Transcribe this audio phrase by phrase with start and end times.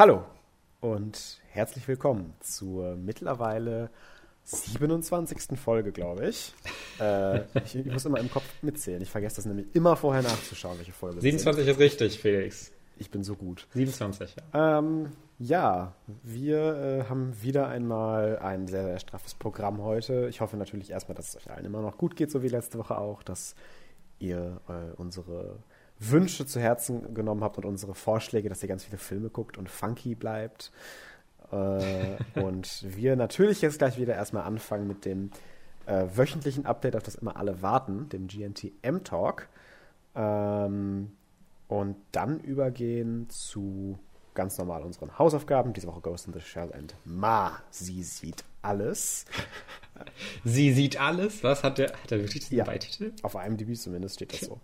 [0.00, 0.22] Hallo
[0.80, 3.90] und herzlich willkommen zur mittlerweile
[4.44, 5.58] 27.
[5.58, 6.54] Folge, glaube ich.
[7.00, 7.76] Äh, ich.
[7.76, 7.86] ich.
[7.86, 9.00] muss immer im Kopf mitzählen.
[9.00, 12.72] Ich vergesse das nämlich immer vorher nachzuschauen, welche Folge 27 ist richtig, Felix.
[12.96, 13.68] Ich bin so gut.
[13.74, 14.78] 27, ja.
[14.78, 20.26] Ähm, ja, wir äh, haben wieder einmal ein sehr, sehr straffes Programm heute.
[20.28, 22.78] Ich hoffe natürlich erstmal, dass es euch allen immer noch gut geht, so wie letzte
[22.78, 23.54] Woche auch, dass
[24.18, 25.60] ihr äh, unsere
[25.98, 29.68] Wünsche zu Herzen genommen habt und unsere Vorschläge, dass ihr ganz viele Filme guckt und
[29.68, 30.72] funky bleibt.
[31.50, 35.30] Äh, und wir natürlich jetzt gleich wieder erstmal anfangen mit dem
[35.86, 39.48] äh, wöchentlichen Update, auf das immer alle warten, dem GNT M-Talk.
[40.14, 41.12] Ähm,
[41.68, 43.98] und dann übergehen zu
[44.34, 45.72] ganz normal unseren Hausaufgaben.
[45.72, 47.60] Diese Woche Ghost in the Shell and Ma.
[47.70, 49.26] Sie sieht alles.
[50.44, 51.42] Sie sieht alles?
[51.42, 51.64] Was?
[51.64, 53.12] Hat der, hat der wirklich diesen ja, Beititel?
[53.22, 54.60] Auf IMDb zumindest steht das so.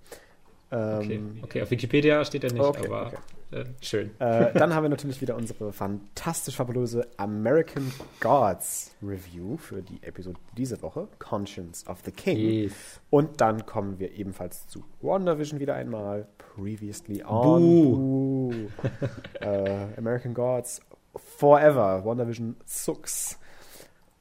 [0.75, 1.15] Okay.
[1.15, 3.17] Ähm, okay, auf Wikipedia steht er nicht, okay, aber okay.
[3.53, 4.11] Äh, schön.
[4.19, 10.39] Äh, dann haben wir natürlich wieder unsere fantastisch fabulöse American Gods Review für die Episode
[10.57, 12.39] diese Woche, Conscience of the King.
[12.39, 12.73] Yes.
[13.11, 17.61] Und dann kommen wir ebenfalls zu WandaVision wieder einmal, Previously on.
[17.61, 18.53] Buh.
[19.41, 20.81] äh, American Gods
[21.15, 23.39] Forever, WandaVision sucks.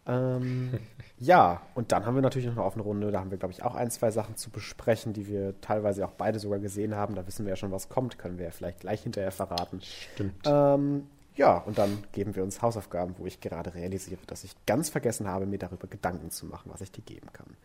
[0.06, 0.80] Ähm,
[1.24, 3.10] ja, und dann haben wir natürlich noch eine offene Runde.
[3.10, 6.12] Da haben wir, glaube ich, auch ein, zwei Sachen zu besprechen, die wir teilweise auch
[6.12, 7.16] beide sogar gesehen haben.
[7.16, 8.18] Da wissen wir ja schon, was kommt.
[8.18, 9.80] Können wir ja vielleicht gleich hinterher verraten.
[9.82, 10.36] Stimmt.
[10.46, 14.90] Ähm, ja, und dann geben wir uns Hausaufgaben, wo ich gerade realisiere, dass ich ganz
[14.90, 17.56] vergessen habe, mir darüber Gedanken zu machen, was ich dir geben kann.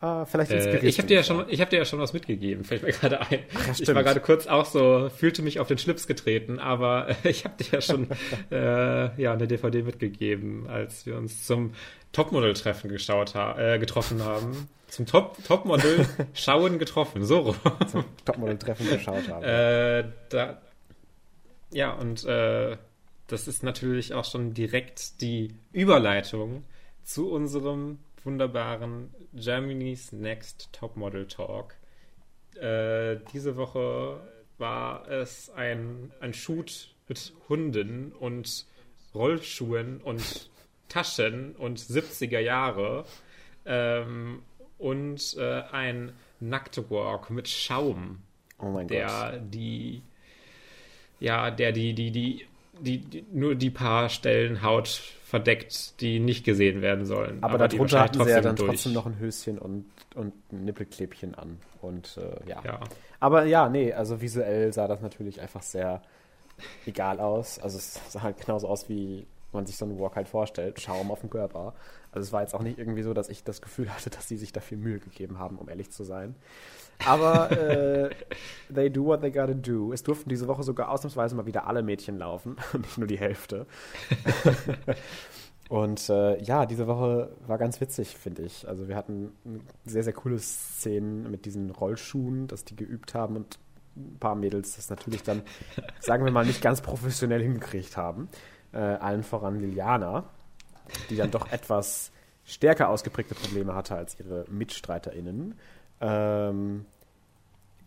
[0.00, 2.62] Uh, vielleicht äh, ich habe dir ja schon, ich habe dir ja schon was mitgegeben,
[2.62, 3.40] fällt mir gerade ein.
[3.52, 7.14] Ach, ich war gerade kurz auch so, fühlte mich auf den Schlips getreten, aber äh,
[7.30, 8.06] ich habe dir ja schon
[8.52, 11.72] äh, ja eine DVD mitgegeben, als wir uns zum
[12.12, 14.68] Topmodel-Treffen geschaut ha äh, getroffen haben.
[14.86, 17.56] Zum Top Topmodel schauen getroffen, so rum.
[17.90, 19.42] Zum Topmodel-Treffen geschaut haben.
[19.42, 20.62] Äh, da,
[21.72, 22.76] ja und äh,
[23.26, 26.62] das ist natürlich auch schon direkt die Überleitung
[27.02, 31.74] zu unserem wunderbaren Germany's Next Topmodel Talk.
[32.60, 34.20] Äh, diese Woche
[34.58, 38.66] war es ein, ein Shoot mit Hunden und
[39.14, 40.50] Rollschuhen und
[40.88, 43.04] Taschen und 70er Jahre
[43.66, 44.42] ähm,
[44.78, 48.22] und äh, ein Nacktwalk mit Schaum,
[48.58, 49.40] oh der Gott.
[49.52, 50.02] die
[51.20, 52.46] ja, der die, die, die,
[52.80, 57.42] die, die, nur die paar Stellen Haut verdeckt, die nicht gesehen werden sollen.
[57.42, 58.70] Aber, aber darunter hatten sie ja dann durch.
[58.70, 59.84] trotzdem noch ein Höschen und,
[60.14, 61.58] und ein Nippelklebchen an.
[61.82, 62.62] Und äh, ja.
[62.64, 62.80] ja.
[63.20, 66.00] Aber ja, nee, also visuell sah das natürlich einfach sehr
[66.86, 67.58] egal aus.
[67.58, 70.80] Also es sah halt genauso aus, wie man sich so einen Walk halt vorstellt.
[70.80, 71.74] Schaum auf dem Körper.
[72.12, 74.36] Also es war jetzt auch nicht irgendwie so, dass ich das Gefühl hatte, dass sie
[74.36, 76.34] sich dafür Mühe gegeben haben, um ehrlich zu sein.
[77.06, 78.10] Aber äh,
[78.74, 79.92] they do what they gotta do.
[79.92, 83.66] Es durften diese Woche sogar ausnahmsweise mal wieder alle Mädchen laufen, nicht nur die Hälfte.
[85.68, 88.66] Und äh, ja, diese Woche war ganz witzig, finde ich.
[88.66, 89.32] Also wir hatten
[89.84, 93.58] sehr, sehr coole Szenen mit diesen Rollschuhen, dass die geübt haben und
[93.94, 95.42] ein paar Mädels das natürlich dann,
[96.00, 98.28] sagen wir mal, nicht ganz professionell hingekriegt haben.
[98.72, 100.24] Äh, allen voran Liliana,
[101.10, 102.12] die dann doch etwas
[102.44, 105.54] stärker ausgeprägte Probleme hatte als ihre MitstreiterInnen.
[106.00, 106.86] Ähm,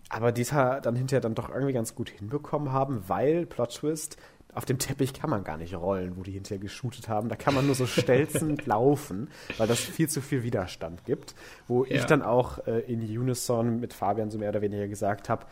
[0.09, 4.17] aber die es dann hinterher dann doch irgendwie ganz gut hinbekommen haben, weil, Plot Twist,
[4.53, 7.29] auf dem Teppich kann man gar nicht rollen, wo die hinterher geshootet haben.
[7.29, 11.35] Da kann man nur so stelzend laufen, weil das viel zu viel Widerstand gibt.
[11.67, 11.95] Wo ja.
[11.95, 15.45] ich dann auch äh, in Unison mit Fabian so mehr oder weniger gesagt habe,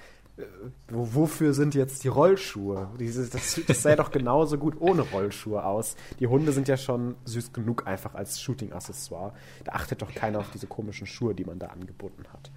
[0.90, 2.90] wofür sind jetzt die Rollschuhe?
[3.00, 5.96] Diese, das, das sähe doch genauso gut ohne Rollschuhe aus.
[6.20, 9.34] Die Hunde sind ja schon süß genug einfach als Shooting-Accessoire.
[9.64, 12.52] Da achtet doch keiner auf diese komischen Schuhe, die man da angeboten hat.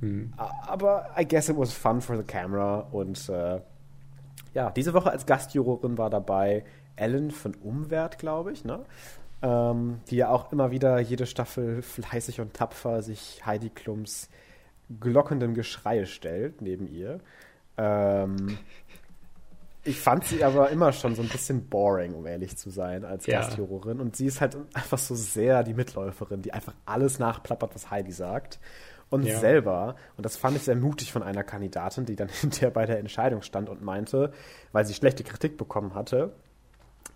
[0.00, 0.32] Mhm.
[0.36, 3.60] Aber I guess it was fun for the camera und äh,
[4.54, 6.64] ja, diese Woche als Gastjurorin war dabei
[6.96, 8.84] Ellen von Umwert, glaube ich, ne?
[9.42, 14.30] Ähm, die ja auch immer wieder jede Staffel fleißig und tapfer sich Heidi Klums
[15.00, 17.20] glockendem Geschrei stellt neben ihr.
[17.76, 18.58] Ähm,
[19.84, 23.26] ich fand sie aber immer schon so ein bisschen boring, um ehrlich zu sein, als
[23.26, 23.40] ja.
[23.40, 24.00] Gastjurorin.
[24.00, 28.12] Und sie ist halt einfach so sehr die Mitläuferin, die einfach alles nachplappert, was Heidi
[28.12, 28.58] sagt
[29.10, 29.38] und ja.
[29.38, 32.98] selber, und das fand ich sehr mutig von einer Kandidatin, die dann hinterher bei der
[32.98, 34.32] Entscheidung stand und meinte,
[34.72, 36.32] weil sie schlechte Kritik bekommen hatte,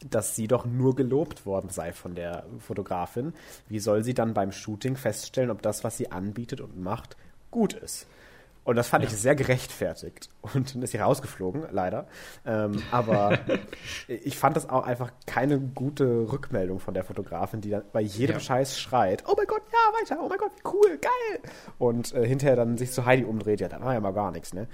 [0.09, 3.35] dass sie doch nur gelobt worden sei von der Fotografin.
[3.69, 7.17] Wie soll sie dann beim Shooting feststellen, ob das, was sie anbietet und macht,
[7.51, 8.07] gut ist?
[8.63, 9.11] Und das fand ja.
[9.11, 10.29] ich sehr gerechtfertigt.
[10.43, 12.07] Und dann ist sie rausgeflogen, leider.
[12.45, 13.39] Ähm, aber
[14.09, 18.37] ich fand das auch einfach keine gute Rückmeldung von der Fotografin, die dann bei jedem
[18.37, 18.41] ja.
[18.41, 21.53] Scheiß schreit, oh mein Gott, ja, weiter, oh mein Gott, wie cool, geil.
[21.79, 24.53] Und äh, hinterher dann sich zu Heidi umdreht, ja, da war ja mal gar nichts,
[24.53, 24.69] ne?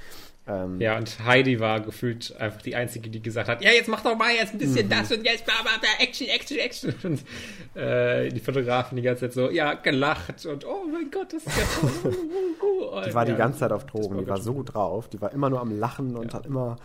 [0.49, 4.03] Ähm, ja, und Heidi war gefühlt einfach die Einzige, die gesagt hat, ja, jetzt mach
[4.03, 4.91] doch mal jetzt ein bisschen mhm.
[4.91, 6.95] das und jetzt bla bla bla, Action, Action, Action.
[7.03, 11.45] Und äh, die Fotografen die ganze Zeit so, ja, gelacht und oh mein Gott, das
[11.45, 13.05] ist ja toll.
[13.07, 15.51] die war die ganze Zeit auf Drogen, die war so gut drauf, die war immer
[15.51, 16.39] nur am Lachen und ja.
[16.39, 16.77] hat immer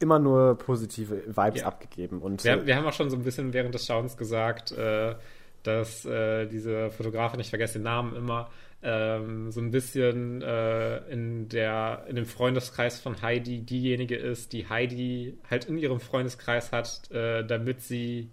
[0.00, 1.66] immer nur positive Vibes ja.
[1.66, 2.20] abgegeben.
[2.20, 5.14] Und wir, wir, haben auch schon so ein bisschen während des Schauens gesagt, äh,
[5.62, 8.50] dass äh, diese Fotografin, ich vergesse den Namen immer,
[8.82, 14.68] ähm, so ein bisschen äh, in der in dem Freundeskreis von Heidi diejenige ist, die
[14.68, 18.30] Heidi halt in ihrem Freundeskreis hat, äh, damit sie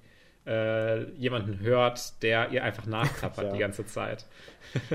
[0.48, 3.52] äh, jemanden hört, der ihr einfach nachklappert ja.
[3.52, 4.26] die ganze Zeit.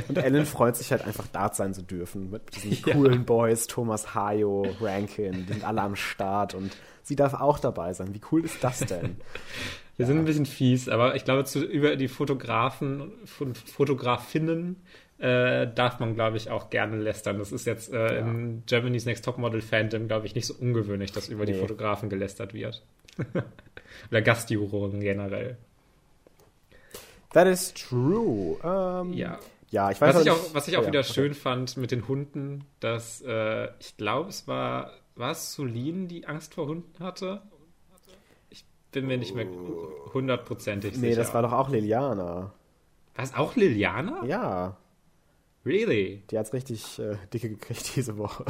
[0.08, 3.22] Und Ellen freut sich halt einfach dort sein zu dürfen mit diesen coolen ja.
[3.22, 8.14] Boys, Thomas Hayo, Rankin, die sind alle am Start und sie darf auch dabei sein.
[8.14, 9.18] Wie cool ist das denn?
[9.96, 10.06] Wir ja.
[10.06, 14.76] sind ein bisschen fies, aber ich glaube, zu, über die Fotografen und Fotografinnen
[15.18, 17.38] äh, darf man, glaube ich, auch gerne lästern.
[17.38, 18.20] Das ist jetzt äh, ja.
[18.20, 21.52] im Germany's Next Topmodel Fandom, glaube ich, nicht so ungewöhnlich, dass über nee.
[21.52, 22.82] die Fotografen gelästert wird.
[24.10, 25.56] Oder Gastjuroren generell.
[27.32, 28.58] That is true.
[28.62, 29.38] Um, ähm, ja.
[29.70, 31.90] Ja, ich weiß was, ich auch, was ich auch oh, wieder ja, schön fand mit
[31.92, 37.02] den Hunden, dass äh, ich glaube, es war, war es Solin, die Angst vor Hunden
[37.02, 37.40] hatte?
[38.50, 39.46] Ich bin mir nicht mehr
[40.12, 41.06] hundertprozentig sicher.
[41.06, 42.52] Nee, das war doch auch Liliana.
[43.14, 44.22] War es auch Liliana?
[44.26, 44.76] Ja.
[45.64, 46.22] Really?
[46.30, 48.44] Die hat's richtig äh, dicke gekriegt diese Woche.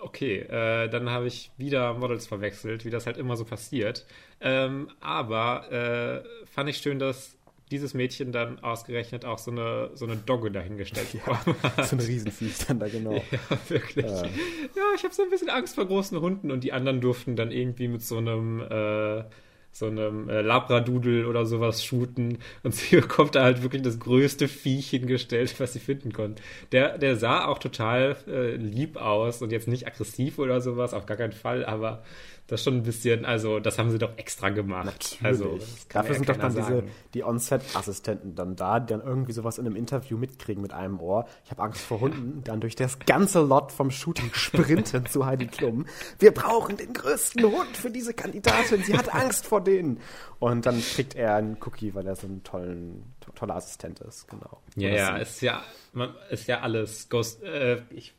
[0.00, 4.06] Okay, äh, dann habe ich wieder Models verwechselt, wie das halt immer so passiert.
[4.40, 7.38] Ähm, aber äh, fand ich schön, dass
[7.70, 12.66] dieses Mädchen dann ausgerechnet auch so eine, so eine Dogge dahingestellt ja, So ein Riesenviech
[12.66, 13.12] dann da, genau.
[13.30, 14.06] Ja, wirklich.
[14.06, 17.36] Ja, ja ich habe so ein bisschen Angst vor großen Hunden und die anderen durften
[17.36, 19.24] dann irgendwie mit so einem äh,
[19.70, 24.48] so einem äh, Labradudel oder sowas shooten und sie bekommt da halt wirklich das größte
[24.48, 26.42] Viech hingestellt, was sie finden konnte.
[26.72, 31.06] Der, der sah auch total äh, lieb aus und jetzt nicht aggressiv oder sowas, auf
[31.06, 32.02] gar keinen Fall, aber
[32.48, 34.86] das ist schon ein bisschen, also das haben sie doch extra gemacht.
[35.20, 35.22] Natürlich.
[35.22, 35.58] Also,
[35.90, 36.66] Dafür ja sind doch dann sagen.
[36.66, 40.98] diese, die On-Set-Assistenten dann da, die dann irgendwie sowas in einem Interview mitkriegen mit einem
[40.98, 41.26] Ohr.
[41.44, 45.46] Ich habe Angst vor Hunden, dann durch das ganze Lot vom Shooting sprinten zu Heidi
[45.46, 45.84] Klum.
[46.18, 48.82] Wir brauchen den größten Hund für diese Kandidatin.
[48.82, 50.00] Sie hat Angst vor denen.
[50.38, 54.26] Und dann kriegt er einen Cookie, weil er so ein tollen, to toller Assistent ist,
[54.26, 54.62] genau.
[54.74, 55.62] Ja, ja, ist ja,
[55.92, 58.14] man, ist ja alles Ghost, äh, ich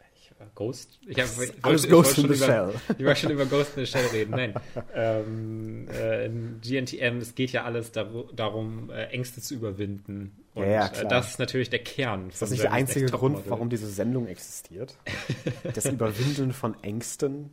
[0.55, 0.99] Ghost?
[1.07, 2.73] Ich, hab, ich Alles wollte, Ghost ich in the über, Shell.
[2.97, 4.31] Ich wollte schon über Ghost in the Shell reden.
[4.31, 4.53] Nein.
[4.95, 10.35] ähm, äh, in GNTM, es geht ja alles dar darum, äh, Ängste zu überwinden.
[10.53, 12.29] Und ja, ja, äh, das ist natürlich der Kern.
[12.29, 14.95] Ist das nicht der einzige Grund, warum diese Sendung existiert?
[15.73, 17.51] das Überwinden von Ängsten?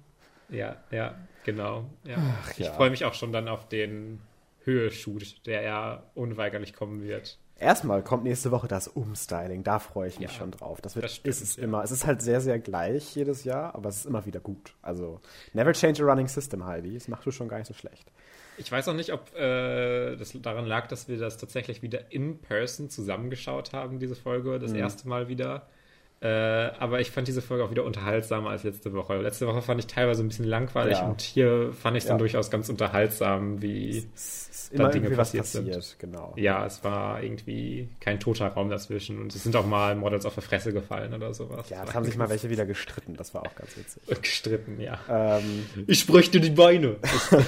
[0.49, 1.91] Ja, ja, genau.
[2.05, 2.17] Ja.
[2.43, 4.21] Ach, ich freue mich auch schon dann auf den
[4.65, 7.39] Höhe-Shoot, der ja unweigerlich kommen wird.
[7.59, 10.83] Erstmal kommt nächste Woche das Umstyling, da freue ich mich ja, schon drauf.
[10.83, 11.63] Das, wird, das stimmt, ist es ja.
[11.63, 11.83] immer.
[11.83, 14.75] Es ist halt sehr, sehr gleich jedes Jahr, aber es ist immer wieder gut.
[14.83, 15.21] Also,
[15.55, 16.95] never change a running system, Heidi.
[16.95, 18.11] Das machst du schon gar nicht so schlecht.
[18.59, 22.39] Ich weiß auch nicht, ob äh, das daran lag, dass wir das tatsächlich wieder in
[22.39, 24.79] person zusammengeschaut haben, diese Folge, das mhm.
[24.79, 25.67] erste Mal wieder.
[26.21, 29.19] Äh, aber ich fand diese Folge auch wieder unterhaltsamer als letzte Woche.
[29.19, 31.07] Letzte Woche fand ich teilweise ein bisschen langweilig ja.
[31.07, 34.07] und hier fand ich es dann durchaus ganz unterhaltsam, wie
[34.73, 35.99] da Dinge passiert, passiert, sind.
[35.99, 36.35] Genau.
[36.37, 40.35] Ja, es war irgendwie kein toter Raum dazwischen und es sind auch mal Models auf
[40.35, 41.69] der Fresse gefallen oder sowas.
[41.71, 44.03] Ja, es haben sich mal welche wieder gestritten, das war auch ganz witzig.
[44.23, 44.99] gestritten, ja.
[45.09, 46.97] Ähm, ich bräuchte die Beine.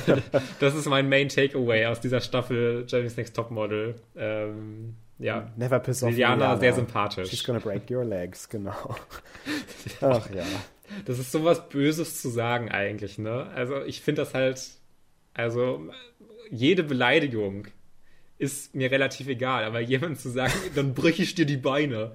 [0.60, 3.96] das ist mein Main Takeaway aus dieser Staffel Jeremy's Next Topmodel.
[4.16, 5.50] Ähm, ja.
[5.56, 7.28] Never piss off Liliana, Liliana, sehr sympathisch.
[7.28, 8.96] She's gonna break your legs, genau.
[10.00, 10.44] Ach ja.
[11.04, 13.46] Das ist sowas Böses zu sagen eigentlich, ne?
[13.54, 14.62] Also ich finde das halt,
[15.34, 15.90] also
[16.50, 17.68] jede Beleidigung
[18.38, 22.12] ist mir relativ egal, aber jemand zu sagen, dann brüche ich dir die Beine,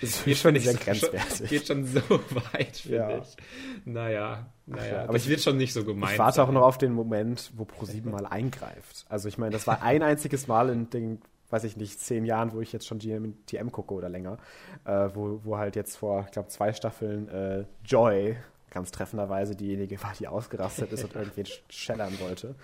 [0.00, 1.50] das geht schon sehr grenzwertig.
[1.50, 2.00] Geht schon so
[2.52, 3.18] weit, finde ja.
[3.18, 3.36] ich.
[3.84, 6.12] Naja, naja, aber ich wird schon nicht so gemeint.
[6.12, 9.04] Ich warte auch noch auf den Moment, wo ProSieben mal eingreift.
[9.08, 11.20] Also ich meine, das war ein einziges Mal in den
[11.52, 14.38] weiß ich nicht, zehn Jahren, wo ich jetzt schon GMTM gucke oder länger,
[14.84, 18.36] äh, wo, wo halt jetzt vor, ich glaube, zwei Staffeln äh, Joy
[18.70, 22.54] ganz treffenderweise diejenige war, die ausgerastet ist und irgendwen schellern wollte.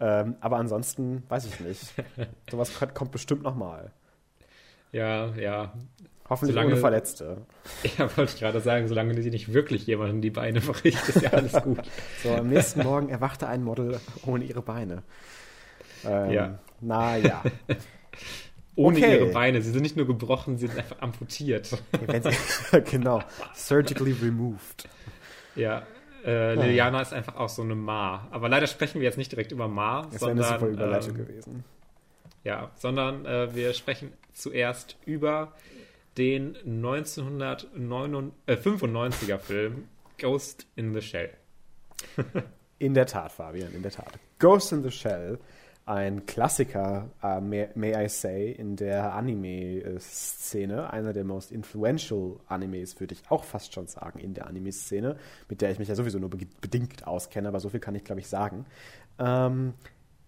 [0.00, 1.94] Ähm, aber ansonsten weiß ich nicht.
[2.50, 3.92] Sowas kommt bestimmt nochmal.
[4.92, 5.72] Ja, ja.
[6.28, 7.38] Hoffentlich solange, ohne Verletzte.
[7.98, 11.30] Ja, wollte ich gerade sagen, solange sie nicht wirklich jemanden die Beine bricht, ist ja
[11.30, 11.80] alles gut.
[12.22, 15.02] so, am nächsten Morgen erwachte ein Model ohne ihre Beine.
[16.04, 16.58] Ähm, ja.
[16.80, 17.42] Naja.
[18.76, 19.16] Ohne okay.
[19.16, 19.60] ihre Beine.
[19.60, 21.76] Sie sind nicht nur gebrochen, sie sind einfach amputiert.
[22.90, 23.20] Genau.
[23.54, 24.88] Surgically removed.
[25.56, 25.82] Ja.
[26.24, 27.02] Äh, Liliana oh.
[27.02, 28.28] ist einfach auch so eine Ma.
[28.30, 30.38] Aber leider sprechen wir jetzt nicht direkt über Ma, das sondern.
[30.38, 31.64] Wäre eine super Überleitung ähm, gewesen.
[32.44, 35.52] Ja, sondern äh, wir sprechen zuerst über
[36.16, 41.30] den 1995er äh, Film Ghost in the Shell.
[42.78, 44.18] in der Tat, Fabian, in der Tat.
[44.38, 45.38] Ghost in the Shell,
[45.90, 53.00] ein Klassiker, uh, may, may, I say, in der Anime-Szene, einer der most influential Animes,
[53.00, 55.16] würde ich auch fast schon sagen, in der Anime-Szene,
[55.48, 58.04] mit der ich mich ja sowieso nur be bedingt auskenne, aber so viel kann ich,
[58.04, 58.66] glaube ich, sagen.
[59.18, 59.74] Ähm,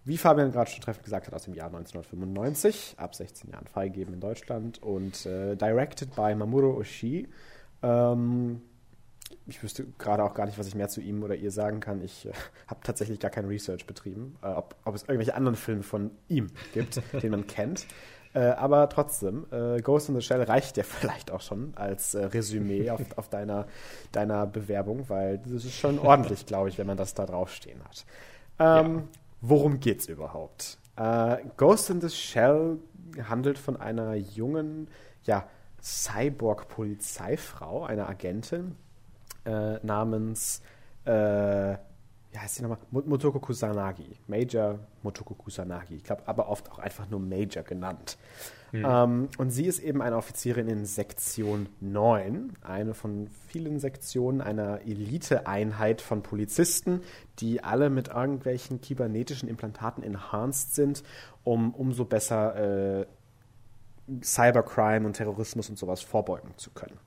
[0.03, 4.13] wie Fabian gerade schon treffend gesagt hat, aus dem Jahr 1995, ab 16 Jahren freigegeben
[4.13, 7.29] in Deutschland und äh, directed by Mamoru Oshii.
[7.81, 8.61] Ähm,
[9.45, 12.01] ich wüsste gerade auch gar nicht, was ich mehr zu ihm oder ihr sagen kann.
[12.01, 12.31] Ich äh,
[12.67, 16.49] habe tatsächlich gar kein Research betrieben, äh, ob, ob, es irgendwelche anderen Filme von ihm
[16.73, 17.85] gibt, den man kennt.
[18.33, 22.25] Äh, aber trotzdem, äh, Ghost in the Shell reicht ja vielleicht auch schon als äh,
[22.25, 23.67] Resümee auf, auf deiner,
[24.11, 28.05] deiner Bewerbung, weil das ist schon ordentlich, glaube ich, wenn man das da draufstehen hat.
[28.59, 29.03] Ähm, ja.
[29.41, 30.77] Worum geht's überhaupt?
[30.95, 32.79] Äh, Ghost in the Shell
[33.27, 34.87] handelt von einer jungen,
[35.23, 35.47] ja,
[35.81, 38.77] Cyborg-Polizeifrau, einer Agentin,
[39.45, 40.61] äh, namens,
[41.05, 42.79] äh, wie heißt sie nochmal?
[42.91, 44.17] Motoko Kusanagi.
[44.27, 45.95] Major Motoko Kusanagi.
[45.95, 48.17] Ich glaube, aber oft auch einfach nur Major genannt.
[48.73, 48.85] Mhm.
[48.85, 54.81] Ähm, und sie ist eben eine Offizierin in Sektion 9, eine von vielen Sektionen einer
[54.81, 57.01] Elite-Einheit von Polizisten,
[57.37, 61.03] die alle mit irgendwelchen kybernetischen Implantaten enhanced sind,
[61.43, 63.05] um umso besser äh,
[64.23, 66.97] Cybercrime und Terrorismus und sowas vorbeugen zu können.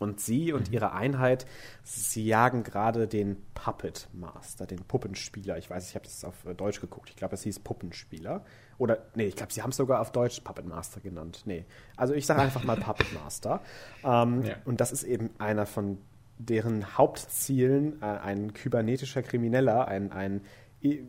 [0.00, 0.74] Und sie und mhm.
[0.74, 1.46] ihre Einheit,
[1.84, 5.58] sie jagen gerade den Puppet Master, den Puppenspieler.
[5.58, 7.10] Ich weiß, ich habe das auf äh, Deutsch geguckt.
[7.10, 8.42] Ich glaube, es hieß Puppenspieler.
[8.78, 11.42] Oder, nee, ich glaube, sie haben es sogar auf Deutsch Puppet Master genannt.
[11.44, 11.66] Nee.
[11.96, 13.60] Also ich sage einfach mal Puppet Master.
[14.02, 14.54] Ähm, ja.
[14.64, 15.98] Und das ist eben einer von
[16.38, 20.40] deren Hauptzielen, äh, ein kybernetischer Krimineller, ein, ein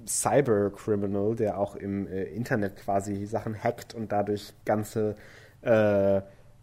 [0.06, 5.16] Cyber-Criminal, der auch im äh, Internet quasi Sachen hackt und dadurch ganze
[5.62, 6.22] äh,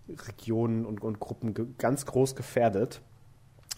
[0.08, 3.00] Regionen und, und Gruppen ganz groß gefährdet.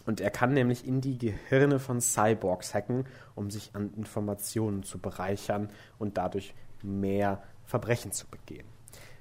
[0.05, 4.99] Und er kann nämlich in die Gehirne von Cyborgs hacken, um sich an Informationen zu
[4.99, 5.69] bereichern
[5.99, 8.65] und dadurch mehr Verbrechen zu begehen.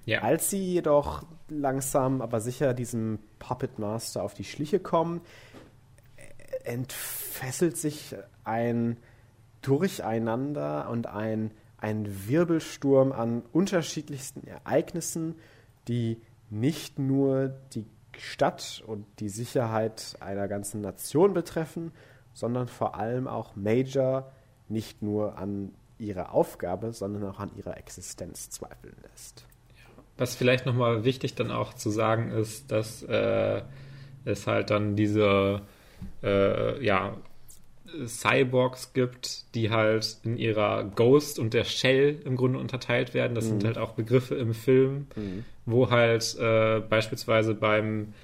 [0.07, 0.23] Ja.
[0.23, 5.21] Als sie jedoch langsam, aber sicher diesem Puppet Master auf die Schliche kommen,
[6.65, 8.97] entfesselt sich ein
[9.63, 15.35] Durcheinander und ein, ein Wirbelsturm an unterschiedlichsten Ereignissen,
[15.87, 17.87] die nicht nur die
[18.19, 21.93] Stadt und die Sicherheit einer ganzen Nation betreffen,
[22.33, 24.31] sondern vor allem auch Major
[24.69, 29.47] nicht nur an ihrer Aufgabe, sondern auch an ihrer Existenz zweifeln lässt.
[30.17, 33.63] Was vielleicht nochmal wichtig dann auch zu sagen ist, dass äh,
[34.25, 35.63] es halt dann diese
[36.23, 37.17] äh, ja,
[38.07, 43.35] Cyborgs gibt, die halt in ihrer Ghost und der Shell im Grunde unterteilt werden.
[43.35, 43.49] Das mhm.
[43.49, 45.45] sind halt auch Begriffe im Film, mhm.
[45.67, 48.15] wo halt äh, beispielsweise beim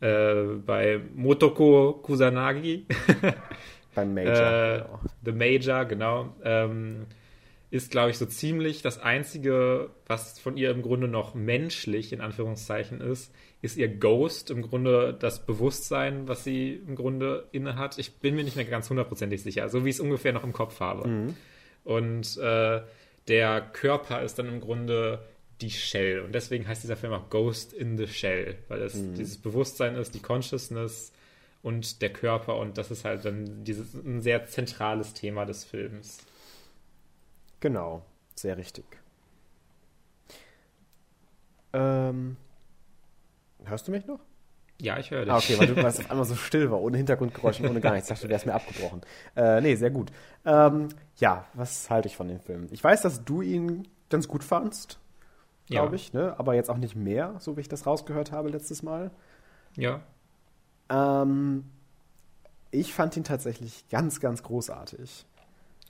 [0.00, 2.86] äh, bei Motoko Kusanagi
[3.94, 5.00] beim Major, äh, genau.
[5.24, 7.06] The Major, genau, ähm,
[7.76, 12.20] ist, glaube ich, so ziemlich das Einzige, was von ihr im Grunde noch menschlich, in
[12.20, 17.98] Anführungszeichen, ist, ist ihr Ghost im Grunde das Bewusstsein, was sie im Grunde innehat.
[17.98, 20.52] Ich bin mir nicht mehr ganz hundertprozentig sicher, so wie ich es ungefähr noch im
[20.52, 21.08] Kopf habe.
[21.08, 21.36] Mhm.
[21.84, 22.82] Und äh,
[23.28, 25.20] der Körper ist dann im Grunde
[25.60, 26.20] die Shell.
[26.20, 29.14] Und deswegen heißt dieser Film auch Ghost in the Shell, weil es mhm.
[29.14, 31.12] dieses Bewusstsein ist, die Consciousness
[31.62, 32.56] und der Körper.
[32.56, 36.18] Und das ist halt dann dieses, ein sehr zentrales Thema des Films.
[37.60, 38.02] Genau,
[38.34, 38.84] sehr richtig.
[41.72, 42.36] Ähm,
[43.64, 44.20] hörst du mich noch?
[44.80, 45.32] Ja, ich höre dich.
[45.32, 48.08] Ah, okay, weil du warst auf einmal so still war, ohne Hintergrundgeräusche, ohne gar nichts.
[48.08, 49.00] Ich dachte, du wärst mir abgebrochen.
[49.34, 50.10] Äh, nee, sehr gut.
[50.44, 52.68] Ähm, ja, was halte ich von dem Film?
[52.70, 54.98] Ich weiß, dass du ihn ganz gut fandst,
[55.66, 55.94] glaube ja.
[55.94, 56.34] ich, ne?
[56.38, 59.10] aber jetzt auch nicht mehr, so wie ich das rausgehört habe letztes Mal.
[59.76, 60.00] Ja.
[60.88, 61.64] Ähm,
[62.70, 65.24] ich fand ihn tatsächlich ganz, ganz großartig.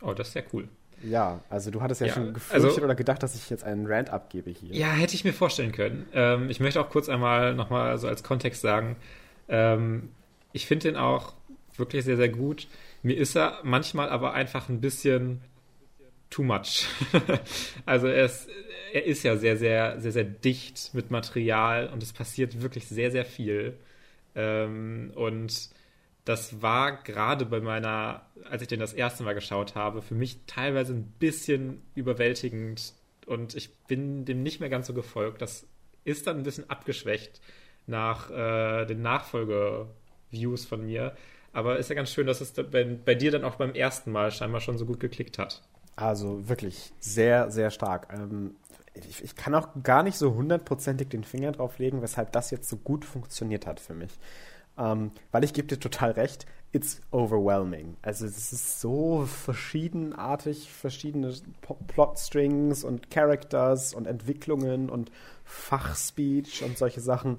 [0.02, 0.68] Oh, das ist sehr cool.
[1.03, 3.87] Ja, also du hattest ja, ja schon gefürchtet also, oder gedacht, dass ich jetzt einen
[3.87, 4.75] Rant abgebe hier.
[4.75, 6.07] Ja, hätte ich mir vorstellen können.
[6.12, 8.97] Ähm, ich möchte auch kurz einmal nochmal so als Kontext sagen,
[9.49, 10.11] ähm,
[10.53, 11.35] ich finde den auch
[11.76, 12.67] wirklich sehr, sehr gut.
[13.03, 15.43] Mir ist er manchmal aber einfach ein bisschen
[16.31, 16.87] too much.
[17.87, 18.49] also er ist,
[18.93, 23.11] er ist ja sehr, sehr, sehr, sehr dicht mit Material und es passiert wirklich sehr,
[23.11, 23.75] sehr viel.
[24.35, 25.71] Ähm, und
[26.26, 30.40] das war gerade bei meiner, als ich den das erste Mal geschaut habe, für mich
[30.49, 32.95] teilweise ein bisschen überwältigend
[33.26, 35.40] und ich bin dem nicht mehr ganz so gefolgt.
[35.40, 35.66] Das
[36.04, 37.40] ist dann ein bisschen abgeschwächt
[37.87, 41.14] nach äh, den Nachfolge-Views von mir.
[41.52, 44.33] Aber ist ja ganz schön, dass es bei, bei dir dann auch beim ersten Mal
[44.33, 45.62] scheinbar schon so gut geklickt hat.
[45.95, 48.12] Also wirklich sehr, sehr stark.
[48.12, 48.56] Ähm,
[48.95, 52.68] ich, ich, kann auch gar nicht so hundertprozentig den Finger drauf legen, weshalb das jetzt
[52.68, 54.12] so gut funktioniert hat für mich.
[54.78, 57.97] Ähm, weil ich gebe dir total recht, it's overwhelming.
[58.02, 61.35] Also es ist so verschiedenartig, verschiedene
[61.88, 65.11] Plotstrings und Characters und Entwicklungen und
[65.45, 67.38] Fachspeech und solche Sachen.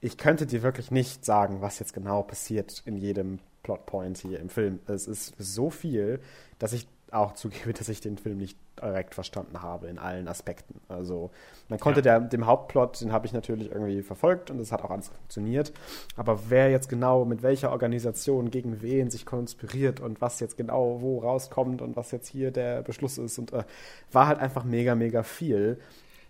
[0.00, 4.48] Ich könnte dir wirklich nicht sagen, was jetzt genau passiert in jedem Plotpoint hier im
[4.48, 4.78] Film.
[4.86, 6.20] Es ist so viel,
[6.58, 10.80] dass ich auch zugebe, dass ich den Film nicht direkt verstanden habe in allen Aspekten.
[10.88, 11.30] Also
[11.68, 12.18] man konnte ja.
[12.18, 15.72] der, dem Hauptplot, den habe ich natürlich irgendwie verfolgt und es hat auch alles funktioniert.
[16.16, 21.00] Aber wer jetzt genau mit welcher Organisation gegen wen sich konspiriert und was jetzt genau
[21.00, 23.64] wo rauskommt und was jetzt hier der Beschluss ist und äh,
[24.12, 25.80] war halt einfach mega, mega viel.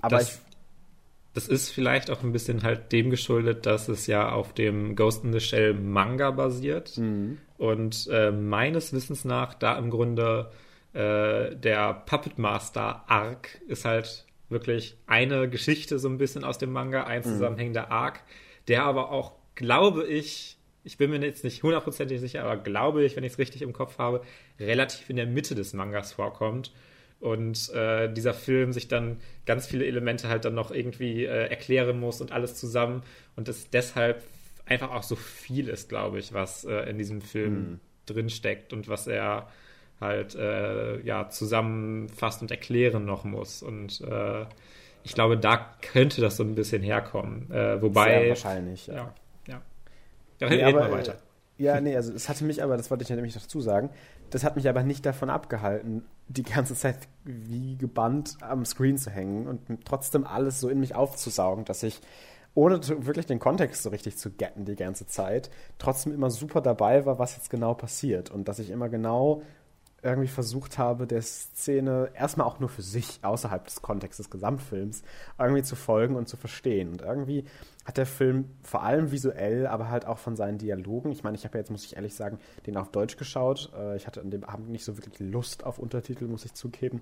[0.01, 0.39] Aber das, ich
[1.39, 5.23] das ist vielleicht auch ein bisschen halt dem geschuldet, dass es ja auf dem Ghost
[5.23, 6.97] in the Shell Manga basiert.
[6.97, 7.39] Mhm.
[7.59, 10.51] Und äh, meines Wissens nach da im Grunde
[10.99, 16.73] äh, der Puppet Master Arc ist halt wirklich eine Geschichte so ein bisschen aus dem
[16.73, 17.25] Manga, ein mhm.
[17.25, 18.21] zusammenhängender Arc,
[18.67, 23.15] der aber auch, glaube ich, ich bin mir jetzt nicht hundertprozentig sicher, aber glaube ich,
[23.15, 24.23] wenn ich es richtig im Kopf habe,
[24.59, 26.73] relativ in der Mitte des Mangas vorkommt.
[27.21, 32.01] Und äh, dieser Film sich dann ganz viele Elemente halt dann noch irgendwie äh, erklären
[32.01, 33.03] muss und alles zusammen.
[33.37, 34.25] Und es deshalb
[34.67, 37.81] einfach auch so viel ist, glaube ich, was äh, in diesem Film mhm.
[38.07, 39.49] drinsteckt und was er
[40.01, 43.63] halt äh, ja zusammenfassen und erklären noch muss.
[43.63, 44.47] Und äh,
[45.03, 47.51] ich glaube, da könnte das so ein bisschen herkommen.
[47.51, 48.21] Äh, wobei.
[48.21, 48.95] Sehr wahrscheinlich, ja.
[48.95, 49.15] Ja,
[49.47, 49.63] ja.
[50.41, 51.15] ja nee, aber, weiter.
[51.15, 53.91] Äh, ja, nee, also es hatte mich aber, das wollte ich ja nämlich dazu sagen,
[54.31, 59.11] das hat mich aber nicht davon abgehalten, die ganze Zeit wie gebannt am Screen zu
[59.11, 62.01] hängen und trotzdem alles so in mich aufzusaugen, dass ich
[62.55, 67.07] ohne wirklich den Kontext so richtig zu getten die ganze Zeit, trotzdem immer super dabei
[67.07, 69.43] war, was jetzt genau passiert und dass ich immer genau
[70.03, 75.03] irgendwie versucht habe, der Szene erstmal auch nur für sich, außerhalb des Kontextes des Gesamtfilms,
[75.39, 76.91] irgendwie zu folgen und zu verstehen.
[76.91, 77.45] Und irgendwie
[77.85, 81.45] hat der Film vor allem visuell, aber halt auch von seinen Dialogen, ich meine, ich
[81.45, 83.73] habe ja jetzt, muss ich ehrlich sagen, den auf Deutsch geschaut.
[83.77, 87.01] Äh, ich hatte an dem Abend nicht so wirklich Lust auf Untertitel, muss ich zugeben.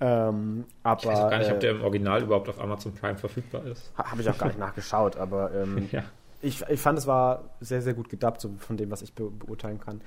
[0.00, 2.94] Ähm, aber, ich weiß auch gar nicht, äh, ob der im Original überhaupt auf Amazon
[2.94, 3.92] Prime verfügbar ist.
[3.96, 6.02] Habe ich auch gar nicht nachgeschaut, aber ähm, ja.
[6.42, 9.30] ich, ich fand, es war sehr, sehr gut gedubbt, so von dem, was ich be
[9.30, 10.00] beurteilen kann.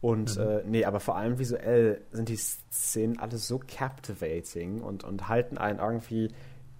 [0.00, 0.42] Und mhm.
[0.42, 5.56] äh, nee, aber vor allem visuell sind die Szenen alles so captivating und, und halten
[5.58, 6.30] einen irgendwie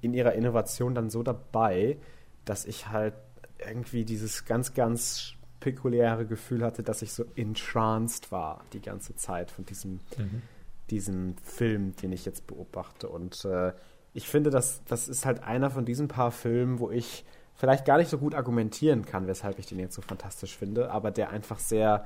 [0.01, 1.97] in ihrer Innovation dann so dabei,
[2.45, 3.15] dass ich halt
[3.59, 9.51] irgendwie dieses ganz, ganz pekuläre Gefühl hatte, dass ich so entranced war die ganze Zeit
[9.51, 10.43] von diesem, mhm.
[10.91, 13.09] diesem Film, den ich jetzt beobachte.
[13.09, 13.73] Und äh,
[14.13, 17.25] ich finde, das, das ist halt einer von diesen paar Filmen, wo ich
[17.55, 21.11] vielleicht gar nicht so gut argumentieren kann, weshalb ich den jetzt so fantastisch finde, aber
[21.11, 22.05] der einfach sehr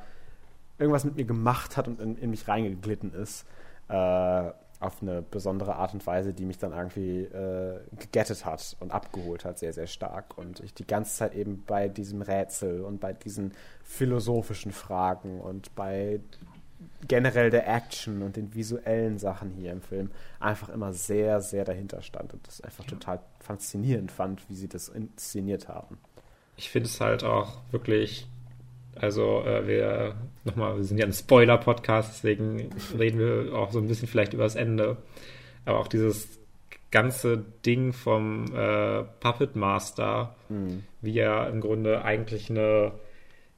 [0.79, 3.47] irgendwas mit mir gemacht hat und in, in mich reingeglitten ist.
[3.89, 8.93] Äh, auf eine besondere Art und Weise, die mich dann irgendwie äh, gegettet hat und
[8.93, 10.39] abgeholt hat, sehr, sehr stark.
[10.39, 15.75] Und ich die ganze Zeit eben bei diesem Rätsel und bei diesen philosophischen Fragen und
[15.75, 16.21] bei
[17.09, 22.03] generell der Action und den visuellen Sachen hier im Film einfach immer sehr, sehr dahinter
[22.03, 25.99] stand und das einfach total faszinierend fand, wie sie das inszeniert haben.
[26.57, 28.29] Ich finde es halt auch wirklich
[29.01, 33.89] also äh, wir nochmal, wir sind ja ein Spoiler-Podcast, deswegen reden wir auch so ein
[33.89, 34.97] bisschen vielleicht über das Ende.
[35.65, 36.39] Aber auch dieses
[36.91, 40.85] ganze Ding vom äh, Puppet Master, mhm.
[41.03, 42.93] wie er im Grunde eigentlich eine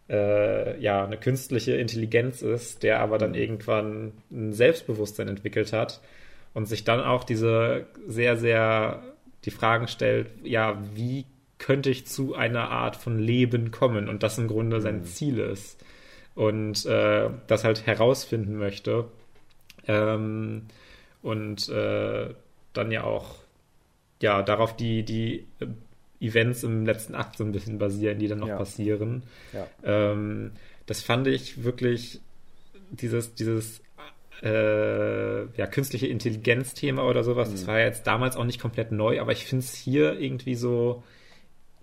[0.08, 3.36] äh, ja eine künstliche Intelligenz ist, der aber dann mhm.
[3.36, 6.00] irgendwann ein Selbstbewusstsein entwickelt hat
[6.54, 9.02] und sich dann auch diese sehr sehr
[9.44, 11.24] die Fragen stellt, ja, wie
[11.60, 15.04] könnte ich zu einer Art von Leben kommen und das im Grunde sein mhm.
[15.04, 15.84] Ziel ist
[16.34, 19.04] und äh, das halt herausfinden möchte
[19.86, 20.62] ähm,
[21.22, 22.34] und äh,
[22.72, 23.36] dann ja auch
[24.20, 25.66] ja darauf die die äh,
[26.20, 28.56] Events im letzten Akt so ein bisschen basieren, die dann noch ja.
[28.56, 29.22] passieren.
[29.54, 29.66] Ja.
[29.84, 30.52] Ähm,
[30.86, 32.20] das fand ich wirklich
[32.90, 33.80] dieses dieses
[34.42, 37.52] äh, ja, künstliche Intelligenz-Thema oder sowas, mhm.
[37.52, 40.54] das war ja jetzt damals auch nicht komplett neu, aber ich finde es hier irgendwie
[40.54, 41.02] so,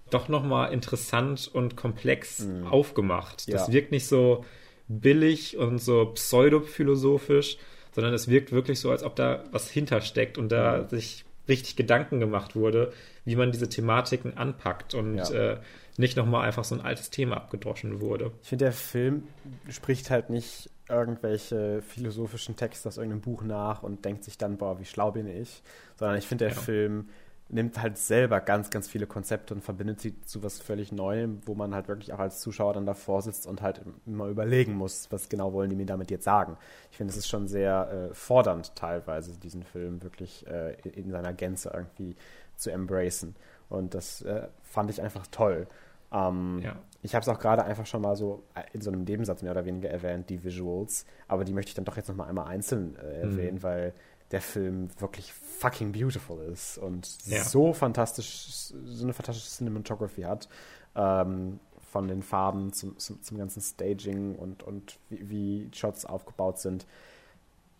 [0.09, 2.67] doch nochmal interessant und komplex mhm.
[2.67, 3.51] aufgemacht.
[3.51, 3.73] Das ja.
[3.73, 4.45] wirkt nicht so
[4.87, 7.57] billig und so pseudophilosophisch,
[7.93, 10.89] sondern es wirkt wirklich so, als ob da was hintersteckt und da mhm.
[10.89, 12.93] sich richtig Gedanken gemacht wurde,
[13.25, 15.29] wie man diese Thematiken anpackt und ja.
[15.31, 15.57] äh,
[15.97, 18.31] nicht nochmal einfach so ein altes Thema abgedroschen wurde.
[18.43, 19.23] Ich finde, der Film
[19.69, 24.79] spricht halt nicht irgendwelche philosophischen Texte aus irgendeinem Buch nach und denkt sich dann, boah,
[24.79, 25.61] wie schlau bin ich,
[25.97, 26.61] sondern ich finde, der ja.
[26.61, 27.09] Film
[27.49, 31.55] nimmt halt selber ganz, ganz viele Konzepte und verbindet sie zu was völlig Neuem, wo
[31.55, 35.29] man halt wirklich auch als Zuschauer dann davor sitzt und halt immer überlegen muss, was
[35.29, 36.57] genau wollen die mir damit jetzt sagen.
[36.91, 41.33] Ich finde, es ist schon sehr äh, fordernd teilweise, diesen Film wirklich äh, in seiner
[41.33, 42.15] Gänze irgendwie
[42.57, 43.35] zu embracen.
[43.69, 45.67] Und das äh, fand ich einfach toll.
[46.11, 46.75] Ähm, ja.
[47.01, 49.65] Ich habe es auch gerade einfach schon mal so in so einem Nebensatz mehr oder
[49.65, 53.21] weniger erwähnt, die Visuals, aber die möchte ich dann doch jetzt nochmal einmal einzeln äh,
[53.21, 53.63] erwähnen, mhm.
[53.63, 53.93] weil
[54.31, 57.43] der Film wirklich fucking beautiful ist und ja.
[57.43, 60.49] so fantastisch, so eine fantastische Cinematography hat.
[60.95, 61.59] Ähm,
[61.89, 66.85] von den Farben zum, zum, zum, ganzen Staging und, und wie, wie Shots aufgebaut sind.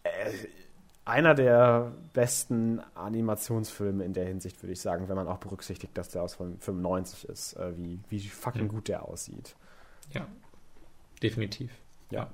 [0.04, 0.32] Äh,
[1.06, 6.10] einer der besten Animationsfilme in der Hinsicht, würde ich sagen, wenn man auch berücksichtigt, dass
[6.10, 8.68] der aus 95 ist, äh, wie, wie fucking ja.
[8.68, 9.56] gut der aussieht.
[10.14, 10.28] Ja,
[11.22, 11.72] definitiv.
[12.10, 12.30] Ja.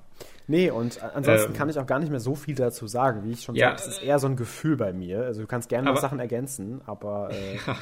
[0.46, 3.24] Nee, und ansonsten ähm, kann ich auch gar nicht mehr so viel dazu sagen.
[3.24, 5.22] Wie ich schon ja, sagte, es ist eher so ein Gefühl bei mir.
[5.22, 7.30] Also du kannst gerne noch Sachen ergänzen, aber.
[7.30, 7.76] Äh, ja.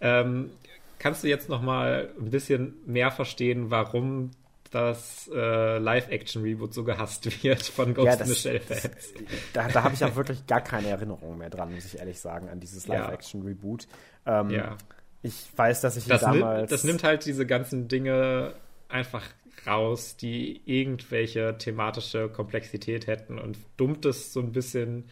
[0.00, 0.50] ähm,
[0.98, 4.30] kannst du jetzt noch mal ein bisschen mehr verstehen, warum
[4.70, 9.14] das äh, Live-Action-Reboot so gehasst wird von Ghost ja, das, in the Shell-Fans.
[9.54, 12.48] Da, da habe ich auch wirklich gar keine Erinnerung mehr dran, muss ich ehrlich sagen,
[12.48, 13.88] an dieses Live-Action-Reboot.
[14.26, 14.76] Ähm, ja.
[15.22, 16.58] Ich weiß, dass ich das damals.
[16.58, 18.54] Nimmt, das nimmt halt diese ganzen Dinge
[18.88, 19.24] einfach
[19.66, 25.04] raus, die irgendwelche thematische Komplexität hätten und dummt es so ein bisschen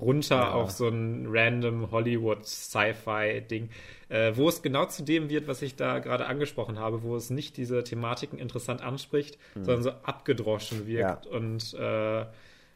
[0.00, 0.52] runter ja.
[0.52, 3.70] auf so ein random Hollywood-Sci-Fi-Ding,
[4.08, 7.30] äh, wo es genau zu dem wird, was ich da gerade angesprochen habe, wo es
[7.30, 9.64] nicht diese Thematiken interessant anspricht, mhm.
[9.64, 11.30] sondern so abgedroschen wirkt ja.
[11.30, 12.26] und äh,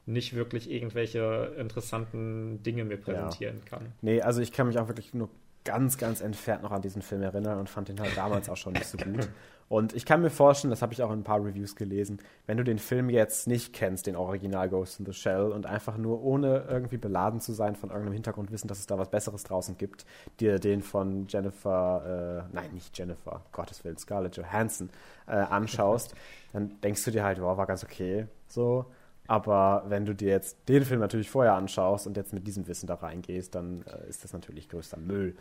[0.07, 3.69] nicht wirklich irgendwelche interessanten Dinge mir präsentieren ja.
[3.69, 3.93] kann.
[4.01, 5.29] Nee, also ich kann mich auch wirklich nur
[5.65, 8.73] ganz, ganz entfernt noch an diesen Film erinnern und fand den halt damals auch schon
[8.73, 9.29] nicht so gut.
[9.69, 12.57] Und ich kann mir vorstellen, das habe ich auch in ein paar Reviews gelesen, wenn
[12.57, 16.23] du den Film jetzt nicht kennst, den Original Ghost in the Shell, und einfach nur
[16.23, 19.77] ohne irgendwie beladen zu sein von irgendeinem Hintergrund wissen, dass es da was Besseres draußen
[19.77, 20.07] gibt,
[20.41, 24.89] dir den von Jennifer, äh, nein, nicht Jennifer, Gottes Willen, Scarlett Johansson
[25.27, 26.15] äh, anschaust,
[26.55, 28.87] dann denkst du dir halt, wow, war ganz okay, so.
[29.27, 32.87] Aber wenn du dir jetzt den Film natürlich vorher anschaust und jetzt mit diesem Wissen
[32.87, 35.37] da reingehst, dann äh, ist das natürlich größter Müll.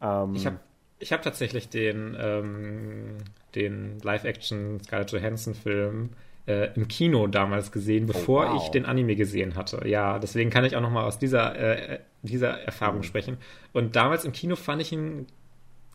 [0.00, 0.58] Ähm, ich habe
[0.98, 3.18] ich hab tatsächlich den, ähm,
[3.54, 6.10] den Live-Action Scarlett Johansson-Film
[6.46, 8.62] äh, im Kino damals gesehen, oh, bevor oh, wow.
[8.62, 9.86] ich den Anime gesehen hatte.
[9.86, 13.04] Ja, deswegen kann ich auch nochmal aus dieser, äh, dieser Erfahrung mhm.
[13.04, 13.36] sprechen.
[13.72, 15.26] Und damals im Kino fand ich ihn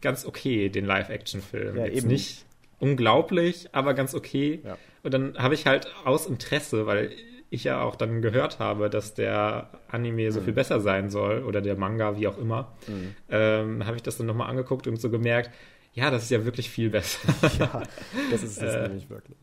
[0.02, 1.78] ganz okay, den Live-Action-Film.
[1.78, 2.08] Ja, eben.
[2.08, 2.46] nicht
[2.80, 4.62] unglaublich, aber ganz okay.
[4.64, 4.78] Ja.
[5.02, 7.12] Und dann habe ich halt aus Interesse, weil
[7.50, 10.46] ich ja auch dann gehört habe, dass der Anime so mhm.
[10.46, 13.16] viel besser sein soll oder der Manga, wie auch immer, mhm.
[13.30, 15.52] ähm, habe ich das dann nochmal angeguckt und so gemerkt,
[15.94, 17.20] ja, das ist ja wirklich viel besser.
[17.60, 17.84] ja,
[18.32, 19.38] das ist es äh, nämlich wirklich.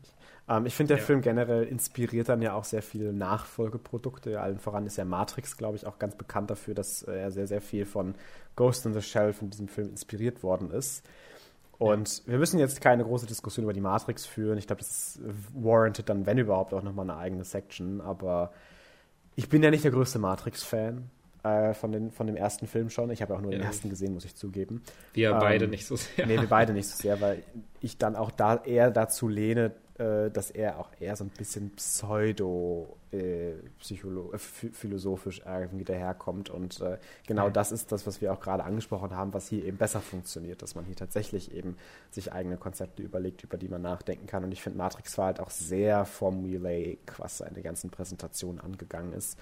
[0.49, 1.05] Ähm, ich finde, der ja.
[1.05, 4.41] Film generell inspiriert dann ja auch sehr viele Nachfolgeprodukte.
[4.41, 7.61] Allen voran ist ja Matrix, glaube ich, auch ganz bekannt dafür, dass er sehr, sehr
[7.61, 8.15] viel von
[8.55, 11.07] Ghost in the Shell von diesem Film inspiriert worden ist.
[11.77, 14.57] Und wir müssen jetzt keine große Diskussion über die Matrix führen.
[14.59, 15.19] Ich glaube, das
[15.55, 18.01] warranted dann, wenn überhaupt, auch nochmal eine eigene Section.
[18.01, 18.51] Aber
[19.35, 21.09] ich bin ja nicht der größte Matrix-Fan
[21.43, 23.09] äh, von, von dem ersten Film schon.
[23.11, 23.57] Ich habe auch nur ja.
[23.57, 24.83] den ersten gesehen, muss ich zugeben.
[25.13, 26.25] Wir ähm, beide nicht so sehr.
[26.27, 27.43] Nee, wir beide nicht so sehr, weil
[27.79, 31.71] ich dann auch da eher dazu lehne, äh, dass er auch eher so ein bisschen
[31.75, 33.53] pseudo äh, äh,
[34.37, 36.49] philosophisch irgendwie daherkommt.
[36.49, 37.49] Und äh, genau ja.
[37.49, 40.75] das ist das, was wir auch gerade angesprochen haben, was hier eben besser funktioniert, dass
[40.75, 41.75] man hier tatsächlich eben
[42.09, 44.43] sich eigene Konzepte überlegt, über die man nachdenken kann.
[44.43, 49.37] Und ich finde, Matrix war halt auch sehr formulaic, was seine ganzen Präsentationen angegangen ist.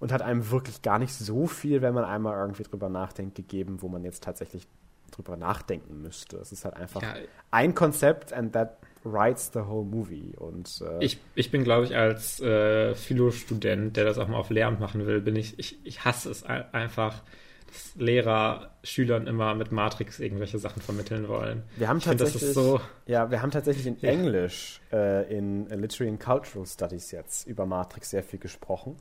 [0.00, 3.80] Und hat einem wirklich gar nicht so viel, wenn man einmal irgendwie drüber nachdenkt, gegeben,
[3.80, 4.66] wo man jetzt tatsächlich
[5.10, 6.36] drüber nachdenken müsste.
[6.38, 7.14] Es ist halt einfach ja.
[7.50, 10.34] ein Konzept and that writes the whole movie.
[10.36, 14.50] Und, äh, ich, ich bin, glaube ich, als äh, Philo-Student, der das auch mal auf
[14.50, 17.22] Lehramt machen will, bin ich, ich, ich hasse es einfach,
[17.66, 21.62] dass Lehrer Schülern immer mit Matrix irgendwelche Sachen vermitteln wollen.
[21.76, 24.10] Wir haben ich tatsächlich, find, so, ja, wir haben tatsächlich in ja.
[24.10, 28.96] Englisch äh, in Literary and Cultural Studies jetzt über Matrix sehr viel gesprochen.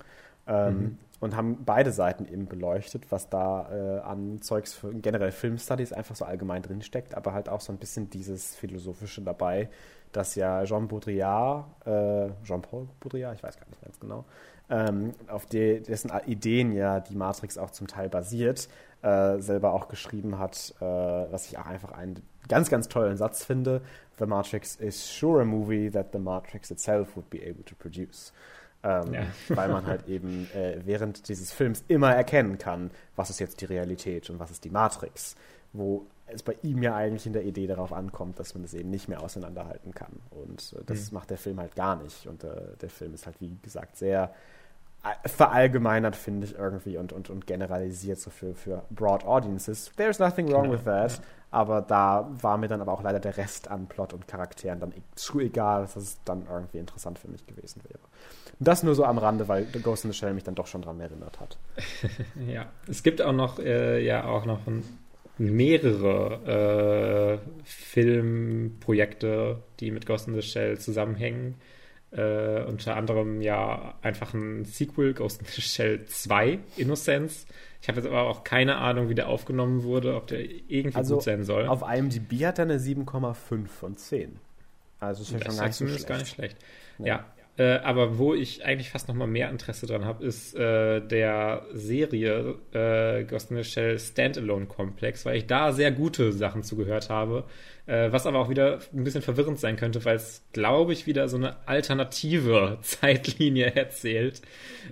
[0.48, 0.98] Ähm, mhm.
[1.20, 6.18] Und haben beide Seiten eben beleuchtet, was da äh, an Zeugs für generell Filmstudies einfach
[6.18, 9.70] so allgemein drinsteckt, aber halt auch so ein bisschen dieses Philosophische dabei,
[10.12, 14.26] dass ja Jean Baudrillard, äh, Jean-Paul Baudrillard, ich weiß gar nicht ganz genau,
[14.70, 18.68] ähm, auf die, dessen Ideen ja die Matrix auch zum Teil basiert,
[19.02, 23.44] äh, selber auch geschrieben hat, äh, was ich auch einfach einen ganz, ganz tollen Satz
[23.44, 23.82] finde.
[24.18, 28.32] The Matrix is sure a movie that the Matrix itself would be able to produce.
[28.84, 29.24] Ähm, ja.
[29.56, 33.66] weil man halt eben äh, während dieses Films immer erkennen kann, was ist jetzt die
[33.66, 35.36] Realität und was ist die Matrix,
[35.72, 38.90] wo es bei ihm ja eigentlich in der Idee darauf ankommt, dass man es eben
[38.90, 40.20] nicht mehr auseinanderhalten kann.
[40.32, 41.16] Und äh, das mhm.
[41.16, 42.28] macht der Film halt gar nicht.
[42.28, 44.34] Und äh, der Film ist halt, wie gesagt, sehr
[45.04, 49.92] äh, verallgemeinert, finde ich irgendwie, und, und, und generalisiert so für, für Broad Audiences.
[49.96, 50.74] There's nothing wrong genau.
[50.74, 51.22] with that.
[51.54, 54.92] Aber da war mir dann aber auch leider der Rest an Plot und Charakteren dann
[55.14, 58.00] zu egal, dass es dann irgendwie interessant für mich gewesen wäre.
[58.60, 61.00] Das nur so am Rande, weil Ghost in the Shell mich dann doch schon dran
[61.00, 61.60] erinnert hat.
[62.48, 64.62] ja, es gibt auch noch, äh, ja, auch noch
[65.38, 71.62] mehrere äh, Filmprojekte, die mit Ghost in the Shell zusammenhängen.
[72.10, 77.46] Äh, unter anderem ja einfach ein Sequel, Ghost in the Shell 2, Innocence.
[77.84, 81.16] Ich habe jetzt aber auch keine Ahnung, wie der aufgenommen wurde, ob der irgendwie Also
[81.16, 81.68] gut sein soll.
[81.68, 84.40] auf IMDb hat er eine 7,5 von 10.
[85.02, 86.08] Also ist ja Das schon ist gar ja nicht so schlecht.
[86.08, 86.58] gar nicht schlecht.
[86.98, 87.10] Nee.
[87.10, 87.26] Ja,
[87.58, 91.66] äh, aber wo ich eigentlich fast noch mal mehr Interesse dran habe, ist äh, der
[91.74, 97.10] Serie äh, Ghost in the Shell Standalone Complex, weil ich da sehr gute Sachen zugehört
[97.10, 97.44] habe,
[97.86, 101.28] äh, was aber auch wieder ein bisschen verwirrend sein könnte, weil es, glaube ich, wieder
[101.28, 104.42] so eine alternative Zeitlinie erzählt.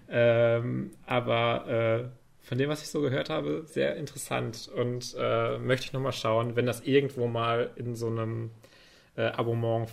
[0.10, 1.68] Ähm, aber
[2.04, 2.21] äh,
[2.52, 6.12] von dem, was ich so gehört habe, sehr interessant und äh, möchte ich noch mal
[6.12, 8.52] schauen, wenn das irgendwo mal in so einem
[9.16, 9.90] äh, Abonnement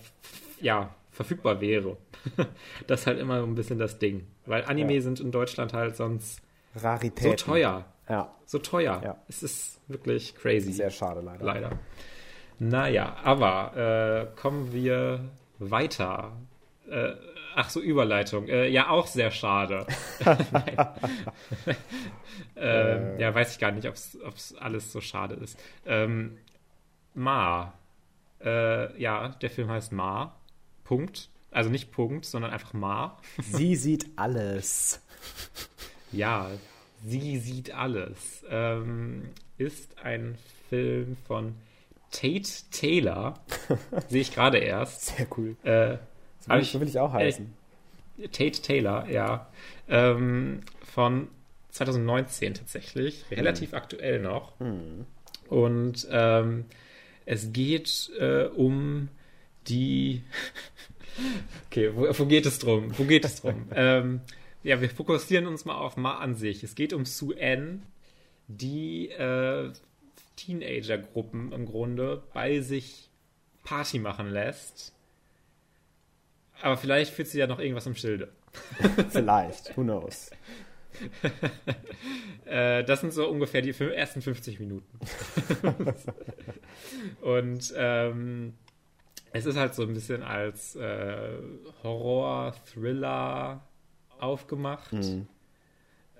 [0.60, 1.96] ja, verfügbar wäre.
[2.88, 4.26] das ist halt immer ein bisschen das Ding.
[4.44, 5.00] Weil Anime Ja.
[5.02, 6.40] sind in Deutschland halt sonst
[6.74, 7.36] so Raritäten.
[7.36, 7.84] teuer.
[8.08, 9.00] Ja, So teuer.
[9.04, 9.16] Ja.
[9.28, 10.72] Es ist wirklich crazy.
[10.72, 11.44] sehr schade leider.
[11.44, 11.70] Leider.
[12.58, 15.20] Naja, aber äh, kommen wir
[15.60, 16.32] weiter.
[16.90, 17.12] Äh,
[17.58, 18.48] ach so, Überleitung.
[18.48, 19.86] Äh, ja, auch sehr schade.
[22.56, 23.20] Ähm, Äh.
[23.20, 25.58] Ja, weiß ich gar nicht, ob es alles so schade ist.
[25.86, 26.38] Ähm,
[27.14, 27.72] Ma.
[28.44, 30.36] Äh, ja, der Film heißt Ma.
[30.84, 31.30] Punkt.
[31.50, 33.18] Also nicht Punkt, sondern einfach Ma.
[33.38, 35.02] Sie sieht alles.
[36.12, 36.50] Ja,
[37.04, 38.44] sie sieht alles.
[38.48, 41.54] Ähm, ist ein Film von
[42.10, 43.34] Tate Taylor.
[44.08, 45.16] Sehe ich gerade erst.
[45.16, 45.56] Sehr cool.
[45.64, 45.98] Äh,
[46.40, 47.52] So will, ich, so will ich auch heißen.
[48.32, 49.48] Tate Taylor, ja.
[49.88, 51.28] Ähm, von
[51.70, 53.24] 2019 tatsächlich.
[53.30, 54.52] Relativ aktuell noch.
[55.48, 56.64] Und ähm,
[57.24, 59.08] es geht äh, um
[59.68, 60.22] die.
[61.66, 62.96] okay, wo, wo geht es drum?
[62.98, 63.66] Wo geht es drum?
[63.74, 64.20] ähm,
[64.62, 66.64] ja, wir fokussieren uns mal auf Ma an sich.
[66.64, 67.82] Es geht um Sue Ann,
[68.48, 69.70] die äh,
[70.36, 73.10] Teenager-Gruppen im Grunde bei sich
[73.64, 74.94] Party machen lässt.
[76.62, 78.32] Aber vielleicht führt sie ja noch irgendwas im Schilde.
[79.10, 79.76] Vielleicht.
[79.76, 80.30] Who knows?
[82.44, 84.98] Äh, das sind so ungefähr die ersten 50 Minuten.
[87.20, 88.54] Und ähm,
[89.32, 91.28] es ist halt so ein bisschen als äh,
[91.82, 93.60] Horror-Thriller
[94.18, 94.96] aufgemacht.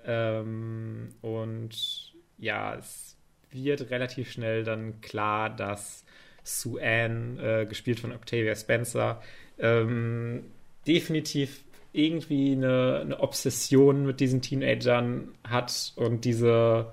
[0.05, 3.17] Ähm, und ja, es
[3.51, 6.05] wird relativ schnell dann klar, dass
[6.43, 9.21] Sue Ann, äh, gespielt von Octavia Spencer,
[9.59, 10.43] ähm,
[10.87, 16.91] definitiv irgendwie eine, eine Obsession mit diesen Teenagern hat und diese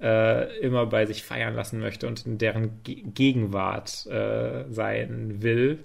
[0.00, 5.84] äh, immer bei sich feiern lassen möchte und in deren Ge Gegenwart äh, sein will.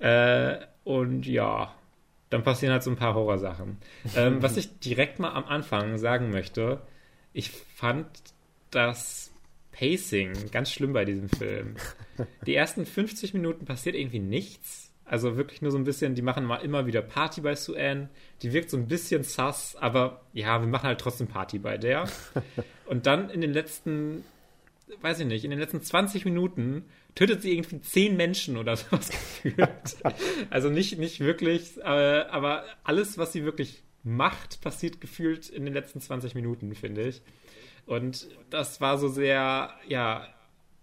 [0.00, 1.74] Äh, und ja,
[2.30, 3.78] dann passieren halt so ein paar Horrorsachen.
[4.16, 6.80] Ähm, was ich direkt mal am Anfang sagen möchte,
[7.32, 8.06] ich fand
[8.70, 9.32] das
[9.72, 11.76] Pacing ganz schlimm bei diesem Film.
[12.46, 14.85] Die ersten 50 Minuten passiert irgendwie nichts.
[15.08, 18.08] Also wirklich nur so ein bisschen, die machen mal immer wieder Party bei Sue Ann.
[18.42, 22.08] Die wirkt so ein bisschen sass, aber ja, wir machen halt trotzdem Party bei der.
[22.86, 24.24] Und dann in den letzten,
[25.00, 29.10] weiß ich nicht, in den letzten 20 Minuten tötet sie irgendwie 10 Menschen oder sowas
[29.10, 29.96] gefühlt.
[30.50, 35.74] Also nicht, nicht wirklich, äh, aber alles, was sie wirklich macht, passiert gefühlt in den
[35.74, 37.22] letzten 20 Minuten, finde ich.
[37.86, 40.26] Und das war so sehr, ja,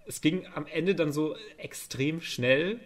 [0.05, 2.79] es ging am Ende dann so extrem schnell.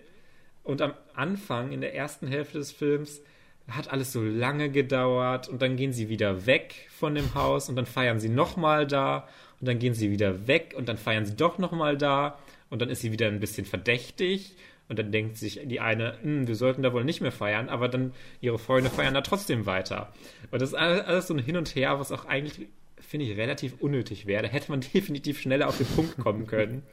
[0.67, 3.21] Und am Anfang, in der ersten Hälfte des Films,
[3.69, 7.77] hat alles so lange gedauert und dann gehen sie wieder weg von dem Haus und
[7.77, 9.29] dann feiern sie nochmal da
[9.61, 12.37] und dann gehen sie wieder weg und dann feiern sie doch nochmal da
[12.69, 14.55] und dann ist sie wieder ein bisschen verdächtig
[14.89, 17.87] und dann denkt sich die eine, "Hm, wir sollten da wohl nicht mehr feiern, aber
[17.87, 20.11] dann ihre Freunde feiern da trotzdem weiter.
[20.51, 22.67] Und das ist alles, alles so ein Hin und Her, was auch eigentlich,
[22.99, 24.43] finde ich, relativ unnötig wäre.
[24.43, 26.83] Da hätte man definitiv schneller auf den Punkt kommen können.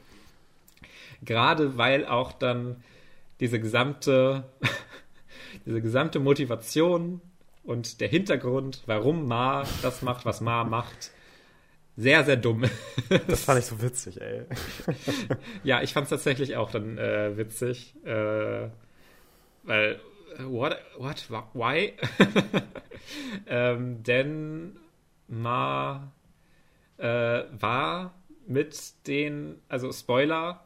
[1.23, 2.83] Gerade weil auch dann
[3.39, 4.45] diese gesamte,
[5.65, 7.21] diese gesamte Motivation
[7.63, 11.11] und der Hintergrund, warum Ma das macht, was Ma macht,
[11.97, 12.65] sehr, sehr dumm.
[13.27, 14.43] Das fand ich so witzig, ey.
[15.63, 18.69] ja, ich fand es tatsächlich auch dann äh, witzig, äh,
[19.63, 19.99] weil,
[20.37, 21.93] äh, what, what, why?
[23.47, 24.77] ähm, denn
[25.27, 26.11] Ma
[26.97, 28.13] äh, war
[28.47, 30.63] mit den, also Spoiler,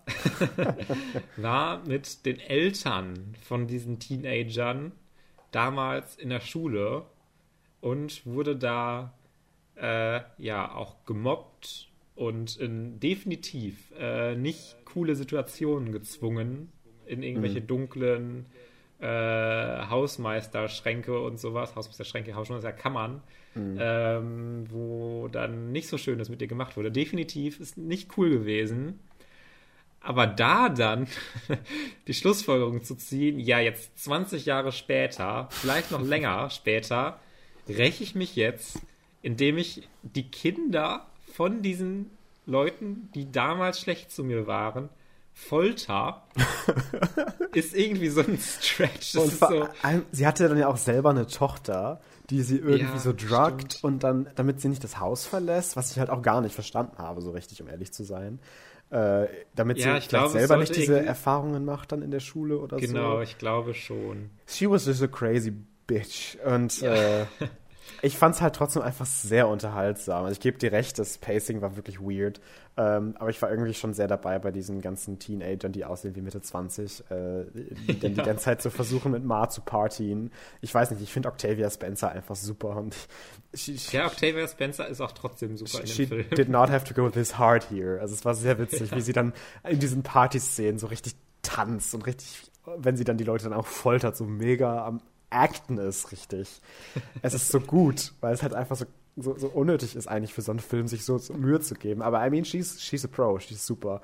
[1.38, 4.92] war mit den Eltern von diesen Teenagern
[5.52, 7.06] damals in der Schule
[7.82, 9.14] und wurde da
[9.76, 16.72] äh, ja auch gemobbt und in definitiv äh, nicht coole Situationen gezwungen,
[17.06, 18.46] in irgendwelche dunklen
[19.00, 23.22] äh, Hausmeisterschränke und sowas, Hausmeisterschränke, Hausmeisterkammern,
[23.56, 23.78] mhm.
[23.80, 26.92] ähm, wo dann nicht so schön das mit dir gemacht wurde.
[26.92, 29.00] Definitiv ist nicht cool gewesen.
[30.02, 31.08] Aber da dann
[32.08, 37.20] die Schlussfolgerung zu ziehen, ja, jetzt 20 Jahre später, vielleicht noch länger später,
[37.68, 38.82] räche ich mich jetzt,
[39.22, 42.10] indem ich die Kinder von diesen
[42.46, 44.90] Leuten, die damals schlecht zu mir waren,
[45.40, 46.24] Folter,
[47.54, 49.16] ist irgendwie so ein Stretch.
[49.16, 49.68] Und so
[50.12, 53.84] sie hatte dann ja auch selber eine Tochter, die sie irgendwie ja, so drugt stimmt.
[53.84, 56.98] und dann, damit sie nicht das Haus verlässt, was ich halt auch gar nicht verstanden
[57.00, 58.40] habe, so richtig, um ehrlich zu sein.
[58.92, 62.78] Äh, damit ja, sie glaube, selber nicht diese Erfahrungen macht dann in der Schule oder
[62.78, 62.94] genau, so.
[62.94, 64.30] Genau, ich glaube schon.
[64.46, 65.54] She was just a crazy
[65.88, 66.38] bitch.
[66.46, 67.22] Und ja.
[67.22, 67.26] äh,
[68.02, 70.24] ich fand es halt trotzdem einfach sehr unterhaltsam.
[70.24, 72.40] Also ich gebe dir recht, das Pacing war wirklich weird.
[72.78, 76.22] Ähm, aber ich war irgendwie schon sehr dabei bei diesen ganzen Teenagern, die aussehen wie
[76.22, 78.24] Mitte 20, äh, die dann ja.
[78.24, 80.32] die ganze Zeit so versuchen, mit Ma zu partien.
[80.62, 82.78] Ich weiß nicht, ich finde Octavia Spencer einfach super.
[82.78, 82.96] Und
[83.54, 86.36] she, she, ja, Octavia Spencer ist auch trotzdem super she, in dem Film.
[86.36, 88.00] did not have to go this hard here.
[88.00, 88.98] Also es war sehr witzig, ja.
[88.98, 89.34] wie sie dann
[89.68, 93.68] in diesen Partyszenen so richtig tanzt und richtig, wenn sie dann die Leute dann auch
[93.68, 96.62] foltert, so mega am Acten ist richtig.
[97.22, 100.42] es ist so gut, weil es halt einfach so, so, so, unnötig ist, eigentlich für
[100.42, 102.02] so einen Film, sich so, so Mühe zu geben.
[102.02, 104.02] Aber I mean, she's, she's a pro, she's super.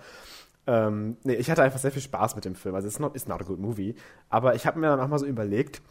[0.68, 2.76] Ähm, nee, ich hatte einfach sehr viel Spaß mit dem Film.
[2.76, 3.96] Also, it's not, it's not a good movie.
[4.30, 5.82] Aber ich habe mir dann auch mal so überlegt,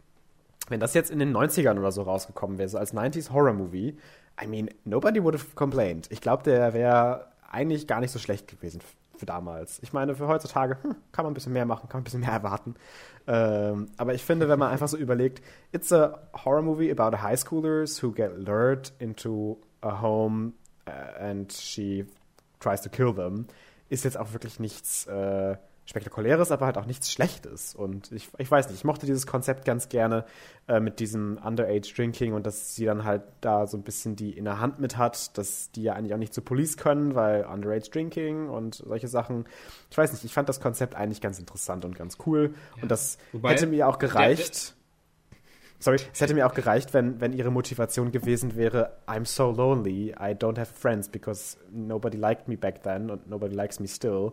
[0.69, 3.97] wenn das jetzt in den 90ern oder so rausgekommen wäre, so als 90s Horror-Movie,
[4.43, 6.09] I mean, nobody would have complained.
[6.11, 8.81] Ich glaube, der wäre eigentlich gar nicht so schlecht gewesen
[9.25, 9.81] für damals.
[9.83, 12.21] Ich meine, für heutzutage hm, kann man ein bisschen mehr machen, kann man ein bisschen
[12.21, 12.75] mehr erwarten.
[13.27, 17.39] Ähm, aber ich finde, wenn man einfach so überlegt, it's a horror movie about high
[17.39, 20.53] schoolers who get lured into a home
[20.87, 22.07] uh, and she
[22.61, 23.47] tries to kill them,
[23.89, 25.57] ist jetzt auch wirklich nichts äh,
[25.87, 27.75] Spektakuläres, aber halt auch nichts Schlechtes.
[27.75, 30.25] Und ich, ich weiß nicht, ich mochte dieses Konzept ganz gerne
[30.67, 34.31] äh, mit diesem Underage Drinking und dass sie dann halt da so ein bisschen die
[34.31, 37.45] in der Hand mit hat, dass die ja eigentlich auch nicht zur Police können, weil
[37.45, 39.45] Underage Drinking und solche Sachen.
[39.91, 42.55] Ich weiß nicht, ich fand das Konzept eigentlich ganz interessant und ganz cool.
[42.77, 42.83] Ja.
[42.83, 44.75] Und das Wobei, hätte mir auch gereicht.
[45.81, 50.13] sorry, es hätte mir auch gereicht, wenn, wenn ihre Motivation gewesen wäre, I'm so lonely,
[50.13, 54.33] I don't have friends because nobody liked me back then and nobody likes me still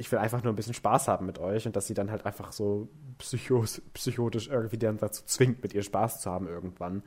[0.00, 2.24] ich will einfach nur ein bisschen Spaß haben mit euch und dass sie dann halt
[2.24, 7.02] einfach so psychos, psychotisch irgendwie dann dazu zwingt, mit ihr Spaß zu haben irgendwann.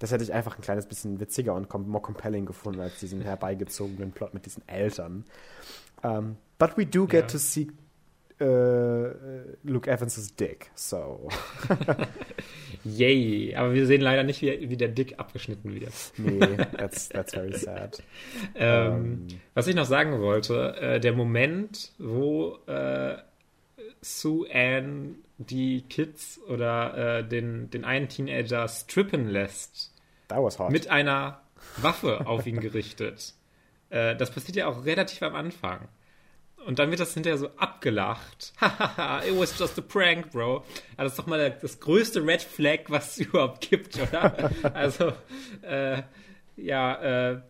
[0.00, 4.10] Das hätte ich einfach ein kleines bisschen witziger und more compelling gefunden als diesen herbeigezogenen
[4.10, 5.24] Plot mit diesen Eltern.
[6.02, 7.26] Um, ähm, but we do get ja.
[7.28, 7.68] to see
[8.44, 11.28] Luke Evans' Dick, so.
[12.84, 13.54] Yay.
[13.54, 15.92] Aber wir sehen leider nicht, wie, wie der Dick abgeschnitten wird.
[16.16, 18.02] Nee, that's, that's very sad.
[18.54, 19.26] ähm, um.
[19.54, 23.16] Was ich noch sagen wollte, äh, der Moment, wo äh,
[24.00, 29.92] Sue Ann die Kids oder äh, den, den einen Teenager strippen lässt.
[30.28, 30.70] That was hot.
[30.70, 31.40] Mit einer
[31.76, 33.34] Waffe auf ihn gerichtet.
[33.92, 35.86] Äh, das passiert ja auch relativ am Anfang.
[36.66, 38.52] Und dann wird das hinterher so abgelacht.
[38.60, 40.56] Hahaha, it was just a prank, bro.
[40.56, 40.64] Also
[40.96, 44.50] das ist doch mal das größte Red Flag, was es überhaupt gibt, oder?
[44.74, 45.12] also,
[45.62, 46.02] äh,
[46.56, 47.42] ja, äh,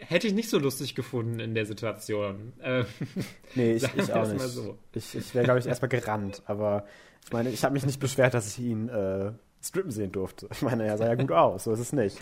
[0.00, 2.52] hätte ich nicht so lustig gefunden in der Situation.
[2.60, 2.84] Äh,
[3.54, 4.40] nee, ich, ich auch nicht.
[4.40, 4.78] So.
[4.94, 6.42] Ich, ich wäre, glaube ich, erstmal gerannt.
[6.46, 6.86] Aber
[7.24, 10.48] ich meine, ich habe mich nicht beschwert, dass ich ihn äh, strippen sehen durfte.
[10.52, 12.18] Ich meine, er sah ja gut aus, so ist es nicht.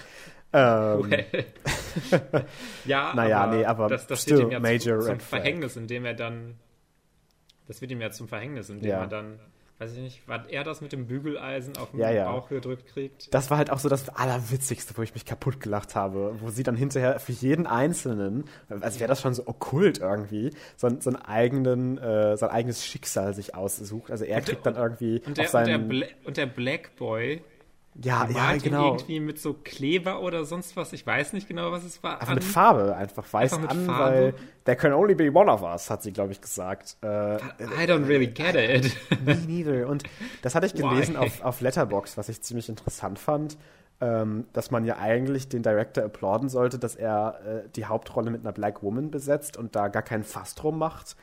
[0.53, 1.11] Ähm,
[2.87, 6.05] ja, naja, aber nee, aber das, das wird ihm ja major zum, zum Verhängnis, indem
[6.05, 6.57] er dann.
[7.67, 9.01] Das wird ihm ja zum Verhängnis, indem ja.
[9.01, 9.39] er dann
[9.79, 12.31] weiß ich nicht, war er das mit dem Bügeleisen auf den ja, ja.
[12.31, 13.33] Bauch gedrückt kriegt?
[13.33, 16.65] Das war halt auch so das Allerwitzigste, wo ich mich kaputt gelacht habe, wo sie
[16.65, 21.23] dann hinterher für jeden Einzelnen, also wäre das schon so okkult irgendwie, so, so einen
[21.23, 24.11] eigenen, äh, sein eigenes Schicksal sich aussucht.
[24.11, 25.83] Also er kriegt dann irgendwie und der, auf seinen...
[25.83, 27.43] Und der, Bla und der Black Boy
[28.01, 28.93] ja, ja, genau.
[28.93, 30.93] irgendwie mit so Kleber oder sonst was.
[30.93, 32.15] Ich weiß nicht genau, was es war.
[32.15, 32.35] Einfach an.
[32.37, 34.15] mit Farbe, einfach weiß einfach an, Farbe.
[34.15, 34.35] weil
[34.65, 36.97] there can only be one of us, hat sie, glaube ich, gesagt.
[37.03, 38.97] Äh, I don't really get it.
[39.25, 39.89] Me neither.
[39.89, 40.05] Und
[40.43, 43.59] das hatte ich gelesen auf, auf Letterbox, was ich ziemlich interessant fand.
[44.01, 48.43] Ähm, dass man ja eigentlich den Director applauden sollte, dass er äh, die Hauptrolle mit
[48.43, 51.17] einer Black Woman besetzt und da gar keinen Fass drum macht.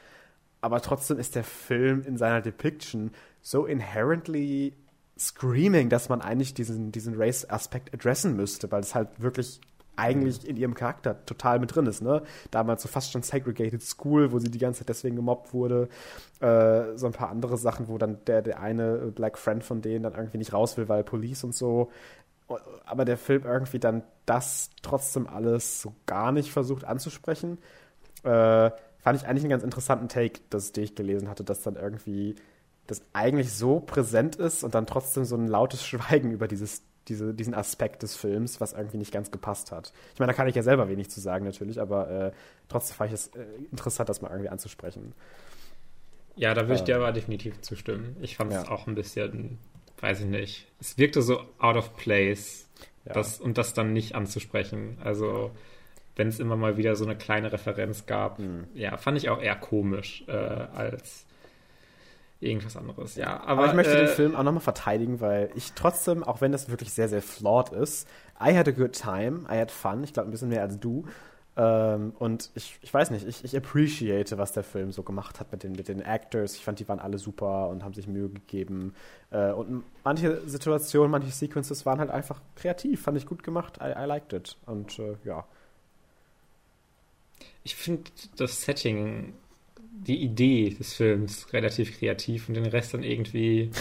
[0.59, 3.11] Aber trotzdem ist der Film in seiner Depiction
[3.41, 4.73] so inherently
[5.17, 9.61] screaming, dass man eigentlich diesen, diesen Race-Aspekt adressen müsste, weil es halt wirklich
[9.97, 12.21] eigentlich in ihrem Charakter total mit drin ist, ne?
[12.51, 15.87] Damals so fast schon Segregated School, wo sie die ganze Zeit deswegen gemobbt wurde.
[16.41, 20.03] Äh, so ein paar andere Sachen, wo dann der, der eine Black Friend von denen
[20.03, 21.91] dann irgendwie nicht raus will, weil Police und so.
[22.85, 27.57] Aber der Film irgendwie dann das trotzdem alles so gar nicht versucht anzusprechen.
[28.23, 32.35] Äh, fand ich eigentlich einen ganz interessanten Take, den ich gelesen hatte, dass dann irgendwie
[32.87, 37.33] das eigentlich so präsent ist und dann trotzdem so ein lautes Schweigen über dieses, diese,
[37.33, 39.93] diesen Aspekt des Films, was irgendwie nicht ganz gepasst hat.
[40.13, 42.31] Ich meine, da kann ich ja selber wenig zu sagen natürlich, aber äh,
[42.67, 45.13] trotzdem fand ich es äh, interessant, das mal irgendwie anzusprechen.
[46.35, 48.17] Ja, da würde ich dir aber definitiv zustimmen.
[48.21, 48.71] Ich fand es ja.
[48.71, 49.57] auch ein bisschen,
[50.01, 50.67] weiß ich nicht.
[50.79, 52.67] Es wirkte so out of place,
[53.05, 53.13] ja.
[53.13, 54.97] das, und das dann nicht anzusprechen.
[55.01, 55.51] Also,
[56.17, 58.67] wenn es immer mal wieder so eine kleine Referenz gab, mhm.
[58.73, 61.25] ja, fand ich auch eher komisch äh, als
[62.45, 63.15] irgendwas anderes.
[63.15, 66.41] Ja, aber, aber ich möchte äh, den Film auch nochmal verteidigen, weil ich trotzdem, auch
[66.41, 68.07] wenn das wirklich sehr, sehr flawed ist,
[68.39, 71.05] I had a good time, I had fun, ich glaube ein bisschen mehr als du.
[71.57, 75.51] Ähm, und ich, ich weiß nicht, ich, ich appreciate, was der Film so gemacht hat
[75.51, 76.55] mit den, mit den Actors.
[76.55, 78.93] Ich fand, die waren alle super und haben sich Mühe gegeben.
[79.31, 83.79] Äh, und manche Situationen, manche Sequences waren halt einfach kreativ, fand ich gut gemacht.
[83.81, 84.57] I, I liked it.
[84.65, 85.45] Und äh, ja.
[87.63, 89.33] Ich finde das Setting,
[90.01, 93.71] die Idee des Films relativ kreativ und den Rest dann irgendwie.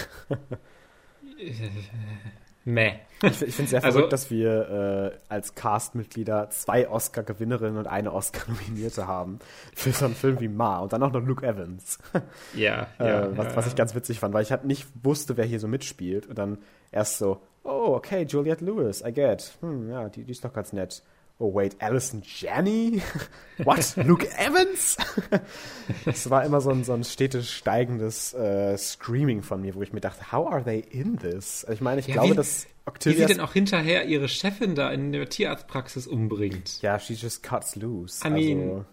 [1.38, 1.46] Äh,
[2.64, 2.94] Meh.
[3.22, 7.86] Ich, ich finde es sehr also, verrückt, dass wir äh, als Cast-Mitglieder zwei Oscar-Gewinnerinnen und
[7.86, 9.38] eine Oscar-Nominierte haben
[9.74, 11.98] für so einen Film wie Ma und dann auch noch Luke Evans.
[12.54, 13.56] Ja, äh, ja, was, ja.
[13.56, 16.38] was ich ganz witzig fand, weil ich halt nicht wusste, wer hier so mitspielt und
[16.38, 16.58] dann
[16.90, 19.56] erst so, oh, okay, Juliette Lewis, I get.
[19.60, 21.02] Hm, ja, die, die ist doch ganz nett.
[21.39, 23.03] Oh wait, Alison Janney?
[23.59, 23.97] What?
[23.97, 24.97] Luke Evans?
[26.07, 29.93] Es war immer so ein, so ein stetig steigendes äh, Screaming von mir, wo ich
[29.93, 31.66] mir dachte, how are they in this?
[31.70, 33.18] Ich meine, ich ja, glaube, wie, dass Octavia...
[33.18, 36.80] Wie sie denn auch hinterher ihre Chefin da in der Tierarztpraxis umbringt.
[36.82, 38.26] Ja, she just cuts loose.
[38.26, 38.61] I mean...
[38.61, 38.85] Also,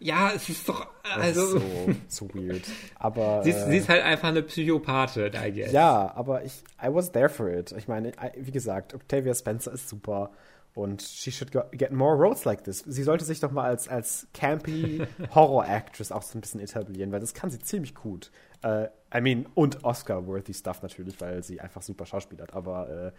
[0.00, 1.56] ja, es ist doch, also.
[1.56, 2.62] Ist so, so weird.
[2.94, 3.42] Aber.
[3.42, 5.72] sie, ist, äh, sie ist halt einfach eine Psychopathin, I guess.
[5.72, 7.72] Ja, aber ich, I was there for it.
[7.72, 10.30] Ich meine, I, wie gesagt, Octavia Spencer ist super.
[10.74, 12.84] Und she should get more roles like this.
[12.86, 15.02] Sie sollte sich doch mal als, als campy
[15.34, 18.30] Horror-Actress auch so ein bisschen etablieren, weil das kann sie ziemlich gut.
[18.64, 22.54] Uh, I mean, und Oscar-worthy Stuff natürlich, weil sie einfach super Schauspiel hat.
[22.54, 23.18] Aber uh,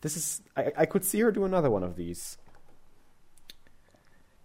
[0.00, 2.38] this is, I, I could see her do another one of these.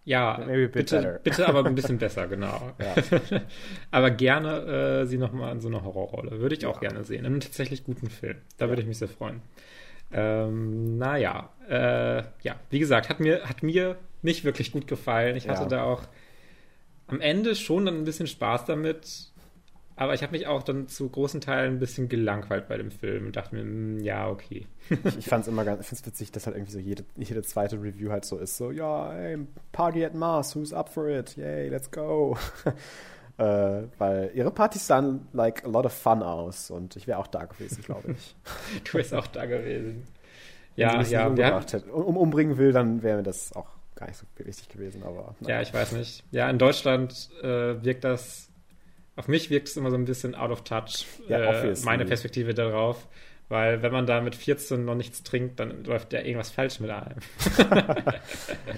[0.08, 2.72] Ja, bitte, bitte aber ein bisschen besser, genau.
[2.80, 3.40] Ja.
[3.90, 6.40] aber gerne äh, sie nochmal in so einer Horrorrolle.
[6.40, 6.88] Würde ich auch ja.
[6.88, 7.20] gerne sehen.
[7.20, 8.38] In einem tatsächlich guten Film.
[8.56, 8.68] Da ja.
[8.70, 9.42] würde ich mich sehr freuen.
[10.12, 15.36] Ähm, naja, äh, ja, wie gesagt, hat mir, hat mir nicht wirklich gut gefallen.
[15.36, 15.68] Ich hatte ja.
[15.68, 16.02] da auch
[17.06, 19.30] am Ende schon dann ein bisschen Spaß damit,
[19.96, 23.26] aber ich habe mich auch dann zu großen Teilen ein bisschen gelangweilt bei dem Film
[23.26, 24.66] und dachte mir, mh, hm, ja, okay.
[24.88, 27.42] ich, ich fand es immer ganz, ich find's witzig, dass halt irgendwie so jede, jede
[27.42, 29.38] zweite Review halt so ist, so, ja, hey,
[29.72, 31.36] Party at Mars, who's up for it?
[31.36, 32.36] Yay, let's go.
[33.38, 37.28] Äh, weil ihre Partys sahen like a lot of fun aus und ich wäre auch
[37.28, 38.34] da gewesen, glaube ich.
[38.84, 40.06] du wärst auch da gewesen.
[40.74, 41.26] Ja, ja.
[41.28, 45.02] Umgebracht hätte, um, umbringen will, dann wäre mir das auch gar nicht so wichtig gewesen,
[45.04, 45.36] aber.
[45.40, 46.24] Ja, ich weiß nicht.
[46.32, 48.48] Ja, in Deutschland äh, wirkt das,
[49.14, 52.54] auf mich wirkt es immer so ein bisschen out of touch, ja, äh, meine Perspektive
[52.54, 53.06] darauf.
[53.48, 56.90] Weil wenn man da mit 14 noch nichts trinkt, dann läuft ja irgendwas falsch mit
[56.90, 57.16] einem.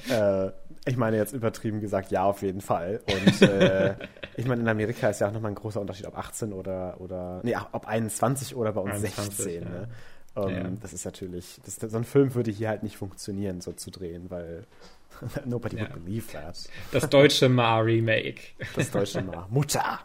[0.10, 0.52] äh,
[0.84, 3.00] ich meine jetzt übertrieben gesagt, ja, auf jeden Fall.
[3.06, 3.96] Und äh,
[4.36, 7.40] ich meine, in Amerika ist ja auch nochmal ein großer Unterschied, ob 18 oder, oder
[7.42, 9.62] nee, ob 21 oder bei uns 21, 16.
[9.62, 9.68] Ja.
[9.68, 9.88] Ne?
[10.34, 10.70] Um, ähm, ja.
[10.80, 14.30] Das ist natürlich, das, so ein Film würde hier halt nicht funktionieren, so zu drehen,
[14.30, 14.64] weil
[15.44, 15.82] nobody ja.
[15.82, 16.68] would believe that.
[16.92, 18.40] Das deutsche Ma-Remake.
[18.74, 19.46] Das deutsche Ma.
[19.50, 20.00] Mutter!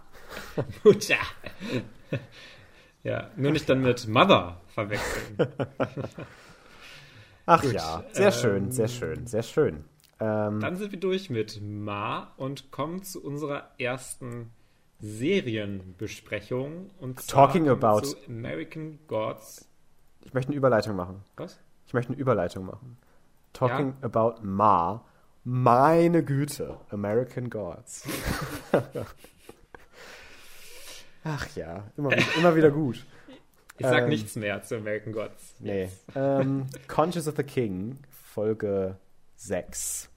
[0.84, 1.16] Mutter!
[3.04, 5.38] Ja, nur nicht dann mit Mother verwechseln.
[7.46, 9.86] Ach Gut, ja, sehr ähm, schön, sehr schön, sehr schön.
[10.20, 14.52] Ähm, dann sind wir durch mit Ma und kommen zu unserer ersten
[15.00, 16.90] Serienbesprechung.
[17.00, 19.68] Und Talking about American Gods.
[20.24, 21.22] Ich möchte eine Überleitung machen.
[21.36, 21.60] Was?
[21.86, 22.98] Ich möchte eine Überleitung machen.
[23.54, 24.06] Talking ja?
[24.06, 25.04] about Ma.
[25.44, 28.08] Meine Güte, American Gods.
[31.24, 33.06] Ach ja, immer, immer wieder gut.
[33.78, 35.56] Ich sag ähm, nichts mehr zu American Gods.
[35.60, 35.90] Nee.
[36.16, 38.98] Ähm, Conscious of the King, Folge
[39.36, 40.10] 6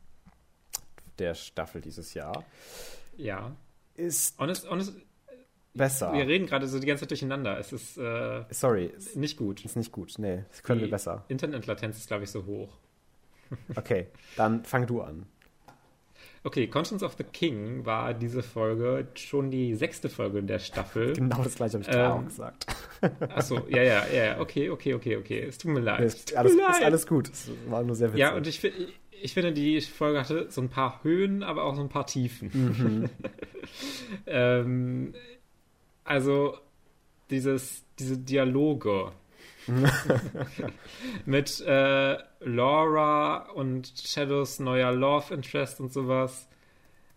[1.19, 2.45] der Staffel dieses Jahr.
[3.17, 3.57] Ja.
[3.97, 4.93] Ist honest, honest,
[5.75, 6.13] besser.
[6.13, 7.59] Wir reden gerade so die ganze Zeit durcheinander.
[7.59, 8.93] Es ist äh, Sorry.
[9.15, 9.65] Nicht gut.
[9.65, 10.15] Ist nicht gut.
[10.19, 11.25] Nee, das können die wir besser.
[11.29, 12.77] Internetlatenz ist, glaube ich, so hoch.
[13.77, 15.27] okay, dann fang du an.
[16.45, 21.13] Okay, Conscience of the King war diese Folge schon die sechste Folge der Staffel.
[21.17, 22.67] Genau das gleiche habe ich ähm, auch gesagt.
[23.35, 25.41] Achso, ja, ja, ja, okay, okay, okay, okay.
[25.41, 26.01] Es tut mir leid.
[26.01, 26.77] Ist alles, mir leid.
[26.77, 27.29] ist alles gut.
[27.29, 28.21] Es war nur sehr witzig.
[28.21, 28.65] Ja, und ich,
[29.23, 32.51] ich finde, die Folge hatte so ein paar Höhen, aber auch so ein paar Tiefen.
[32.53, 33.11] Mhm.
[34.27, 35.15] ähm,
[36.05, 36.57] also,
[37.31, 39.13] dieses, diese Dialoge
[41.27, 46.49] mit äh, Laura und Shadows neuer Love Interest und sowas.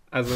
[0.10, 0.34] Also.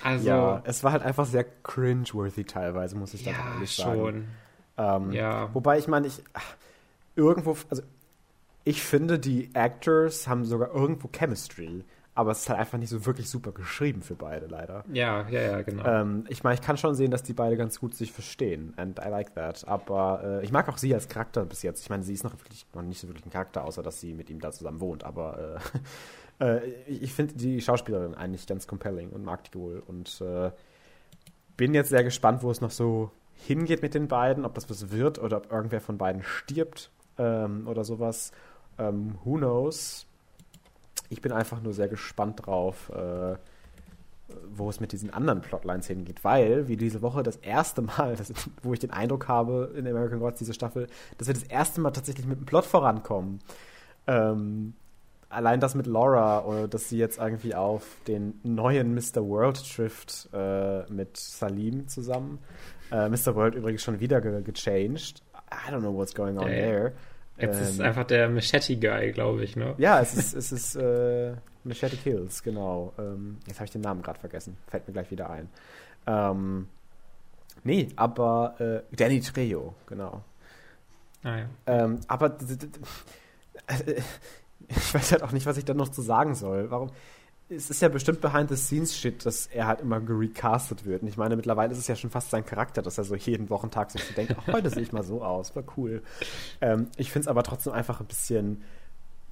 [0.00, 3.98] Also, ja, es war halt einfach sehr cringeworthy teilweise, muss ich da ja, ehrlich sagen.
[3.98, 4.28] schon.
[4.78, 5.52] Ähm, Ja.
[5.52, 6.54] Wobei ich meine, ich ach,
[7.16, 7.82] irgendwo, also
[8.64, 11.84] ich finde, die Actors haben sogar irgendwo Chemistry,
[12.18, 14.84] aber es ist halt einfach nicht so wirklich super geschrieben für beide, leider.
[14.92, 15.84] Ja, ja, ja, genau.
[15.84, 18.74] Ähm, ich meine, ich kann schon sehen, dass die beide ganz gut sich verstehen.
[18.76, 19.66] And I like that.
[19.68, 21.80] Aber äh, ich mag auch sie als Charakter bis jetzt.
[21.80, 24.14] Ich meine, sie ist noch wirklich noch nicht so wirklich ein Charakter, außer dass sie
[24.14, 25.04] mit ihm da zusammen wohnt.
[25.04, 25.60] Aber
[26.40, 29.80] äh, äh, ich ich finde die Schauspielerin eigentlich ganz compelling und mag die wohl.
[29.86, 30.50] Und äh,
[31.56, 33.12] bin jetzt sehr gespannt, wo es noch so
[33.46, 37.68] hingeht mit den beiden, ob das was wird oder ob irgendwer von beiden stirbt ähm,
[37.68, 38.32] oder sowas.
[38.78, 40.06] Ähm, who knows?
[41.10, 43.36] Ich bin einfach nur sehr gespannt drauf, äh,
[44.50, 48.32] wo es mit diesen anderen Plotlines hingeht, weil wir diese Woche das erste Mal, das,
[48.62, 51.92] wo ich den Eindruck habe in American Gods, diese Staffel, dass wir das erste Mal
[51.92, 53.40] tatsächlich mit dem Plot vorankommen.
[54.06, 54.74] Ähm,
[55.28, 59.26] allein das mit Laura, oder dass sie jetzt irgendwie auf den neuen Mr.
[59.26, 62.38] World trifft äh, mit Salim zusammen.
[62.90, 63.34] Äh, Mr.
[63.34, 65.22] World übrigens schon wieder ge gechanged.
[65.50, 66.54] I don't know what's going on ja.
[66.54, 66.92] there.
[67.38, 69.74] Jetzt ist Ähm, einfach der Machete-Guy, glaube ich, ne?
[69.78, 71.34] ja, es ist, es ist äh,
[71.64, 72.92] Machete Kills, genau.
[72.98, 74.56] Ähm, jetzt habe ich den Namen gerade vergessen.
[74.68, 75.48] Fällt mir gleich wieder ein.
[76.06, 76.68] Ähm,
[77.64, 78.54] nee, aber
[78.90, 80.22] äh, Danny Trejo, genau.
[81.22, 81.46] Ah, ja.
[81.66, 82.36] Ähm, aber
[84.68, 86.70] ich weiß halt auch nicht, was ich da noch zu sagen soll.
[86.70, 86.90] Warum?
[87.50, 91.02] Es ist ja bestimmt Behind-the-Scenes-Shit, dass er halt immer gerecastet wird.
[91.02, 93.48] Und ich meine, mittlerweile ist es ja schon fast sein Charakter, dass er so jeden
[93.48, 96.02] Wochentag sich so denkt, ach, heute sehe ich mal so aus, war cool.
[96.60, 98.62] Ähm, ich finde es aber trotzdem einfach ein bisschen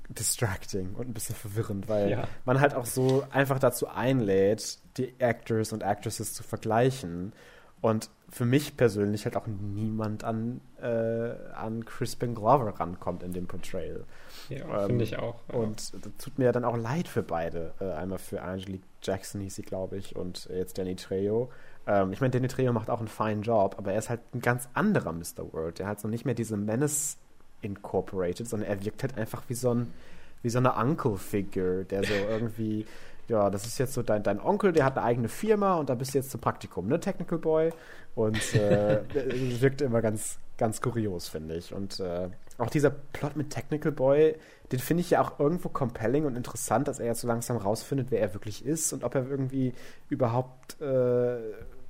[0.08, 2.28] distracting und ein bisschen verwirrend, weil Ja.
[2.44, 7.32] man halt auch so einfach dazu einlädt, die Actors und Actresses zu vergleichen.
[7.80, 10.86] Und für mich persönlich halt auch niemand an, äh,
[11.54, 14.04] an Crispin Glover rankommt in dem Portrayal.
[14.48, 15.36] Ja, Ähm, finde ich auch.
[15.52, 15.58] ja.
[15.58, 17.72] Und das tut mir dann auch leid für beide.
[17.80, 21.50] Äh, einmal für Angelique Jackson hieß sie, glaube ich, und jetzt Danny Trejo.
[21.86, 24.40] Ähm, ich meine, Danny Trejo macht auch einen feinen Job, aber er ist halt ein
[24.40, 25.52] ganz anderer Mr.
[25.52, 25.78] World.
[25.78, 27.18] Der hat so nicht mehr diese Menace
[27.62, 29.92] incorporated, sondern er wirkt halt einfach wie so ein
[30.42, 32.86] wie so eine Uncle-Figure, der so irgendwie,
[33.28, 35.94] ja, das ist jetzt so dein, dein Onkel, der hat eine eigene Firma und da
[35.94, 37.72] bist du jetzt zum Praktikum, ne, Technical Boy.
[38.14, 39.02] Und äh,
[39.60, 41.74] wirkt immer ganz, ganz kurios, finde ich.
[41.74, 44.36] Und äh, auch dieser Plot mit Technical Boy,
[44.72, 48.10] den finde ich ja auch irgendwo compelling und interessant, dass er jetzt so langsam rausfindet,
[48.10, 49.74] wer er wirklich ist und ob er irgendwie
[50.08, 51.36] überhaupt äh,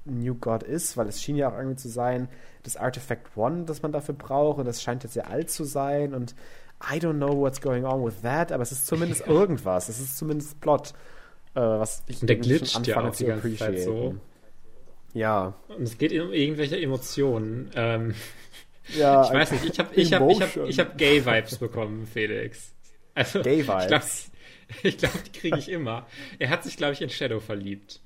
[0.05, 2.28] New God ist, weil es schien ja auch irgendwie zu sein,
[2.62, 6.14] das Artifact One, das man dafür braucht, und das scheint jetzt sehr alt zu sein
[6.14, 6.34] und
[6.82, 10.18] I don't know what's going on with that, aber es ist zumindest irgendwas, es ist
[10.18, 10.93] zumindest Plot,
[11.57, 14.15] äh, was ich Und der glitscht ja auch die ganze Zeit so.
[15.15, 17.71] Ja, Und es geht um irgendwelche Emotionen.
[17.75, 18.15] Ähm,
[18.97, 19.25] ja.
[19.25, 22.75] ich weiß nicht, ich habe ich hab, ich hab, ich hab Gay-Vibes bekommen, Felix.
[23.15, 24.31] Also, Gay-Vibes?
[24.83, 26.07] Ich glaube, glaub, die kriege ich immer.
[26.41, 28.01] Er hat sich, glaube ich, in Shadow verliebt.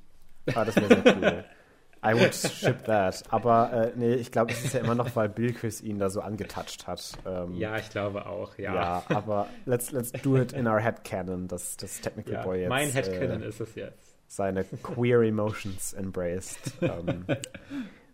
[0.55, 1.44] Ah, das wäre sehr cool.
[2.03, 3.22] I would ship that.
[3.30, 6.09] Aber äh, nee, ich glaube, es ist ja immer noch, weil Bill Chris ihn da
[6.09, 7.12] so angetouched hat.
[7.26, 8.74] Ähm, Ja, ich glaube auch, ja.
[8.74, 9.03] ja.
[9.09, 12.88] aber let's, let's do it in our headcanon, dass das Technical Ja, Boy jetzt mein
[12.90, 14.16] Headcanon äh, ist es jetzt.
[14.28, 16.72] seine queer emotions embraced.
[16.80, 17.26] ähm,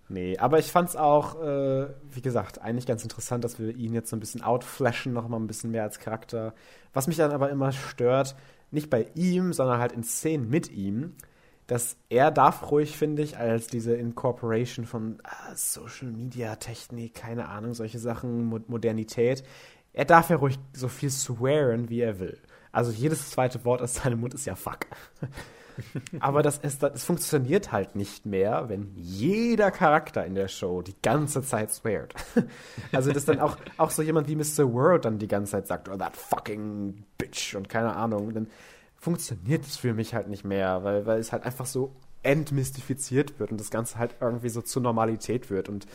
[0.08, 4.10] nee, aber ich fand's auch, äh, wie gesagt, eigentlich ganz interessant, dass wir ihn jetzt
[4.10, 6.54] so ein bisschen outflashen, noch mal ein bisschen mehr als Charakter.
[6.92, 8.34] Was mich dann aber immer stört,
[8.72, 11.14] nicht bei ihm, sondern halt in Szenen mit ihm,
[11.66, 17.48] dass er darf ruhig, finde ich, als diese Incorporation von ah, Social Media Technik, keine
[17.48, 19.42] Ahnung, solche Sachen, Mo Modernität,
[19.92, 22.38] er darf ja ruhig so viel swearen, wie er will.
[22.70, 24.86] Also jedes zweite Wort aus seinem Mund ist ja fuck.
[26.20, 30.94] Aber das, ist, das funktioniert halt nicht mehr, wenn jeder Charakter in der Show die
[31.02, 32.14] ganze Zeit sweart.
[32.92, 34.72] Also, dass dann auch, auch so jemand wie Mr.
[34.72, 38.46] World dann die ganze Zeit sagt, oh, that fucking bitch und keine Ahnung, dann
[39.06, 41.94] funktioniert es für mich halt nicht mehr, weil, weil es halt einfach so
[42.24, 45.68] entmystifiziert wird und das Ganze halt irgendwie so zur Normalität wird.
[45.68, 45.86] Und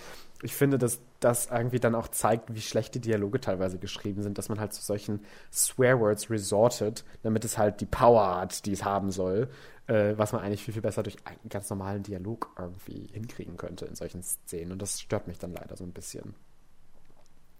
[0.41, 4.47] ich finde, dass das irgendwie dann auch zeigt, wie schlechte Dialoge teilweise geschrieben sind, dass
[4.47, 9.11] man halt zu solchen Swearwords resortet, damit es halt die Power hat, die es haben
[9.11, 9.49] soll,
[9.87, 13.87] äh, was man eigentlich viel, viel besser durch einen ganz normalen Dialog irgendwie hinkriegen könnte
[13.87, 14.71] in solchen Szenen.
[14.71, 16.33] Und das stört mich dann leider so ein bisschen.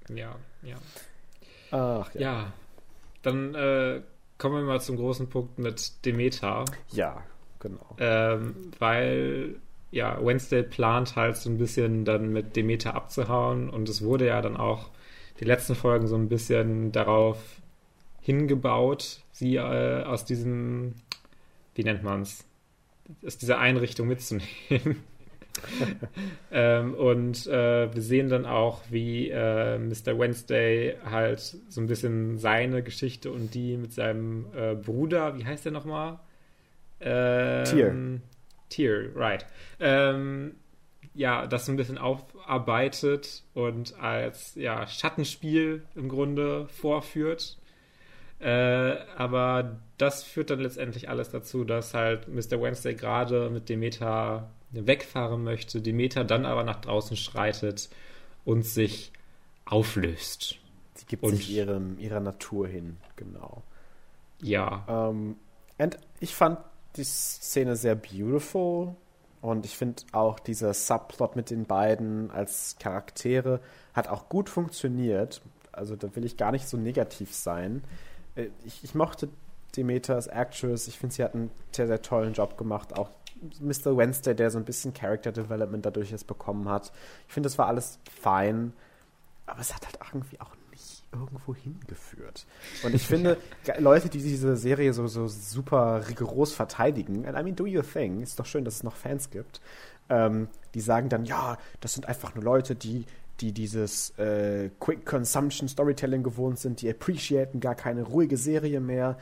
[0.08, 0.78] Ja, ja.
[1.72, 2.54] Ach Ja,
[3.22, 4.02] dann äh,
[4.42, 6.66] kommen wir mal zum großen Punkt mit Demeter.
[6.89, 7.24] Ja,
[7.60, 7.96] genau.
[8.00, 9.58] Ähm, weil
[9.92, 14.42] ja, Wednesday plant halt so ein bisschen dann mit Demeter abzuhauen und es wurde ja
[14.42, 14.89] dann auch
[15.39, 17.38] die letzten Folgen so ein bisschen darauf
[18.20, 20.96] hingebaut, sie äh, aus diesem,
[21.76, 22.44] wie nennt man es,
[23.24, 25.04] aus dieser Einrichtung mitzunehmen.
[26.52, 30.18] ähm, und äh, wir sehen dann auch, wie äh, Mr.
[30.18, 35.66] Wednesday halt so ein bisschen seine Geschichte und die mit seinem äh, Bruder, wie heißt
[35.66, 36.20] der nochmal?
[36.99, 38.22] Ähm, Tier.
[38.70, 39.45] Tier, right.
[39.80, 40.56] Ähm,
[41.14, 47.58] ja, das so ein bisschen aufarbeitet und als ja, Schattenspiel im Grunde vorführt.
[48.39, 52.62] Äh, aber das führt dann letztendlich alles dazu, dass halt Mr.
[52.62, 57.90] Wednesday gerade mit Demeter wegfahren möchte, Demeter dann aber nach draußen schreitet
[58.46, 59.12] und sich
[59.66, 60.58] auflöst.
[60.96, 63.64] Sie gibt und, sich ihrem, ihrer Natur hin, genau.
[64.42, 64.86] Ja.
[64.88, 65.36] Ähm,
[65.78, 66.60] und ich fand
[66.96, 68.96] die Szene sehr beautiful
[69.42, 73.60] und ich finde auch dieser Subplot mit den beiden als Charaktere
[73.94, 75.42] hat auch gut funktioniert.
[75.72, 77.84] Also da will ich gar nicht so negativ sein.
[78.36, 79.30] Äh, ich, ich mochte
[79.76, 80.88] Demeter als Actress.
[80.88, 82.98] Ich finde, sie hat einen sehr, sehr tollen Job gemacht.
[82.98, 83.10] Auch
[83.60, 83.98] Mr.
[83.98, 86.92] Wednesday, der so ein bisschen Character Development dadurch jetzt bekommen hat.
[87.28, 88.74] Ich finde, das war alles fein.
[89.46, 92.46] Aber es hat halt irgendwie auch nicht irgendwo hingeführt.
[92.84, 93.38] Und ich finde,
[93.80, 98.22] Leute, die diese Serie so, so super rigoros verteidigen, and I mean, do your thing,
[98.22, 99.60] ist doch schön, dass es noch Fans gibt,
[100.10, 103.06] ähm, die sagen dann, ja, das sind einfach nur Leute, die
[103.42, 109.18] die dieses äh, Quick Consumption Storytelling gewohnt sind, die appreciaten gar keine ruhige Serie mehr.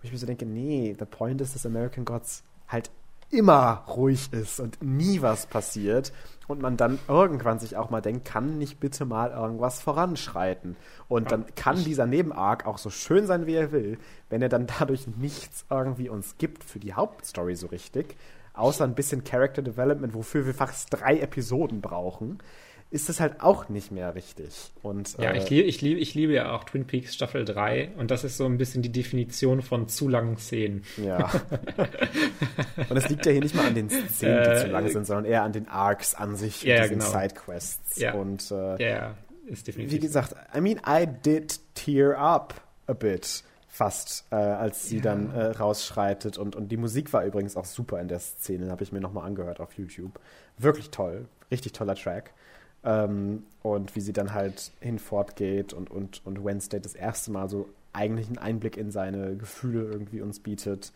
[0.00, 2.90] Wo ich mir so denke, nee, the point ist, dass American Gods halt
[3.38, 6.12] immer ruhig ist und nie was passiert
[6.46, 10.76] und man dann irgendwann sich auch mal denkt, kann nicht bitte mal irgendwas voranschreiten.
[11.08, 13.98] Und dann kann dieser Nebenarc auch so schön sein, wie er will,
[14.30, 18.16] wenn er dann dadurch nichts irgendwie uns gibt für die Hauptstory so richtig,
[18.52, 22.38] außer ein bisschen Character Development, wofür wir fast drei Episoden brauchen
[22.90, 24.70] ist das halt auch nicht mehr richtig.
[24.82, 27.92] Und, ja, äh, ich, liebe, ich, liebe, ich liebe ja auch Twin Peaks Staffel 3
[27.96, 30.84] und das ist so ein bisschen die Definition von zu langen Szenen.
[30.96, 31.28] Ja.
[32.88, 35.06] und es liegt ja hier nicht mal an den Szenen, die äh, zu lang sind,
[35.06, 37.10] sondern eher an den Arcs an sich, ja, diesen genau.
[37.10, 37.98] Sidequests.
[37.98, 38.14] Ja.
[38.14, 39.14] Und äh, ja,
[39.46, 39.94] ist definitiv.
[39.94, 42.54] Wie gesagt, I mean, I did tear up
[42.86, 43.42] a bit
[43.74, 45.02] fast, äh, als sie ja.
[45.02, 46.38] dann äh, rausschreitet.
[46.38, 49.26] Und, und die Musik war übrigens auch super in der Szene, habe ich mir nochmal
[49.26, 50.20] angehört auf YouTube.
[50.58, 52.32] Wirklich toll, richtig toller Track.
[52.84, 57.48] Ähm, und wie sie dann halt hinfort geht und, und, und Wednesday das erste Mal
[57.48, 60.92] so eigentlich einen Einblick in seine Gefühle irgendwie uns bietet.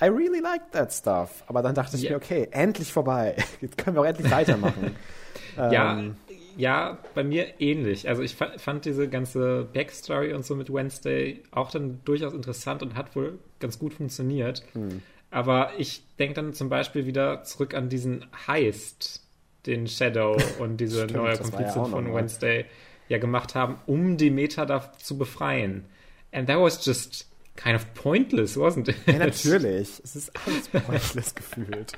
[0.00, 1.42] I really like that stuff.
[1.46, 2.12] Aber dann dachte ich yeah.
[2.12, 3.36] mir, okay, endlich vorbei.
[3.60, 4.94] Jetzt können wir auch endlich weitermachen.
[5.56, 6.16] ja, ähm,
[6.56, 8.08] ja, bei mir ähnlich.
[8.08, 12.94] Also ich fand diese ganze Backstory und so mit Wednesday auch dann durchaus interessant und
[12.94, 14.62] hat wohl ganz gut funktioniert.
[14.72, 15.02] Hm.
[15.30, 19.25] Aber ich denke dann zum Beispiel wieder zurück an diesen Heist,
[19.66, 22.66] den Shadow und diese Stimmt, neue Komplizin ja von Wednesday
[23.08, 25.84] ja gemacht haben, um Demeter da zu befreien.
[26.32, 28.96] And that was just kind of pointless, wasn't it?
[29.06, 30.00] Ja, natürlich.
[30.02, 31.92] Es ist alles pointless gefühlt.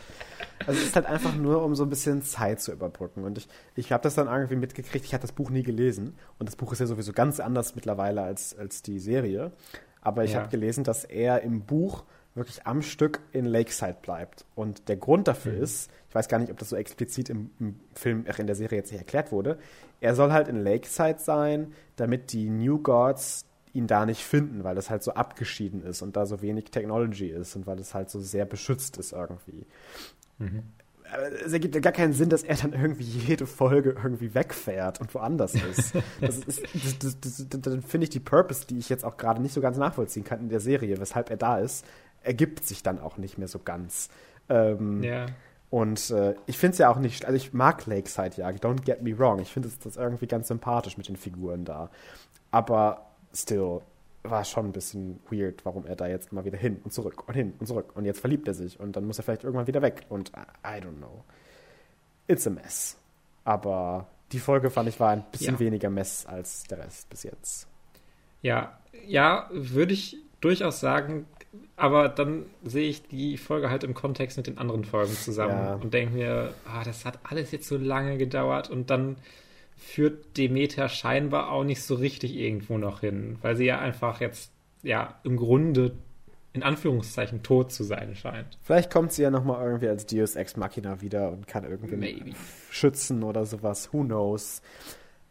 [0.66, 3.24] Also es ist halt einfach nur, um so ein bisschen Zeit zu überbrücken.
[3.24, 5.04] Und ich, ich habe das dann irgendwie mitgekriegt.
[5.04, 6.14] Ich habe das Buch nie gelesen.
[6.38, 9.52] Und das Buch ist ja sowieso ganz anders mittlerweile als, als die Serie.
[10.00, 10.40] Aber ich ja.
[10.40, 12.04] habe gelesen, dass er im Buch
[12.38, 14.44] wirklich am Stück in Lakeside bleibt.
[14.54, 15.62] Und der Grund dafür mhm.
[15.62, 18.78] ist, ich weiß gar nicht, ob das so explizit im, im Film, in der Serie
[18.78, 19.58] jetzt nicht erklärt wurde,
[20.00, 24.74] er soll halt in Lakeside sein, damit die New Gods ihn da nicht finden, weil
[24.74, 28.10] das halt so abgeschieden ist und da so wenig Technology ist und weil es halt
[28.10, 29.66] so sehr beschützt ist irgendwie.
[30.38, 30.62] Mhm.
[31.42, 35.14] Es ergibt ja gar keinen Sinn, dass er dann irgendwie jede Folge irgendwie wegfährt und
[35.14, 35.94] woanders ist.
[36.20, 39.40] das ist das, das, das, dann finde ich die Purpose, die ich jetzt auch gerade
[39.40, 41.86] nicht so ganz nachvollziehen kann in der Serie, weshalb er da ist,
[42.22, 44.08] ergibt sich dann auch nicht mehr so ganz.
[44.48, 45.26] Ähm, ja.
[45.70, 49.02] Und äh, ich finde es ja auch nicht, also ich mag Lakeside ja, don't get
[49.02, 49.40] me wrong.
[49.40, 51.90] Ich finde das irgendwie ganz sympathisch mit den Figuren da.
[52.50, 53.80] Aber still
[54.22, 57.34] war schon ein bisschen weird, warum er da jetzt mal wieder hin und zurück und
[57.34, 57.92] hin und zurück.
[57.94, 60.06] Und jetzt verliebt er sich und dann muss er vielleicht irgendwann wieder weg.
[60.08, 61.24] Und I, I don't know.
[62.26, 62.96] It's a mess.
[63.44, 65.60] Aber die Folge fand ich war ein bisschen ja.
[65.60, 67.66] weniger Mess als der Rest bis jetzt.
[68.42, 71.26] Ja, ja, würde ich durchaus sagen,
[71.76, 75.74] aber dann sehe ich die Folge halt im Kontext mit den anderen Folgen zusammen ja.
[75.74, 79.16] und denke mir, ah, das hat alles jetzt so lange gedauert und dann
[79.76, 84.50] führt Demeter scheinbar auch nicht so richtig irgendwo noch hin, weil sie ja einfach jetzt
[84.82, 85.96] ja im Grunde
[86.52, 88.58] in Anführungszeichen tot zu sein scheint.
[88.62, 92.32] Vielleicht kommt sie ja nochmal irgendwie als Deus Ex Machina wieder und kann irgendwie Maybe.
[92.70, 93.92] schützen oder sowas.
[93.92, 94.62] Who knows?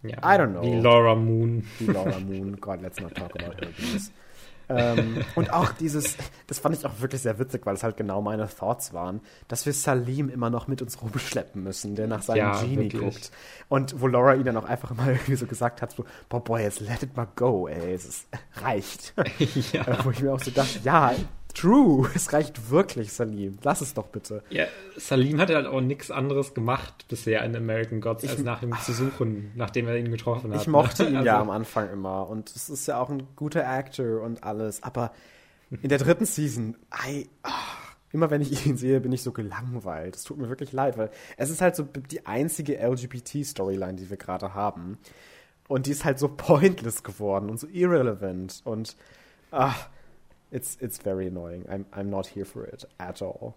[0.04, 0.62] Ja, I don't know.
[0.62, 1.66] Wie Laura Moon.
[1.80, 2.56] Wie Laura Moon.
[2.62, 3.72] God, let's not talk about her.
[4.70, 8.22] ähm, und auch dieses, das fand ich auch wirklich sehr witzig, weil es halt genau
[8.22, 12.38] meine Thoughts waren, dass wir Salim immer noch mit uns rumschleppen müssen, der nach seinem
[12.38, 13.02] ja, Genie wirklich.
[13.02, 13.32] guckt.
[13.70, 16.62] Und wo Laura ihn dann auch einfach mal irgendwie so gesagt hat, so, boah, boy,
[16.62, 18.28] jetzt let it mal go, ey, es ist,
[18.62, 19.14] reicht.
[19.74, 20.04] ja.
[20.04, 21.14] wo ich mir auch so dachte, ja,
[21.58, 23.58] True, es reicht wirklich, Salim.
[23.64, 24.44] Lass es doch bitte.
[24.50, 28.62] Ja, Salim hat halt auch nichts anderes gemacht bisher in American Gods, ich, als nach
[28.62, 30.62] ihm zu suchen, nachdem er ihn getroffen hat.
[30.62, 33.68] Ich mochte ihn also, ja am Anfang immer und es ist ja auch ein guter
[33.68, 35.12] Actor und alles, aber
[35.82, 36.78] in der dritten Season,
[37.08, 37.50] I, oh
[38.14, 40.16] Immer wenn ich ihn sehe, bin ich so gelangweilt.
[40.16, 44.18] Es tut mir wirklich leid, weil es ist halt so die einzige LGBT-Storyline, die wir
[44.18, 44.98] gerade haben.
[45.68, 48.62] Und die ist halt so pointless geworden und so irrelevant.
[48.64, 48.96] Und
[49.52, 49.90] ach,
[50.52, 51.66] it's, it's very annoying.
[51.70, 53.56] I'm, I'm not here for it at all.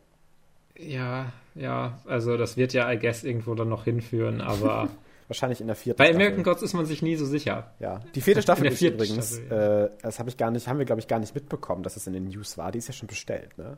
[0.79, 4.89] Ja, ja, also das wird ja, I guess, irgendwo dann noch hinführen, aber.
[5.29, 6.23] Wahrscheinlich in der vierten Bei Staffel.
[6.23, 7.73] American Gods ist man sich nie so sicher.
[7.79, 9.85] Ja, die vierte Staffel ist übrigens, Staffel, ja.
[9.85, 12.05] äh, das habe ich gar nicht, haben wir glaube ich gar nicht mitbekommen, dass es
[12.09, 12.73] in den News war.
[12.73, 13.77] Die ist ja schon bestellt, ne?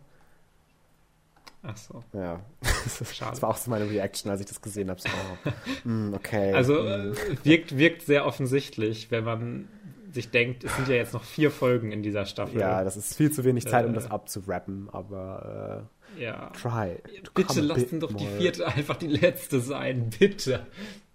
[1.62, 2.02] Ach so.
[2.14, 2.40] Ja.
[3.12, 3.32] Schade.
[3.32, 5.00] Das war auch so meine Reaction, als ich das gesehen habe.
[5.00, 5.50] So, oh,
[5.88, 6.52] mm, okay.
[6.52, 7.14] Also mm.
[7.44, 9.68] wirkt, wirkt sehr offensichtlich, wenn man
[10.14, 12.60] sich denkt, es sind ja jetzt noch vier Folgen in dieser Staffel.
[12.60, 16.50] Ja, das ist viel zu wenig Zeit, äh, um das abzurappen, aber äh, ja.
[16.50, 16.98] try.
[17.34, 20.66] Bitte lass doch die vierte einfach die letzte sein, bitte.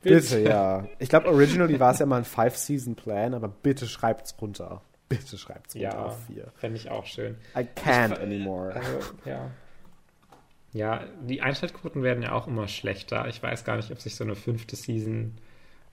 [0.01, 0.87] Bitte, bitte ja.
[0.99, 4.81] Ich glaube, originally war es ja mal ein Five-Season-Plan, aber bitte schreibt's runter.
[5.09, 6.51] Bitte schreibt's runter ja, auf vier.
[6.55, 7.35] Fände ich auch schön.
[7.55, 8.73] I can't ich, anymore.
[8.73, 9.51] Also, ja.
[10.73, 13.27] Ja, die Einschaltquoten werden ja auch immer schlechter.
[13.27, 15.33] Ich weiß gar nicht, ob sich so eine fünfte Season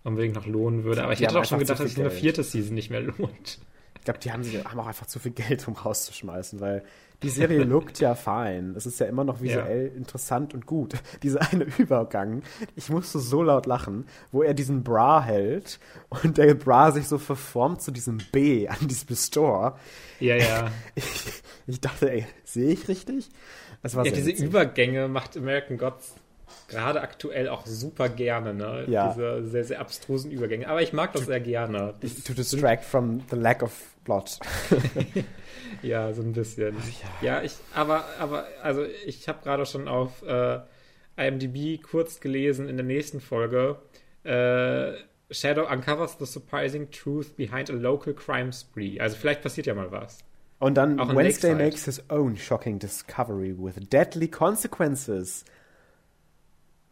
[0.05, 1.03] unbedingt noch lohnen würde.
[1.03, 3.59] Aber ich die hätte auch schon gedacht, dass sich eine vierte Season nicht mehr lohnt.
[3.99, 6.85] Ich glaube, die haben, haben, auch einfach zu viel Geld, um rauszuschmeißen, weil
[7.23, 8.75] die Serie lookt ja fein.
[8.77, 9.97] Es ist ja immer noch visuell ja.
[9.97, 10.93] interessant und gut.
[11.23, 12.43] Dieser eine Übergang,
[12.77, 15.81] ich musste so laut lachen, wo er diesen Bra hält
[16.11, 19.79] und der Bra sich so verformt zu diesem B an diesem Store.
[20.21, 20.71] Ja, ja.
[20.97, 23.31] Ich, ich dachte, ey, sehe ich richtig?
[23.83, 24.31] ja, diese.
[24.33, 26.15] Übergänge macht American Gods
[26.69, 28.85] gerade aktuell auch super gerne, ne?
[28.89, 29.09] Ja.
[29.09, 30.69] Diese sehr, sehr abstrusen Übergänge.
[30.69, 31.95] Aber ich mag das sehr gerne.
[32.01, 33.73] Das to distract from the lack of
[34.05, 34.39] plot.
[35.83, 36.77] ja, so ein bisschen.
[37.21, 37.37] Ja.
[37.37, 40.61] ja, ich, aber, aber, also ich habe gerade schon auf äh,
[41.17, 43.79] IMDb kurz gelesen in der nächsten Folge.
[44.25, 44.93] Äh,
[45.31, 49.01] Shadow uncovers the surprising truth behind a local crime spree.
[49.01, 50.19] Also vielleicht passiert ja mal was.
[50.59, 51.55] Und dann Wednesday Lakeside.
[51.57, 55.45] makes his own shocking discovery with deadly consequences.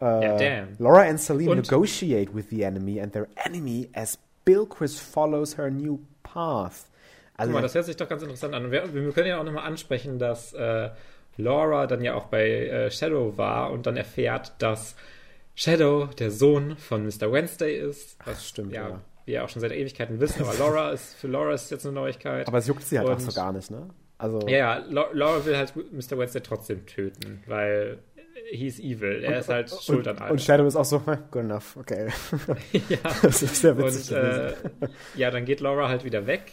[0.03, 0.77] Uh, ja, damn.
[0.81, 1.59] Laura and Celine und?
[1.59, 6.91] negotiate with the enemy and their enemy as Bilquis follows her new path.
[7.37, 8.73] Also, Guck mal, das hört sich doch ganz interessant an.
[8.73, 10.91] Wir, wir können ja auch nochmal ansprechen, dass äh,
[11.37, 14.97] Laura dann ja auch bei äh, Shadow war und dann erfährt, dass
[15.55, 17.31] Shadow der Sohn von Mr.
[17.31, 18.19] Wednesday ist.
[18.25, 18.89] Was das stimmt, ja.
[18.89, 21.95] ja wir auch schon seit Ewigkeiten wissen, aber Laura ist, für Laura ist jetzt eine
[21.95, 22.49] Neuigkeit.
[22.49, 23.89] Aber es juckt sie halt und, auch so gar nicht, ne?
[24.19, 26.17] Also ja, ja, Laura will halt Mr.
[26.17, 27.99] Wednesday trotzdem töten, weil
[28.53, 29.23] he's evil.
[29.25, 30.33] Er und, ist halt und, schuld an allem.
[30.33, 30.99] Und Shadow ist auch so,
[31.31, 32.09] good enough, okay.
[32.89, 32.99] ja.
[33.23, 34.17] Das ist sehr witzig.
[34.17, 34.55] Und, äh,
[35.17, 36.53] ja, dann geht Laura halt wieder weg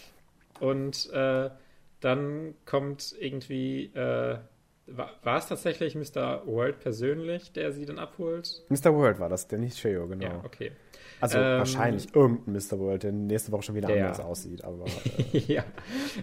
[0.59, 1.49] und äh,
[1.99, 4.37] dann kommt irgendwie, äh,
[4.87, 6.45] war, war, es tatsächlich Mr.
[6.45, 8.63] World persönlich, der sie dann abholt?
[8.69, 8.93] Mr.
[8.93, 10.25] World war das, der nicht Sheo, genau.
[10.25, 10.71] Ja, okay.
[11.21, 12.79] Also ähm, wahrscheinlich irgendein Mr.
[12.79, 14.63] World, der nächste Woche schon wieder der, anders aussieht.
[14.63, 14.85] Aber,
[15.33, 15.37] äh.
[15.37, 15.63] ja,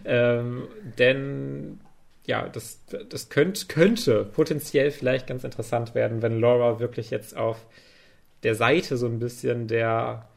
[0.05, 0.69] ähm,
[0.99, 1.81] denn
[2.27, 7.67] ja, das, das könnt, könnte potenziell vielleicht ganz interessant werden, wenn Laura wirklich jetzt auf
[8.43, 10.29] der Seite so ein bisschen der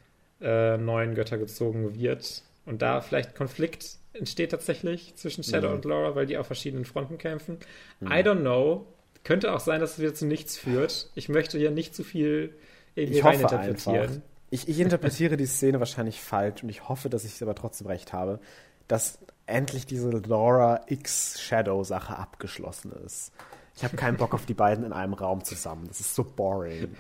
[0.41, 5.75] äh, neuen Götter gezogen wird und da vielleicht Konflikt entsteht tatsächlich zwischen Shadow mhm.
[5.75, 7.57] und Laura, weil die auf verschiedenen Fronten kämpfen.
[7.99, 8.07] Mhm.
[8.07, 8.85] I don't know.
[9.23, 11.09] Könnte auch sein, dass es wieder zu nichts führt.
[11.15, 12.55] Ich möchte hier nicht zu viel
[12.95, 14.01] irgendwie reininterpretieren.
[14.01, 14.21] Einfach
[14.51, 18.13] ich, ich interpretiere die Szene wahrscheinlich falsch und ich hoffe, dass ich aber trotzdem recht
[18.13, 18.39] habe,
[18.87, 19.19] dass
[19.49, 23.31] endlich diese Laura X Shadow Sache abgeschlossen ist.
[23.75, 25.85] Ich habe keinen Bock auf die beiden in einem Raum zusammen.
[25.87, 26.95] Das ist so boring.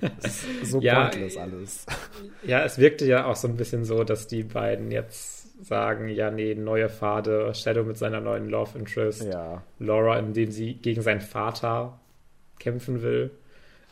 [0.00, 1.86] Das ist so ja, pointless alles.
[2.42, 6.30] Ja, es wirkte ja auch so ein bisschen so, dass die beiden jetzt sagen, ja,
[6.30, 9.62] nee, neue Pfade, Shadow mit seiner neuen Love Interest, ja.
[9.78, 11.98] Laura, indem sie gegen seinen Vater
[12.58, 13.30] kämpfen will.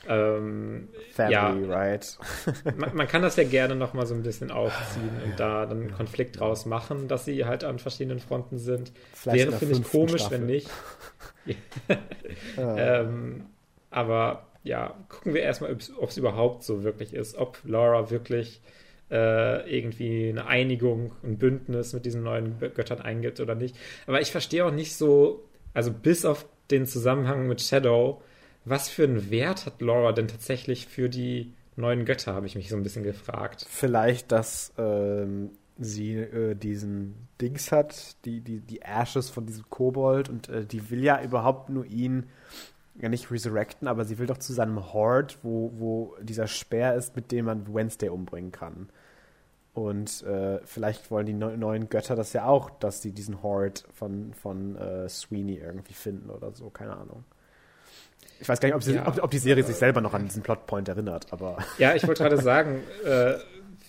[0.08, 2.18] Ähm, Family, ja, right?
[2.76, 5.80] man, man, kann das ja gerne noch mal so ein bisschen aufziehen und da dann
[5.80, 8.92] einen Konflikt draus machen, dass sie halt an verschiedenen Fronten sind.
[9.12, 10.40] Vielleicht Wäre, finde ich, komisch, Staffel.
[10.40, 10.70] wenn nicht.
[12.58, 13.46] ähm,
[13.90, 18.60] aber ja, gucken wir erstmal, ob es überhaupt so wirklich ist, ob Laura wirklich
[19.10, 23.76] äh, irgendwie eine Einigung, ein Bündnis mit diesen neuen Göttern eingibt oder nicht.
[24.06, 25.44] Aber ich verstehe auch nicht so,
[25.74, 28.22] also bis auf den Zusammenhang mit Shadow,
[28.64, 32.68] was für einen Wert hat Laura denn tatsächlich für die neuen Götter, habe ich mich
[32.68, 33.66] so ein bisschen gefragt.
[33.68, 40.28] Vielleicht, dass ähm, sie äh, diesen Dings hat, die, die, die Ashes von diesem Kobold
[40.28, 42.26] und äh, die will ja überhaupt nur ihn
[43.00, 47.16] ja nicht resurrecten, aber sie will doch zu seinem Horde, wo, wo dieser Speer ist,
[47.16, 48.88] mit dem man Wednesday umbringen kann.
[49.72, 53.80] Und äh, vielleicht wollen die ne neuen Götter das ja auch, dass sie diesen Horde
[53.92, 57.24] von, von äh, Sweeney irgendwie finden oder so, keine Ahnung.
[58.40, 59.06] Ich weiß gar nicht, ob, sie, ja.
[59.06, 61.58] ob, ob, die Serie sich selber noch an diesen Plotpoint erinnert, aber.
[61.78, 63.34] Ja, ich wollte gerade sagen, äh,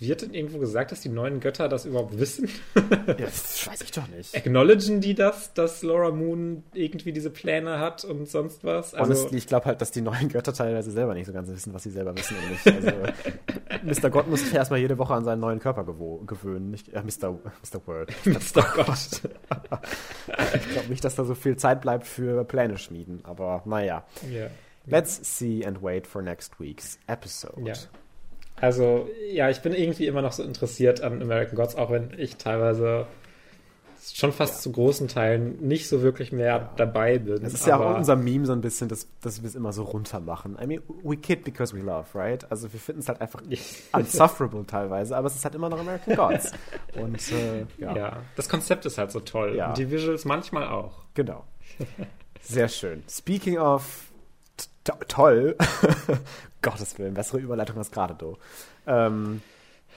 [0.08, 2.50] wird denn irgendwo gesagt, dass die neuen Götter das überhaupt wissen?
[2.76, 4.36] ja, das weiß ich doch nicht.
[4.36, 8.94] Acknowledgen die das, dass Laura Moon irgendwie diese Pläne hat und sonst was?
[8.94, 11.74] Also, Honestly, ich glaube halt, dass die neuen Götter teilweise selber nicht so ganz wissen,
[11.74, 12.88] was sie selber wissen und nicht.
[13.86, 14.10] Also, Mr.
[14.10, 16.72] Gott muss sich erstmal jede Woche an seinen neuen Körper gewöhnen.
[16.72, 17.32] Nicht, äh, Mr.
[17.32, 17.86] Mr.
[17.86, 18.14] World.
[18.26, 18.66] Mr.
[18.76, 19.22] Gott.
[20.56, 24.06] ich glaube nicht, dass da so viel Zeit bleibt für Pläne schmieden, aber naja.
[24.30, 24.50] Yeah.
[24.88, 27.62] Let's see and wait for next week's episode.
[27.68, 27.74] Ja.
[28.60, 32.38] Also, ja, ich bin irgendwie immer noch so interessiert an American Gods, auch wenn ich
[32.38, 33.06] teilweise
[34.14, 34.62] schon fast ja.
[34.62, 36.70] zu großen Teilen nicht so wirklich mehr ja.
[36.78, 37.44] dabei bin.
[37.44, 39.84] Es ist ja auch unser Meme so ein bisschen, dass, dass wir es immer so
[39.84, 40.58] runter machen.
[40.62, 42.50] I mean, we kid because we love, right?
[42.52, 43.42] Also wir finden es halt einfach
[43.94, 46.52] unsufferable teilweise, aber es ist halt immer noch American Gods.
[46.96, 47.96] Und äh, ja.
[47.96, 48.18] ja.
[48.36, 49.60] das Konzept ist halt so toll.
[49.60, 51.06] Und die Visuals manchmal auch.
[51.14, 51.46] Genau.
[52.42, 53.04] Sehr schön.
[53.10, 54.12] Speaking of
[55.08, 55.56] toll.
[56.66, 58.38] Gottes Willen, bessere Überleitung als gerade du.
[58.88, 59.42] Ähm,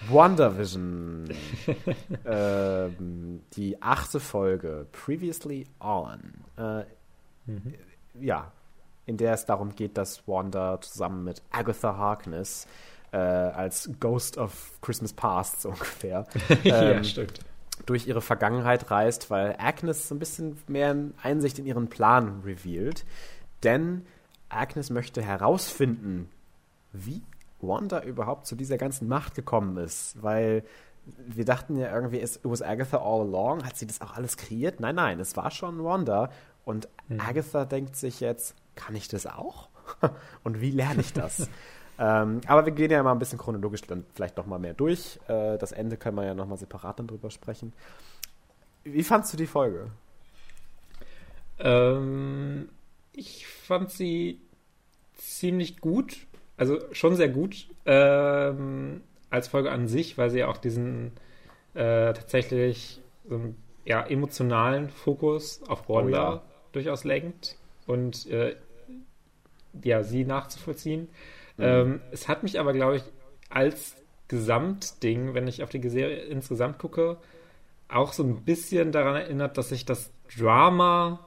[0.09, 1.29] WandaVision.
[2.27, 6.21] ähm, die achte Folge, Previously On.
[6.57, 6.85] Äh,
[7.47, 7.75] mhm.
[8.21, 8.53] Ja,
[9.07, 12.67] in der es darum geht, dass Wanda zusammen mit Agatha Harkness
[13.13, 17.41] äh, als Ghost of Christmas Past so ungefähr ähm, ja, stimmt.
[17.87, 23.07] durch ihre Vergangenheit reist, weil Agnes so ein bisschen mehr Einsicht in ihren Plan revealed.
[23.63, 24.05] Denn
[24.51, 26.29] Agnes möchte herausfinden,
[26.93, 27.23] wie
[27.61, 30.65] Wanda überhaupt zu dieser ganzen Macht gekommen ist, weil
[31.17, 34.81] wir dachten ja irgendwie, es was Agatha all along, hat sie das auch alles kreiert?
[34.81, 36.31] Nein, nein, es war schon Wanda
[36.65, 37.21] und mhm.
[37.21, 39.69] Agatha denkt sich jetzt, kann ich das auch?
[40.45, 41.49] und wie lerne ich das?
[41.99, 45.19] ähm, aber wir gehen ja mal ein bisschen chronologisch dann vielleicht noch mal mehr durch.
[45.29, 47.73] Äh, das Ende können wir ja noch mal separat dann drüber sprechen.
[48.85, 49.91] Wie fandst du die Folge?
[51.59, 52.69] Ähm,
[53.13, 54.41] ich fand sie
[55.15, 56.28] ziemlich gut,
[56.59, 59.01] also schon sehr gut ähm,
[59.31, 61.13] als Folge an sich, weil sie ja auch diesen
[61.75, 66.43] äh, tatsächlich so einen ja, emotionalen Fokus auf Wanda oh, ja.
[66.73, 67.57] durchaus lenkt
[67.87, 68.57] und äh,
[69.83, 71.09] ja, sie nachzuvollziehen.
[71.57, 71.65] Mhm.
[71.65, 73.03] Ähm, es hat mich aber, glaube ich,
[73.49, 73.97] als
[74.29, 77.17] Gesamtding, wenn ich auf die Serie insgesamt gucke,
[77.89, 81.27] auch so ein bisschen daran erinnert, dass sich das Drama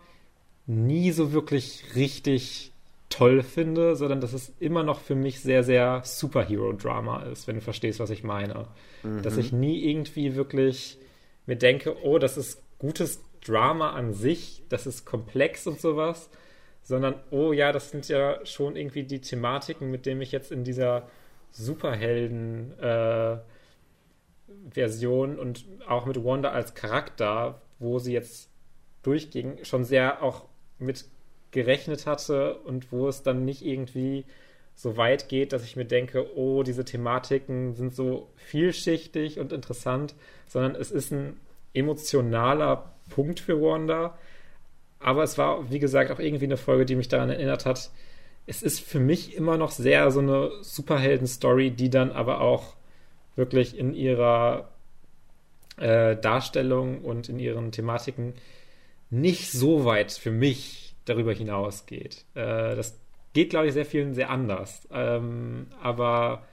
[0.67, 2.70] nie so wirklich richtig
[3.11, 7.61] toll finde, sondern dass es immer noch für mich sehr, sehr Superhero-Drama ist, wenn du
[7.61, 8.67] verstehst, was ich meine.
[9.03, 9.21] Mhm.
[9.21, 10.97] Dass ich nie irgendwie wirklich
[11.45, 16.29] mir denke, oh, das ist gutes Drama an sich, das ist komplex und sowas,
[16.81, 20.63] sondern, oh ja, das sind ja schon irgendwie die Thematiken, mit denen ich jetzt in
[20.63, 21.07] dieser
[21.51, 23.37] Superhelden äh,
[24.69, 28.49] Version und auch mit Wanda als Charakter, wo sie jetzt
[29.03, 30.45] durchging, schon sehr auch
[30.77, 31.05] mit
[31.51, 34.25] gerechnet hatte und wo es dann nicht irgendwie
[34.75, 40.15] so weit geht, dass ich mir denke, oh, diese Thematiken sind so vielschichtig und interessant,
[40.47, 41.37] sondern es ist ein
[41.73, 44.17] emotionaler Punkt für Wanda.
[44.99, 47.91] Aber es war, wie gesagt, auch irgendwie eine Folge, die mich daran erinnert hat.
[48.45, 52.75] Es ist für mich immer noch sehr so eine Superhelden-Story, die dann aber auch
[53.35, 54.69] wirklich in ihrer
[55.77, 58.33] äh, Darstellung und in ihren Thematiken
[59.09, 62.25] nicht so weit für mich darüber hinausgeht.
[62.33, 62.99] Äh, das
[63.33, 64.87] geht, glaube ich, sehr vielen sehr anders.
[64.91, 66.43] Ähm, aber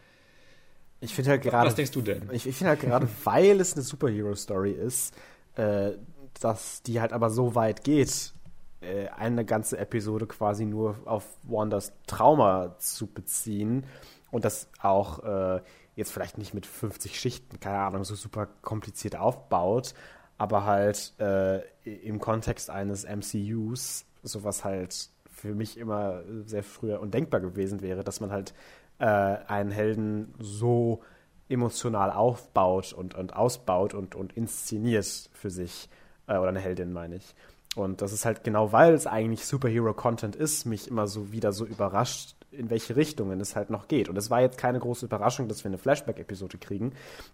[1.00, 1.66] ich finde halt gerade.
[1.66, 2.28] Was denkst du denn?
[2.32, 5.14] Ich, ich finde halt gerade, weil es eine Superhero-Story ist,
[5.56, 5.92] äh,
[6.40, 8.32] dass die halt aber so weit geht,
[8.80, 13.84] äh, eine ganze Episode quasi nur auf Wanders Trauma zu beziehen
[14.30, 15.60] und das auch äh,
[15.96, 19.94] jetzt vielleicht nicht mit 50 Schichten, keine Ahnung, so super kompliziert aufbaut,
[20.36, 27.40] aber halt äh, im Kontext eines MCUs sowas halt für mich immer sehr früher undenkbar
[27.40, 28.54] gewesen wäre, dass man halt
[28.98, 31.00] äh, einen Helden so
[31.48, 35.88] emotional aufbaut und, und ausbaut und, und inszeniert für sich,
[36.26, 37.34] äh, oder eine Heldin meine ich.
[37.76, 41.64] Und das ist halt genau, weil es eigentlich Superhero-Content ist, mich immer so wieder so
[41.64, 44.08] überrascht, in welche Richtungen es halt noch geht.
[44.08, 46.92] Und es war jetzt keine große Überraschung, dass wir eine Flashback-Episode kriegen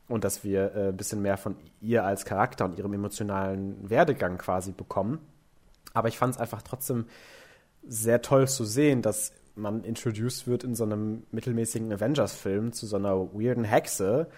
[0.09, 4.39] und dass wir äh, ein bisschen mehr von ihr als Charakter und ihrem emotionalen Werdegang
[4.39, 5.19] quasi bekommen.
[5.95, 7.07] Aber ich fand es einfach trotzdem
[7.87, 12.97] sehr toll zu sehen, dass man introduced wird in so einem mittelmäßigen Avengers-Film zu so
[12.97, 14.29] einer weirden Hexe,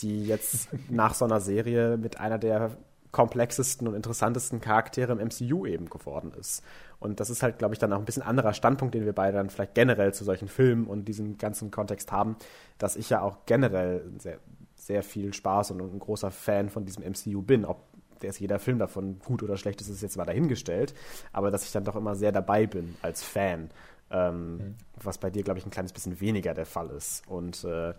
[0.00, 2.76] die jetzt nach so einer Serie mit einer der
[3.12, 6.64] komplexesten und interessantesten Charaktere im MCU eben geworden ist.
[6.98, 9.36] Und das ist halt, glaube ich, dann auch ein bisschen anderer Standpunkt, den wir beide
[9.36, 12.36] dann vielleicht generell zu solchen Filmen und diesem ganzen Kontext haben,
[12.76, 14.38] dass ich ja auch generell sehr,
[14.74, 17.64] sehr viel Spaß und ein großer Fan von diesem MCU bin.
[17.64, 17.84] Ob
[18.22, 20.94] der ist jeder Film davon gut oder schlecht ist, ist jetzt mal dahingestellt.
[21.32, 23.70] Aber dass ich dann doch immer sehr dabei bin als Fan.
[24.10, 24.74] Ähm, mhm.
[25.02, 27.26] Was bei dir, glaube ich, ein kleines bisschen weniger der Fall ist.
[27.28, 27.94] Und äh,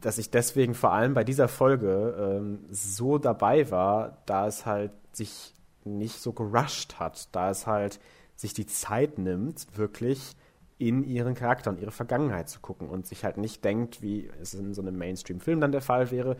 [0.00, 4.92] dass ich deswegen vor allem bei dieser Folge ähm, so dabei war, da es halt
[5.12, 8.00] sich nicht so gerusht hat, da es halt
[8.34, 10.34] sich die Zeit nimmt, wirklich
[10.78, 14.54] in ihren Charakter und ihre Vergangenheit zu gucken und sich halt nicht denkt, wie es
[14.54, 16.36] in so einem Mainstream-Film dann der Fall wäre.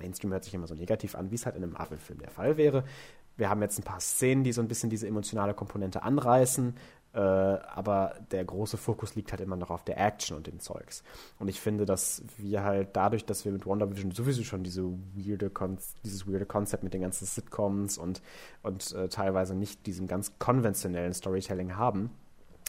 [0.00, 2.56] Mainstream hört sich immer so negativ an, wie es halt in einem Marvel-Film der Fall
[2.56, 2.84] wäre.
[3.36, 6.74] Wir haben jetzt ein paar Szenen, die so ein bisschen diese emotionale Komponente anreißen,
[7.12, 11.02] äh, aber der große Fokus liegt halt immer noch auf der Action und dem Zeugs.
[11.38, 14.84] Und ich finde, dass wir halt dadurch, dass wir mit WandaVision sowieso schon diese
[15.14, 15.50] weirde
[16.04, 18.22] dieses weirde Konzept mit den ganzen Sitcoms und,
[18.62, 22.10] und äh, teilweise nicht diesem ganz konventionellen Storytelling haben,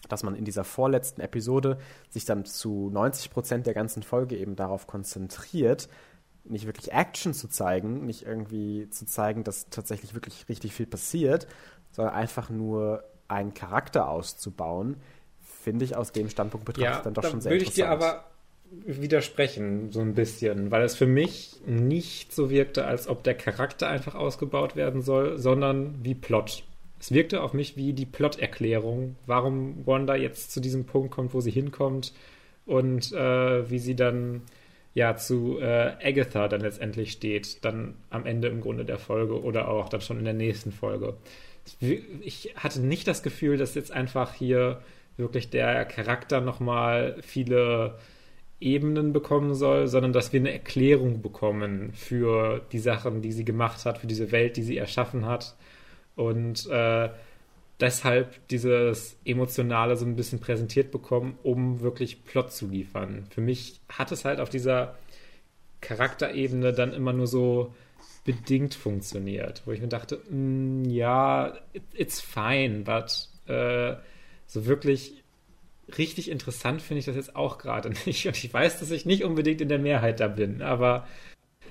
[0.10, 1.78] dass man in dieser vorletzten Episode
[2.10, 5.88] sich dann zu 90 Prozent der ganzen Folge eben darauf konzentriert,
[6.44, 11.48] nicht wirklich Action zu zeigen, nicht irgendwie zu zeigen, dass tatsächlich wirklich richtig viel passiert,
[11.92, 14.98] sondern einfach nur einen Charakter auszubauen,
[15.64, 17.90] finde ich aus dem Standpunkt betrachtet ja, dann doch schon sehr würde interessant.
[17.90, 18.26] Würde ich dir aber
[18.72, 23.88] widersprechen, so ein bisschen, weil es für mich nicht so wirkte, als ob der Charakter
[23.88, 26.64] einfach ausgebaut werden soll, sondern wie Plot.
[27.00, 31.42] Es wirkte auf mich wie die Plot-Erklärung, warum Wanda jetzt zu diesem Punkt kommt, wo
[31.42, 32.14] sie hinkommt
[32.66, 34.44] und äh, wie sie dann
[34.94, 39.70] ja zu äh, Agatha dann letztendlich steht, dann am Ende im Grunde der Folge oder
[39.70, 41.16] auch dann schon in der nächsten Folge
[41.80, 44.82] ich hatte nicht das Gefühl, dass jetzt einfach hier
[45.18, 47.98] wirklich der Charakter nochmal viele
[48.60, 53.86] Ebenen bekommen soll, sondern dass wir eine Erklärung bekommen für die Sachen, die sie gemacht
[53.86, 55.56] hat, für diese Welt, die sie erschaffen hat.
[56.16, 57.10] Und äh,
[57.82, 63.26] deshalb dieses Emotionale so ein bisschen präsentiert bekommen, um wirklich Plot zu liefern.
[63.32, 64.96] Für mich hat es halt auf dieser
[65.82, 67.74] Charakterebene dann immer nur so
[68.24, 71.58] bedingt funktioniert, wo ich mir dachte, mm, ja,
[71.94, 73.96] it's fine, but äh,
[74.46, 75.24] so wirklich
[75.98, 78.28] richtig interessant finde ich das jetzt auch gerade nicht.
[78.28, 81.08] Und ich weiß, dass ich nicht unbedingt in der Mehrheit da bin, aber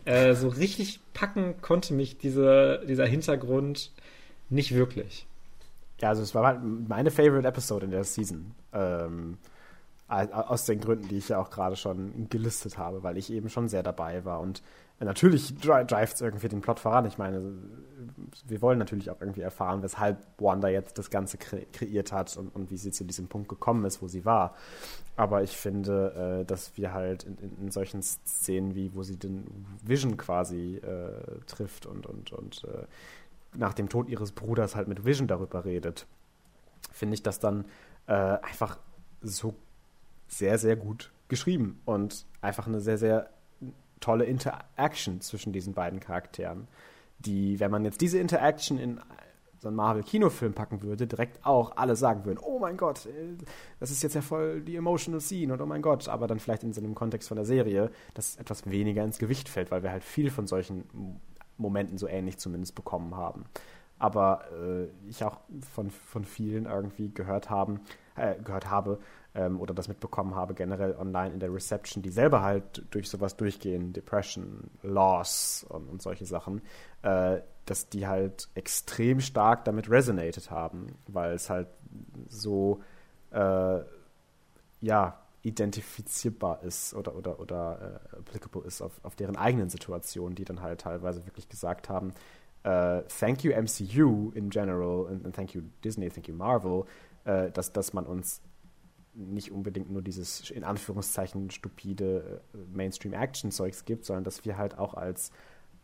[0.04, 3.92] äh, so richtig packen konnte mich diese, dieser Hintergrund
[4.48, 5.26] nicht wirklich.
[6.00, 8.54] Ja, also es war halt meine Favorite Episode in der Season.
[8.72, 9.38] Ähm,
[10.08, 13.68] aus den Gründen, die ich ja auch gerade schon gelistet habe, weil ich eben schon
[13.68, 14.60] sehr dabei war und
[14.98, 17.06] natürlich drivet es irgendwie den Plot voran.
[17.06, 17.40] Ich meine,
[18.46, 22.54] wir wollen natürlich auch irgendwie erfahren, weshalb Wanda jetzt das Ganze kre kreiert hat und,
[22.54, 24.54] und, wie sie zu diesem Punkt gekommen ist, wo sie war.
[25.16, 29.16] Aber ich finde, äh, dass wir halt in, in, in, solchen Szenen wie, wo sie
[29.16, 32.84] den Vision quasi äh, trifft und, und, und äh,
[33.56, 36.06] nach dem Tod ihres Bruders halt mit Vision darüber redet,
[36.92, 37.64] finde ich das dann
[38.06, 38.78] äh, einfach
[39.22, 39.54] so
[40.28, 43.30] sehr, sehr gut geschrieben und einfach eine sehr, sehr
[44.00, 46.68] tolle Interaction zwischen diesen beiden Charakteren,
[47.18, 49.00] die, wenn man jetzt diese Interaction in
[49.60, 53.36] so einen Marvel-Kinofilm packen würde, direkt auch alle sagen würden, oh mein Gott, äh,
[53.78, 56.62] das ist jetzt ja voll die emotional Scene und oh mein Gott, aber dann vielleicht
[56.62, 59.90] in so einem Kontext von der Serie, dass etwas weniger ins Gewicht fällt, weil wir
[59.90, 61.20] halt viel von solchen
[61.60, 63.44] Momenten so ähnlich zumindest bekommen haben.
[63.98, 65.38] Aber äh, ich auch
[65.74, 67.80] von, von vielen irgendwie gehört haben,
[68.16, 68.98] äh, gehört habe,
[69.34, 73.36] ähm, oder das mitbekommen habe, generell online in der Reception, die selber halt durch sowas
[73.36, 76.62] durchgehen, Depression, Loss und, und solche Sachen,
[77.02, 81.68] äh, dass die halt extrem stark damit resonated haben, weil es halt
[82.28, 82.82] so,
[83.30, 83.80] äh,
[84.80, 90.44] ja, identifizierbar ist oder, oder, oder äh, applicable ist auf, auf deren eigenen Situation, die
[90.44, 92.12] dann halt teilweise wirklich gesagt haben,
[92.62, 96.84] Uh, thank you MCU in general and, and, thank you Disney, thank you Marvel,
[97.26, 98.42] uh, dass, dass man uns
[99.14, 104.92] nicht unbedingt nur dieses in Anführungszeichen stupide äh, Mainstream-Action-Zeugs gibt, sondern dass wir halt auch
[104.92, 105.30] als,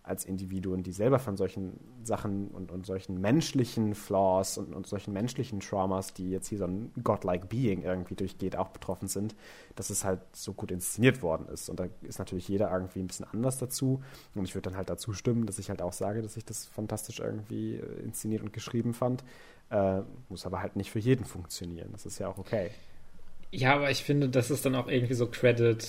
[0.07, 5.13] als Individuen, die selber von solchen Sachen und, und solchen menschlichen Flaws und, und solchen
[5.13, 9.35] menschlichen Traumas, die jetzt hier so ein godlike Being irgendwie durchgeht, auch betroffen sind,
[9.75, 11.69] dass es halt so gut inszeniert worden ist.
[11.69, 14.01] Und da ist natürlich jeder irgendwie ein bisschen anders dazu.
[14.37, 16.67] Und ich würde dann halt dazu stimmen, dass ich halt auch sage, dass ich das
[16.67, 19.25] fantastisch irgendwie äh, inszeniert und geschrieben fand.
[19.71, 21.89] Äh, muss aber halt nicht für jeden funktionieren.
[21.91, 22.71] Das ist ja auch okay.
[23.51, 25.85] Ja, aber ich finde, das ist dann auch irgendwie so Credit,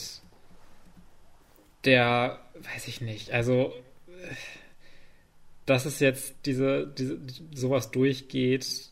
[1.85, 2.39] der,
[2.73, 3.71] weiß ich nicht, also,
[5.65, 7.19] dass es jetzt diese, diese
[7.53, 8.89] sowas durchgeht,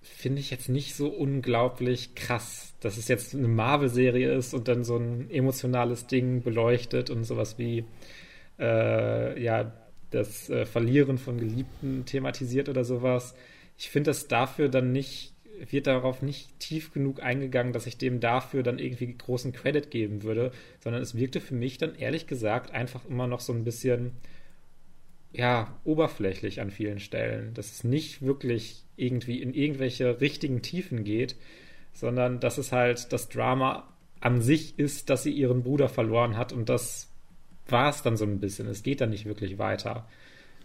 [0.00, 4.84] finde ich jetzt nicht so unglaublich krass, dass es jetzt eine Marvel-Serie ist und dann
[4.84, 7.84] so ein emotionales Ding beleuchtet und sowas wie,
[8.58, 9.72] äh, ja,
[10.10, 13.34] das äh, Verlieren von Geliebten thematisiert oder sowas.
[13.76, 15.34] Ich finde das dafür dann nicht
[15.70, 20.22] wird darauf nicht tief genug eingegangen, dass ich dem dafür dann irgendwie großen Credit geben
[20.22, 24.12] würde, sondern es wirkte für mich dann ehrlich gesagt einfach immer noch so ein bisschen,
[25.34, 31.34] ja, oberflächlich an vielen Stellen, dass es nicht wirklich irgendwie in irgendwelche richtigen Tiefen geht,
[31.92, 33.88] sondern dass es halt das Drama
[34.20, 37.08] an sich ist, dass sie ihren Bruder verloren hat und das
[37.68, 38.68] war es dann so ein bisschen.
[38.68, 40.06] Es geht dann nicht wirklich weiter.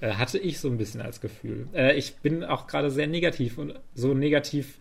[0.01, 1.67] Äh, hatte ich so ein bisschen als Gefühl.
[1.73, 4.77] Äh, ich bin auch gerade sehr negativ und so negativ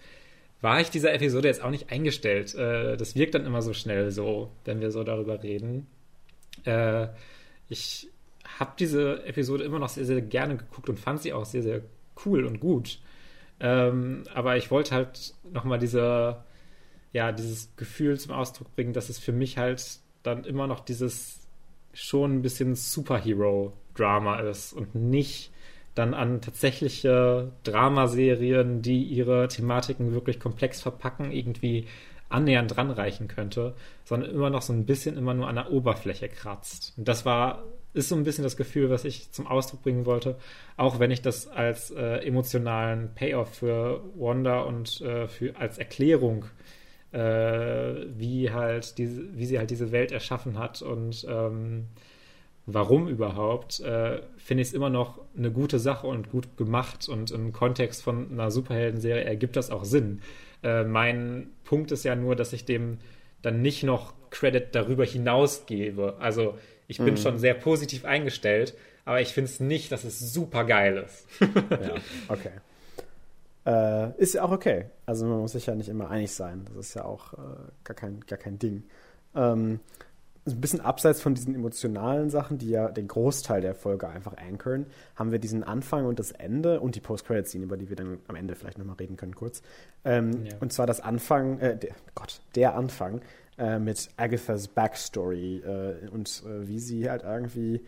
[0.61, 2.55] war ich dieser Episode jetzt auch nicht eingestellt.
[2.55, 5.87] Äh, das wirkt dann immer so schnell so, wenn wir so darüber reden.
[6.65, 7.09] Äh,
[7.69, 8.09] ich
[8.59, 11.83] habe diese Episode immer noch sehr, sehr gerne geguckt und fand sie auch sehr, sehr
[12.25, 13.01] cool und gut.
[13.61, 16.45] Ähm, aber ich wollte halt nochmal diese,
[17.13, 21.41] ja, dieses Gefühl zum Ausdruck bringen, dass es für mich halt dann immer noch dieses
[21.93, 25.51] schon ein bisschen Superhero-Drama ist und nicht
[25.95, 31.87] dann an tatsächliche Dramaserien, die ihre Thematiken wirklich komplex verpacken, irgendwie
[32.29, 36.95] annähernd ranreichen könnte, sondern immer noch so ein bisschen immer nur an der Oberfläche kratzt.
[36.97, 37.65] Und das war,
[37.99, 40.37] ist so ein bisschen das Gefühl, was ich zum Ausdruck bringen wollte,
[40.77, 46.47] auch wenn ich das als äh, emotionalen Payoff für Wanda und äh, für, als Erklärung,
[47.13, 51.87] äh, wie halt diese, wie sie halt diese Welt erschaffen hat und ähm,
[52.67, 57.31] warum überhaupt, äh, finde ich es immer noch eine gute Sache und gut gemacht und
[57.31, 60.21] im Kontext von einer Superhelden-Serie ergibt das auch Sinn.
[60.63, 62.99] Äh, mein Punkt ist ja nur, dass ich dem
[63.43, 66.17] dann nicht noch Credit darüber hinaus gebe.
[66.21, 66.57] Also
[66.89, 67.17] ich bin mhm.
[67.19, 68.75] schon sehr positiv eingestellt,
[69.05, 71.27] aber ich finde es nicht, dass es super geil ist.
[71.41, 71.95] ja,
[72.29, 72.51] okay.
[73.67, 74.87] Äh, ist ja auch okay.
[75.05, 76.65] Also man muss sich ja nicht immer einig sein.
[76.65, 77.37] Das ist ja auch äh,
[77.85, 78.85] gar, kein, gar kein Ding.
[79.35, 79.81] Ähm,
[80.47, 84.87] ein bisschen abseits von diesen emotionalen Sachen, die ja den Großteil der Folge einfach anchoren,
[85.17, 88.37] haben wir diesen Anfang und das Ende und die Post-Credit-Scene, über die wir dann am
[88.37, 89.63] Ende vielleicht nochmal reden können, kurz.
[90.05, 90.57] Ähm, ja.
[90.61, 93.21] Und zwar das Anfang, äh, der, Gott, der Anfang
[93.59, 97.83] äh, mit Agathas Backstory äh, und äh, wie sie halt irgendwie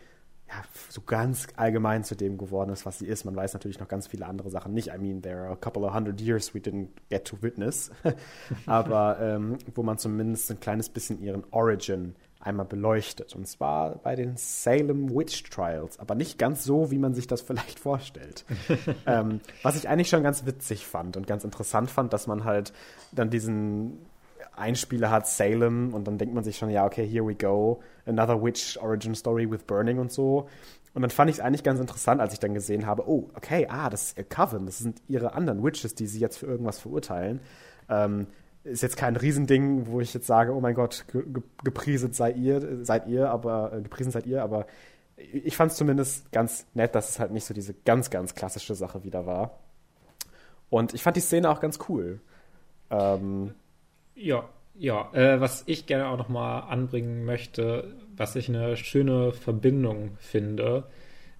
[0.48, 3.24] ja, so ganz allgemein zu dem geworden ist, was sie ist.
[3.24, 4.88] Man weiß natürlich noch ganz viele andere Sachen nicht.
[4.88, 7.92] I mean, there are a couple of hundred years we didn't get to witness.
[8.66, 13.36] Aber ähm, wo man zumindest ein kleines bisschen ihren Origin einmal beleuchtet.
[13.36, 17.42] Und zwar bei den Salem Witch Trials, aber nicht ganz so, wie man sich das
[17.42, 18.44] vielleicht vorstellt.
[19.06, 22.72] ähm, was ich eigentlich schon ganz witzig fand und ganz interessant fand, dass man halt
[23.12, 23.98] dann diesen
[24.60, 28.42] Einspieler hat, Salem, und dann denkt man sich schon, ja, okay, here we go, another
[28.42, 30.48] Witch Origin Story with Burning und so.
[30.92, 33.66] Und dann fand ich es eigentlich ganz interessant, als ich dann gesehen habe, oh, okay,
[33.68, 37.40] ah, das ist Coven, das sind ihre anderen Witches, die sie jetzt für irgendwas verurteilen.
[37.88, 38.26] Ähm,
[38.64, 41.24] ist jetzt kein Riesending, wo ich jetzt sage, oh mein Gott, ge
[41.64, 44.66] gepriesen sei ihr, seid ihr, aber äh, gepriesen seid ihr, aber
[45.16, 48.74] ich fand es zumindest ganz nett, dass es halt nicht so diese ganz, ganz klassische
[48.74, 49.58] Sache wieder war.
[50.70, 52.20] Und ich fand die Szene auch ganz cool.
[52.90, 53.54] Ähm,
[54.14, 54.48] ja,
[54.78, 55.10] ja.
[55.12, 60.84] Äh, was ich gerne auch nochmal anbringen möchte, was ich eine schöne Verbindung finde,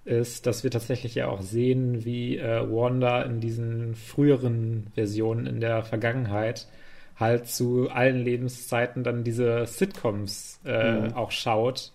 [0.03, 5.59] ist, dass wir tatsächlich ja auch sehen, wie äh, Wanda in diesen früheren Versionen in
[5.59, 6.67] der Vergangenheit
[7.17, 11.13] halt zu allen Lebenszeiten dann diese Sitcoms äh, mhm.
[11.13, 11.91] auch schaut,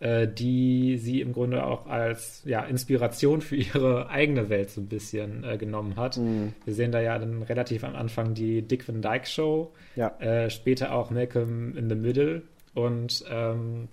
[0.00, 4.88] äh, die sie im Grunde auch als ja, Inspiration für ihre eigene Welt so ein
[4.88, 6.18] bisschen äh, genommen hat.
[6.18, 6.52] Mhm.
[6.64, 10.08] Wir sehen da ja dann relativ am Anfang die Dick Van Dyke Show, ja.
[10.18, 12.42] Äh, später auch Malcolm in the Middle
[12.74, 13.88] und ähm,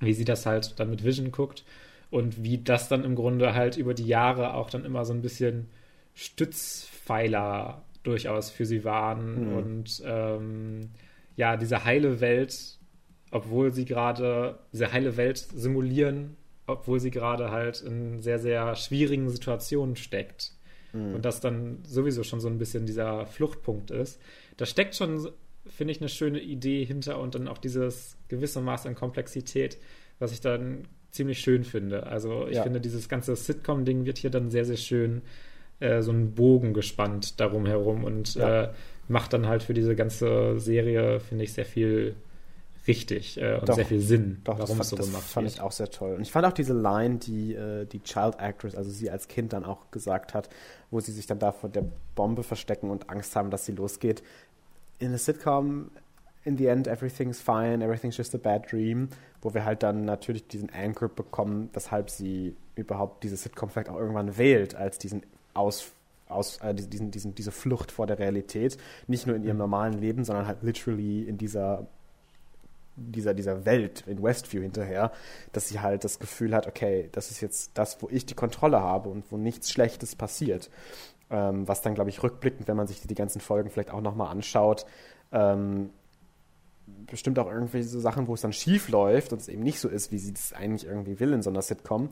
[0.00, 1.64] wie sie das halt dann mit Vision guckt
[2.10, 5.22] und wie das dann im Grunde halt über die Jahre auch dann immer so ein
[5.22, 5.66] bisschen
[6.14, 9.48] Stützpfeiler durchaus für sie waren.
[9.48, 9.56] Mhm.
[9.56, 10.90] Und ähm,
[11.36, 12.77] ja, diese heile Welt,
[13.30, 19.28] obwohl sie gerade, diese heile Welt simulieren, obwohl sie gerade halt in sehr, sehr schwierigen
[19.30, 20.52] Situationen steckt.
[20.92, 21.14] Mhm.
[21.14, 24.20] Und das dann sowieso schon so ein bisschen dieser Fluchtpunkt ist.
[24.56, 25.28] Da steckt schon,
[25.66, 29.78] finde ich, eine schöne Idee hinter und dann auch dieses gewisse Maß an Komplexität,
[30.18, 32.06] was ich dann ziemlich schön finde.
[32.06, 32.62] Also ich ja.
[32.62, 35.22] finde, dieses ganze Sitcom-Ding wird hier dann sehr, sehr schön
[35.80, 38.64] äh, so einen Bogen gespannt darum herum und ja.
[38.64, 38.72] äh,
[39.08, 42.14] macht dann halt für diese ganze Serie, finde ich, sehr viel
[42.88, 45.22] richtig äh, und doch, sehr viel Sinn, doch, warum es so gemacht wird.
[45.22, 46.14] Das fand ich auch sehr toll.
[46.14, 49.52] Und ich fand auch diese Line, die äh, die Child Actress, also sie als Kind
[49.52, 50.48] dann auch gesagt hat,
[50.90, 51.84] wo sie sich dann da vor der
[52.14, 54.22] Bombe verstecken und Angst haben, dass sie losgeht.
[54.98, 55.90] In a Sitcom,
[56.44, 59.08] in the end, everything's fine, everything's just a bad dream,
[59.42, 63.98] wo wir halt dann natürlich diesen Anchor bekommen, weshalb sie überhaupt diese Sitcom vielleicht auch
[63.98, 65.22] irgendwann wählt, als diesen
[65.54, 65.92] aus,
[66.28, 69.62] aus äh, diesen, diesen, diese Flucht vor der Realität, nicht nur in ihrem mhm.
[69.62, 71.86] normalen Leben, sondern halt literally in dieser
[72.98, 75.12] dieser, dieser Welt in Westview hinterher,
[75.52, 78.80] dass sie halt das Gefühl hat, okay, das ist jetzt das, wo ich die Kontrolle
[78.80, 80.70] habe und wo nichts Schlechtes passiert.
[81.30, 84.30] Ähm, was dann, glaube ich, rückblickend, wenn man sich die ganzen Folgen vielleicht auch nochmal
[84.30, 84.86] anschaut,
[85.30, 85.90] ähm,
[87.06, 89.88] bestimmt auch irgendwie so Sachen, wo es dann schief läuft und es eben nicht so
[89.88, 92.08] ist, wie sie es eigentlich irgendwie will in so einer Sitcom,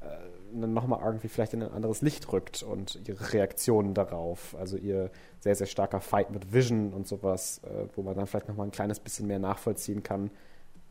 [0.00, 0.06] äh,
[0.52, 5.10] nochmal irgendwie vielleicht in ein anderes Licht rückt und ihre Reaktionen darauf, also ihr
[5.40, 8.72] sehr, sehr starker Fight mit Vision und sowas, äh, wo man dann vielleicht nochmal ein
[8.72, 10.30] kleines bisschen mehr nachvollziehen kann.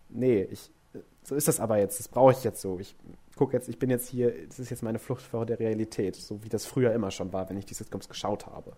[0.09, 0.71] Nee, ich,
[1.23, 2.79] so ist das aber jetzt, das brauche ich jetzt so.
[2.79, 2.95] Ich
[3.35, 6.43] gucke jetzt, ich bin jetzt hier, das ist jetzt meine Flucht vor der Realität, so
[6.43, 8.73] wie das früher immer schon war, wenn ich die Sitcoms geschaut habe.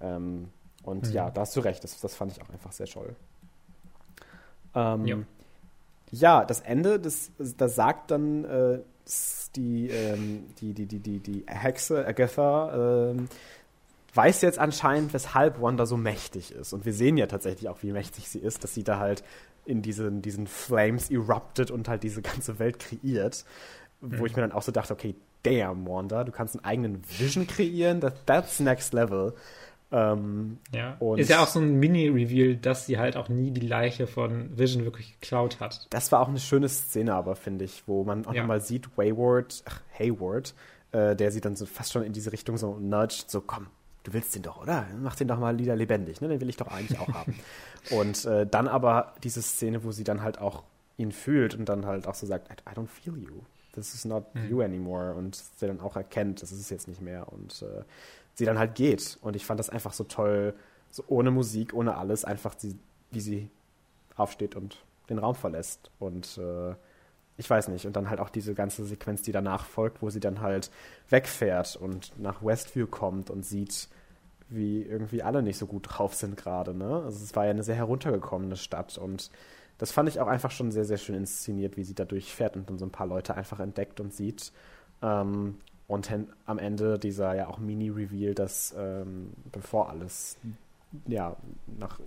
[0.00, 0.48] Ähm,
[0.82, 1.12] und mhm.
[1.12, 3.14] ja, da hast du recht, das, das fand ich auch einfach sehr toll.
[4.74, 5.18] Ähm, ja.
[6.10, 6.44] ja.
[6.44, 8.80] das Ende, das, das sagt dann äh,
[9.56, 13.28] die, ähm, die, die, die, die, die Hexe Agatha, ähm,
[14.14, 16.72] weiß jetzt anscheinend, weshalb Wanda so mächtig ist.
[16.72, 19.22] Und wir sehen ja tatsächlich auch, wie mächtig sie ist, dass sie da halt
[19.64, 23.44] in diesen, diesen Flames eruptet und halt diese ganze Welt kreiert.
[24.00, 24.18] Mhm.
[24.18, 27.46] Wo ich mir dann auch so dachte, okay, damn, Wanda, du kannst einen eigenen Vision
[27.46, 29.34] kreieren, that, that's next level.
[29.92, 30.96] Ähm, ja.
[31.16, 34.84] ist ja auch so ein Mini-Reveal, dass sie halt auch nie die Leiche von Vision
[34.84, 35.88] wirklich geklaut hat.
[35.90, 38.42] Das war auch eine schöne Szene, aber finde ich, wo man auch ja.
[38.42, 40.54] nochmal sieht, Wayward, ach, Hayward,
[40.92, 43.66] äh, der sie dann so fast schon in diese Richtung so nudgt, so komm,
[44.04, 44.86] du willst den doch, oder?
[45.02, 46.28] Mach den doch mal wieder lebendig, ne?
[46.28, 47.34] Den will ich doch eigentlich auch haben.
[47.90, 50.62] Und äh, dann aber diese Szene, wo sie dann halt auch
[50.96, 53.40] ihn fühlt und dann halt auch so sagt, I, I don't feel you.
[53.72, 54.50] This is not mhm.
[54.50, 55.14] you anymore.
[55.14, 57.32] Und sie dann auch erkennt, das ist es jetzt nicht mehr.
[57.32, 57.82] Und äh,
[58.40, 59.18] sie dann halt geht.
[59.20, 60.54] Und ich fand das einfach so toll,
[60.90, 62.76] so ohne Musik, ohne alles, einfach die,
[63.10, 63.50] wie sie
[64.16, 65.90] aufsteht und den Raum verlässt.
[65.98, 66.74] Und äh,
[67.36, 67.86] ich weiß nicht.
[67.86, 70.70] Und dann halt auch diese ganze Sequenz, die danach folgt, wo sie dann halt
[71.08, 73.88] wegfährt und nach Westview kommt und sieht,
[74.48, 76.74] wie irgendwie alle nicht so gut drauf sind gerade.
[76.74, 77.02] Ne?
[77.04, 79.30] Also es war ja eine sehr heruntergekommene Stadt und
[79.78, 82.68] das fand ich auch einfach schon sehr, sehr schön inszeniert, wie sie da durchfährt und
[82.68, 84.52] dann so ein paar Leute einfach entdeckt und sieht.
[85.02, 85.58] Ähm,
[85.90, 86.08] und
[86.46, 90.38] am Ende dieser ja auch Mini-Reveal, dass ähm, bevor alles
[91.08, 91.34] ja,
[91.66, 91.98] nach,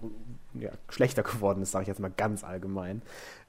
[0.54, 3.02] ja, schlechter geworden ist, sage ich jetzt mal ganz allgemein,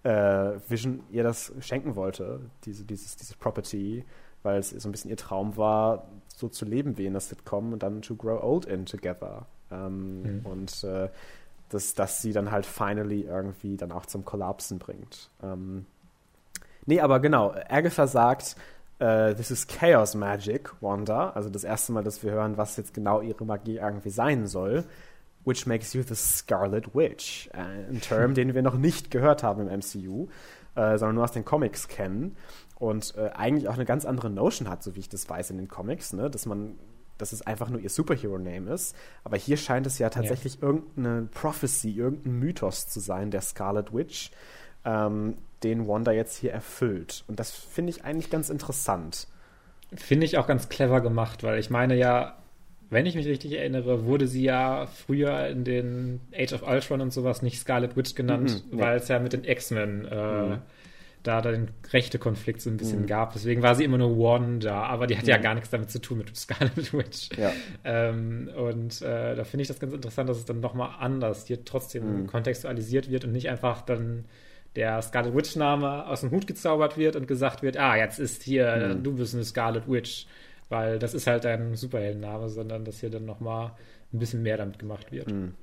[0.02, 4.05] äh, Vision ihr das schenken wollte, diese, dieses, dieses Property,
[4.43, 7.73] weil es so ein bisschen ihr Traum war, so zu leben wie in der Sitcom
[7.73, 9.47] und dann to grow old in together.
[9.70, 10.47] Ähm, mhm.
[10.47, 11.11] Und äh,
[11.69, 15.31] dass, dass sie dann halt finally irgendwie dann auch zum Kollapsen bringt.
[15.44, 15.86] Ähm,
[16.86, 18.56] nee, aber genau, Agatha sagt,
[19.35, 21.31] this is Chaos Magic, Wanda.
[21.31, 24.85] Also das erste Mal, dass wir hören, was jetzt genau ihre Magie irgendwie sein soll.
[25.44, 27.51] Which makes you the Scarlet Witch.
[27.52, 30.28] Äh, ein Term, den wir noch nicht gehört haben im MCU,
[30.74, 32.36] äh, sondern nur aus den Comics kennen
[32.76, 35.59] und äh, eigentlich auch eine ganz andere Notion hat, so wie ich das weiß in
[35.59, 36.31] den Comics, ne?
[36.31, 36.78] dass man
[37.16, 38.97] dass es einfach nur ihr Superhero-Name ist.
[39.22, 40.62] Aber hier scheint es ja tatsächlich ja.
[40.62, 44.32] irgendeine Prophecy, irgendein Mythos zu sein, der Scarlet Witch,
[44.85, 47.24] ähm, den Wanda jetzt hier erfüllt.
[47.27, 49.27] Und das finde ich eigentlich ganz interessant.
[49.95, 52.39] Finde ich auch ganz clever gemacht, weil ich meine ja,
[52.91, 57.12] wenn ich mich richtig erinnere, wurde sie ja früher in den Age of Ultron und
[57.12, 60.59] sowas nicht Scarlet Witch genannt, mhm, weil es ja mit den X-Men äh, mhm
[61.24, 63.07] da den rechte Konflikt so ein bisschen mhm.
[63.07, 63.32] gab.
[63.32, 65.31] Deswegen war sie immer nur Wanda, aber die hat mhm.
[65.31, 67.31] ja gar nichts damit zu tun mit Scarlet Witch.
[67.36, 67.51] Ja.
[67.82, 71.65] Ähm, und äh, da finde ich das ganz interessant, dass es dann nochmal anders hier
[71.65, 72.27] trotzdem mhm.
[72.27, 74.27] kontextualisiert wird und nicht einfach dann
[74.77, 78.95] der Scarlet Witch-Name aus dem Hut gezaubert wird und gesagt wird, ah, jetzt ist hier,
[78.95, 79.03] mhm.
[79.03, 80.27] du bist eine Scarlet Witch,
[80.69, 83.73] weil das ist halt dein Superheldenname, sondern dass hier dann nochmal
[84.13, 85.31] ein bisschen mehr damit gemacht wird.
[85.31, 85.55] Mhm.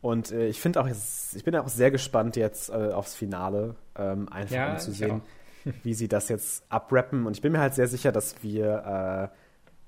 [0.00, 3.76] Und äh, ich finde auch, jetzt, ich bin auch sehr gespannt jetzt äh, aufs Finale,
[3.96, 5.22] ähm, einfach ja, um zu sehen,
[5.82, 7.26] wie sie das jetzt abrappen.
[7.26, 9.36] Und ich bin mir halt sehr sicher, dass wir äh,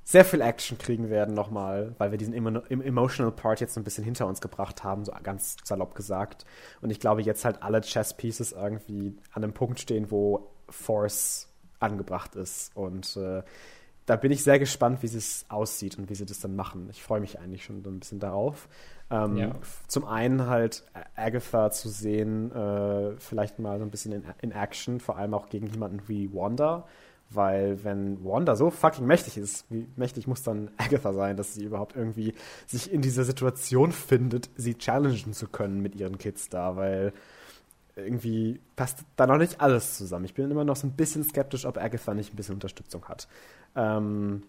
[0.04, 4.26] sehr viel Action kriegen werden nochmal, weil wir diesen emotional Part jetzt ein bisschen hinter
[4.26, 6.44] uns gebracht haben, so ganz salopp gesagt.
[6.80, 11.48] Und ich glaube, jetzt halt alle Chess Pieces irgendwie an einem Punkt stehen, wo Force
[11.78, 12.76] angebracht ist.
[12.76, 13.42] Und äh,
[14.06, 16.88] da bin ich sehr gespannt, wie es aussieht und wie sie das dann machen.
[16.90, 18.68] Ich freue mich eigentlich schon ein bisschen darauf.
[19.10, 19.52] Ähm, ja.
[19.86, 20.84] Zum einen halt
[21.14, 25.48] Agatha zu sehen, äh, vielleicht mal so ein bisschen in, in, Action, vor allem auch
[25.48, 26.86] gegen jemanden wie Wanda,
[27.34, 31.64] weil wenn Wanda so fucking mächtig ist, wie mächtig muss dann Agatha sein, dass sie
[31.64, 32.34] überhaupt irgendwie
[32.66, 37.12] sich in dieser Situation findet, sie challengen zu können mit ihren Kids da, weil
[37.96, 40.24] irgendwie passt da noch nicht alles zusammen.
[40.24, 43.28] Ich bin immer noch so ein bisschen skeptisch, ob Agatha nicht ein bisschen Unterstützung hat.
[43.76, 44.44] Ähm,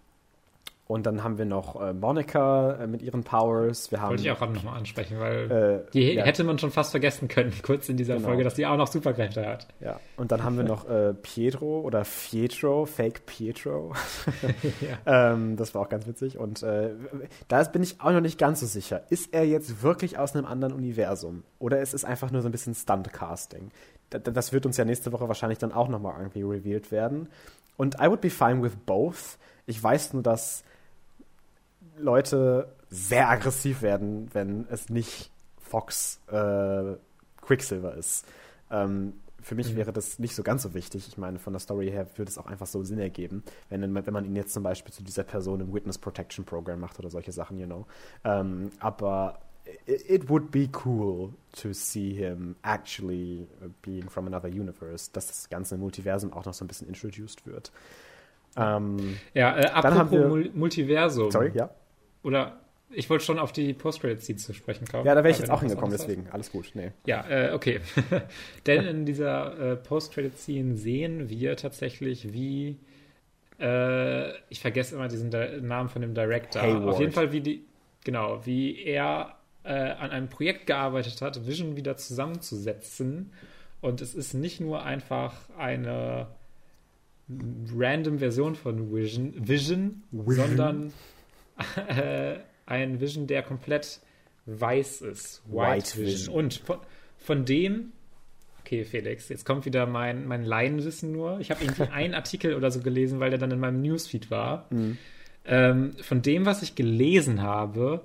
[0.85, 3.89] und dann haben wir noch äh, Monica äh, mit ihren Powers.
[3.89, 5.51] Wir haben, Wollte ich auch nochmal ansprechen, weil
[5.88, 6.23] äh, die ja.
[6.23, 8.27] hätte man schon fast vergessen können, kurz in dieser genau.
[8.27, 9.68] Folge, dass die auch noch Superkräfte hat.
[9.80, 13.93] Ja, und dann haben wir noch äh, Pietro oder Pietro, Fake Pietro.
[15.05, 15.31] ja.
[15.31, 16.38] ähm, das war auch ganz witzig.
[16.38, 16.89] Und äh,
[17.47, 19.03] da bin ich auch noch nicht ganz so sicher.
[19.10, 21.43] Ist er jetzt wirklich aus einem anderen Universum?
[21.60, 23.72] Oder ist es einfach nur so ein bisschen Stunt-Casting?
[24.10, 27.30] Das wird uns ja nächste Woche wahrscheinlich dann auch nochmal irgendwie revealed werden.
[27.77, 29.38] Und I would be fine with both.
[29.65, 30.64] Ich weiß nur, dass
[31.97, 36.95] Leute sehr aggressiv werden, wenn es nicht Fox äh,
[37.41, 38.25] Quicksilver ist.
[38.71, 39.77] Ähm, für mich mhm.
[39.77, 41.07] wäre das nicht so ganz so wichtig.
[41.07, 44.13] Ich meine, von der Story her würde es auch einfach so Sinn ergeben, wenn, wenn
[44.13, 47.31] man ihn jetzt zum Beispiel zu dieser Person im Witness Protection Program macht oder solche
[47.31, 47.85] Sachen, you know.
[48.23, 49.39] Ähm, aber
[49.85, 53.47] it, it would be cool to see him actually
[53.81, 57.71] being from another universe, dass das ganze Multiversum auch noch so ein bisschen introduced wird.
[58.55, 61.31] Ähm, ja, äh, apropos wir, Multiversum.
[61.31, 61.69] Sorry, ja.
[62.23, 62.59] Oder
[62.89, 65.05] ich wollte schon auf die Post-Credit-Scenes zu sprechen kommen.
[65.05, 66.27] Ja, da wäre ich jetzt auch hingekommen, deswegen.
[66.31, 66.71] Alles gut.
[66.73, 66.91] Nee.
[67.05, 67.79] Ja, äh, okay.
[68.65, 72.77] Denn in dieser äh, Post-Credit-Scene sehen wir tatsächlich, wie
[73.59, 76.61] äh, ich vergesse immer diesen Di Namen von dem Director.
[76.61, 76.93] Hayward.
[76.93, 77.65] Auf jeden Fall, wie die,
[78.03, 83.31] genau, wie er äh, an einem Projekt gearbeitet hat, Vision wieder zusammenzusetzen.
[83.81, 86.27] Und es ist nicht nur einfach eine
[87.75, 90.47] random Version von Vision, Vision, Vision.
[90.47, 90.93] sondern
[91.88, 92.35] äh,
[92.65, 93.99] ein Vision, der komplett
[94.45, 95.41] weiß ist.
[95.45, 96.05] White, White Vision.
[96.05, 96.35] Vision.
[96.35, 96.80] Und von,
[97.17, 97.91] von dem,
[98.61, 101.39] okay, Felix, jetzt kommt wieder mein, mein Laienwissen nur.
[101.39, 104.67] Ich habe irgendwie einen Artikel oder so gelesen, weil der dann in meinem Newsfeed war.
[104.69, 104.97] Mhm.
[105.45, 108.01] Ähm, von dem, was ich gelesen habe,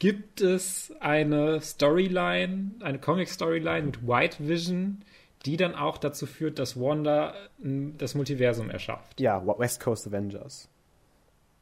[0.00, 5.02] gibt es eine Storyline, eine Comic-Storyline mit White Vision,
[5.46, 9.20] die dann auch dazu führt, dass Wanda das Multiversum erschafft.
[9.20, 10.68] Ja, West Coast Avengers.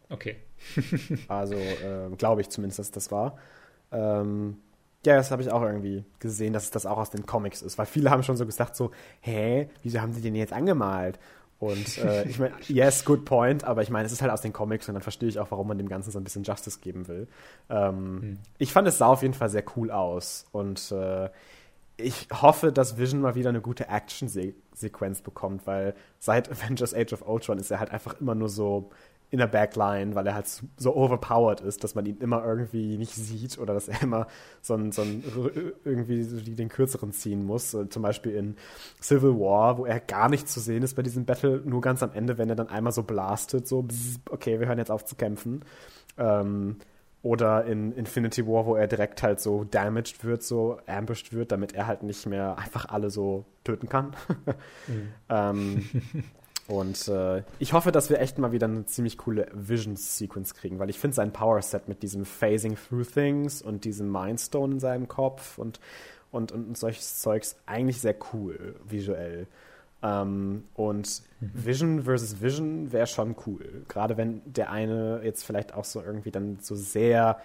[0.09, 0.36] Okay.
[1.28, 3.36] also äh, glaube ich zumindest, dass das war.
[3.93, 4.59] Ähm,
[5.06, 7.86] ja, das habe ich auch irgendwie gesehen, dass das auch aus den Comics ist, weil
[7.86, 8.90] viele haben schon so gesagt so,
[9.20, 11.18] hä, wieso haben sie den jetzt angemalt?
[11.60, 14.52] Und äh, ich meine, yes, good point, aber ich meine, es ist halt aus den
[14.52, 17.09] Comics und dann verstehe ich auch, warum man dem Ganzen so ein bisschen Justice geben
[17.09, 17.28] will.
[17.68, 18.39] Ähm, hm.
[18.59, 21.30] Ich fand es sah auf jeden Fall sehr cool aus und äh,
[21.97, 27.26] ich hoffe, dass Vision mal wieder eine gute Action-Sequenz bekommt, weil seit Avengers Age of
[27.26, 28.90] Ultron ist er halt einfach immer nur so
[29.30, 30.46] in der Backline, weil er halt
[30.76, 34.26] so overpowered ist, dass man ihn immer irgendwie nicht sieht oder dass er immer
[34.62, 35.22] so ein, so ein
[35.84, 36.24] irgendwie
[36.55, 37.76] den kürzeren ziehen muss.
[37.90, 38.56] Zum Beispiel in
[39.02, 42.12] Civil War, wo er gar nicht zu sehen ist bei diesem Battle, nur ganz am
[42.12, 43.86] Ende, wenn er dann einmal so blastet, so,
[44.30, 45.62] okay, wir hören jetzt auf zu kämpfen.
[46.16, 46.76] Ähm,
[47.22, 51.74] oder in Infinity War, wo er direkt halt so damaged wird, so ambushed wird, damit
[51.74, 54.14] er halt nicht mehr einfach alle so töten kann.
[54.86, 55.09] mhm.
[55.28, 55.84] ähm,
[56.69, 60.90] und äh, ich hoffe, dass wir echt mal wieder eine ziemlich coole Vision-Sequence kriegen, weil
[60.90, 65.57] ich finde sein Power-Set mit diesem Phasing Through Things und diesem Mindstone in seinem Kopf
[65.57, 65.81] und,
[66.31, 69.47] und, und solches Zeugs eigentlich sehr cool visuell.
[70.03, 71.51] Ähm, und mhm.
[71.55, 73.85] Vision versus Vision wäre schon cool.
[73.89, 77.40] Gerade wenn der eine jetzt vielleicht auch so irgendwie dann so sehr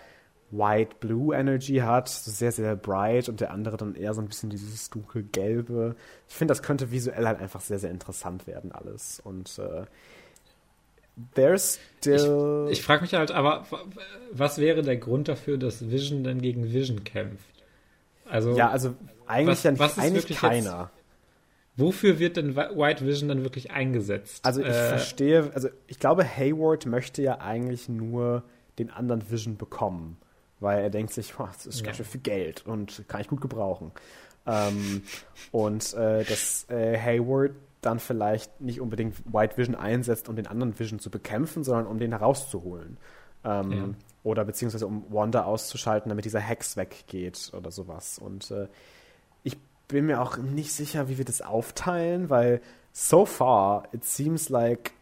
[0.53, 4.49] White-Blue Energy hat, so sehr, sehr bright und der andere dann eher so ein bisschen
[4.49, 5.95] dieses dunkelgelbe.
[6.29, 9.19] Ich finde, das könnte visuell halt einfach sehr, sehr interessant werden, alles.
[9.23, 9.85] Und äh,
[11.33, 12.67] there's still.
[12.69, 13.65] Ich, ich frage mich halt, aber
[14.31, 17.63] was wäre der Grund dafür, dass Vision dann gegen Vision kämpft?
[18.25, 18.93] Also, ja, also
[19.25, 20.91] eigentlich, was, ja nicht, was eigentlich keiner.
[20.93, 24.45] Jetzt, wofür wird denn White Vision dann wirklich eingesetzt?
[24.45, 28.43] Also ich äh, verstehe, also ich glaube, Hayward möchte ja eigentlich nur
[28.77, 30.17] den anderen Vision bekommen
[30.63, 31.85] weil er denkt sich, boah, das ist ja.
[31.85, 33.91] ganz schön viel Geld und kann ich gut gebrauchen.
[34.45, 35.03] Ähm,
[35.51, 40.77] und äh, dass äh, Hayward dann vielleicht nicht unbedingt White Vision einsetzt, um den anderen
[40.79, 42.97] Vision zu bekämpfen, sondern um den herauszuholen.
[43.43, 43.89] Ähm, ja.
[44.23, 48.19] Oder beziehungsweise um Wanda auszuschalten, damit dieser Hex weggeht oder sowas.
[48.19, 48.67] Und äh,
[49.43, 49.57] ich
[49.87, 52.61] bin mir auch nicht sicher, wie wir das aufteilen, weil
[52.93, 54.93] so far it seems like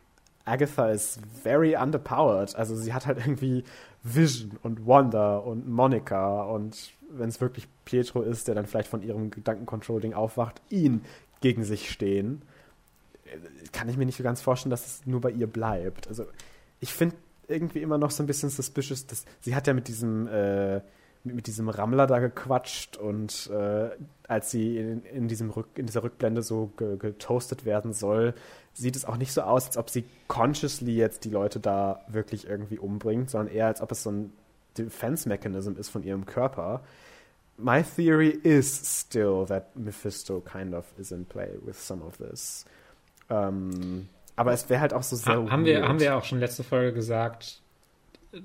[0.46, 2.56] Agatha is very underpowered.
[2.56, 3.64] Also sie hat halt irgendwie
[4.04, 9.04] Vision und Wanda und Monica und wenn es wirklich Pietro ist, der dann vielleicht von
[9.04, 11.02] ihrem Gedankencontrolling aufwacht, ihn
[11.42, 12.42] gegen sich stehen,
[13.72, 16.08] kann ich mir nicht so ganz vorstellen, dass es nur bei ihr bleibt.
[16.08, 16.26] Also
[16.80, 17.16] ich finde
[17.48, 20.82] irgendwie immer noch so ein bisschen suspicious, dass sie hat ja mit diesem äh,
[21.24, 23.90] mit diesem Rammler da gequatscht und äh,
[24.28, 28.34] als sie in, in, diesem Rück, in dieser Rückblende so ge, getoastet werden soll,
[28.74, 32.48] sieht es auch nicht so aus, als ob sie consciously jetzt die Leute da wirklich
[32.48, 34.34] irgendwie umbringt, sondern eher als ob es so ein
[34.78, 36.82] Defense Mechanism ist von ihrem Körper.
[37.58, 42.66] My theory is still that Mephisto kind of is in play with some of this.
[43.30, 45.36] Ähm, aber es wäre halt auch so sehr.
[45.36, 47.62] Ha haben, wir, haben wir auch schon letzte Folge gesagt,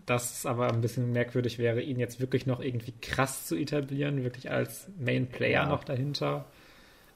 [0.05, 4.25] dass es aber ein bisschen merkwürdig wäre, ihn jetzt wirklich noch irgendwie krass zu etablieren,
[4.25, 5.69] wirklich als Main Player ja.
[5.69, 6.45] noch dahinter.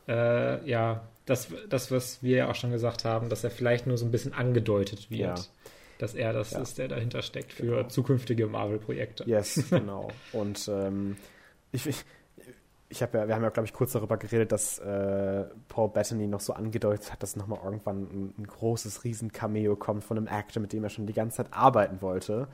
[0.09, 3.97] Äh, ja, das, das, was wir ja auch schon gesagt haben, dass er vielleicht nur
[3.97, 5.39] so ein bisschen angedeutet wird.
[5.39, 5.45] Ja.
[5.99, 6.61] Dass er das ja.
[6.61, 7.89] ist, der dahinter steckt für genau.
[7.89, 9.25] zukünftige Marvel-Projekte.
[9.27, 10.09] Yes, genau.
[10.33, 11.17] Und ähm,
[11.73, 12.05] ich, ich,
[12.89, 16.27] ich habe ja, wir haben ja, glaube ich, kurz darüber geredet, dass äh, Paul Bettany
[16.27, 20.61] noch so angedeutet hat, dass nochmal irgendwann ein, ein großes Riesen-Cameo kommt von einem Actor,
[20.61, 22.49] mit dem er schon die ganze Zeit arbeiten wollte.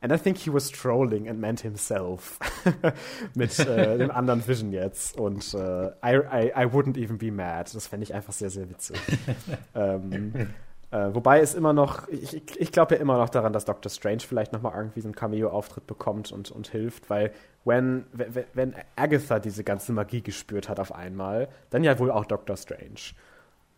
[0.00, 2.38] And I think he was trolling and meant himself
[3.34, 5.18] mit äh, dem anderen Vision jetzt.
[5.18, 7.70] Und äh, I, I, I wouldn't even be mad.
[7.74, 8.98] Das fände ich einfach sehr, sehr witzig.
[9.74, 10.48] ähm,
[10.92, 14.20] Äh, wobei es immer noch, ich, ich glaube ja immer noch daran, dass Doctor Strange
[14.20, 17.30] vielleicht nochmal irgendwie so einen Cameo-Auftritt bekommt und, und hilft, weil
[17.64, 22.24] wenn, wenn, wenn Agatha diese ganze Magie gespürt hat auf einmal, dann ja wohl auch
[22.24, 23.14] Doctor Strange.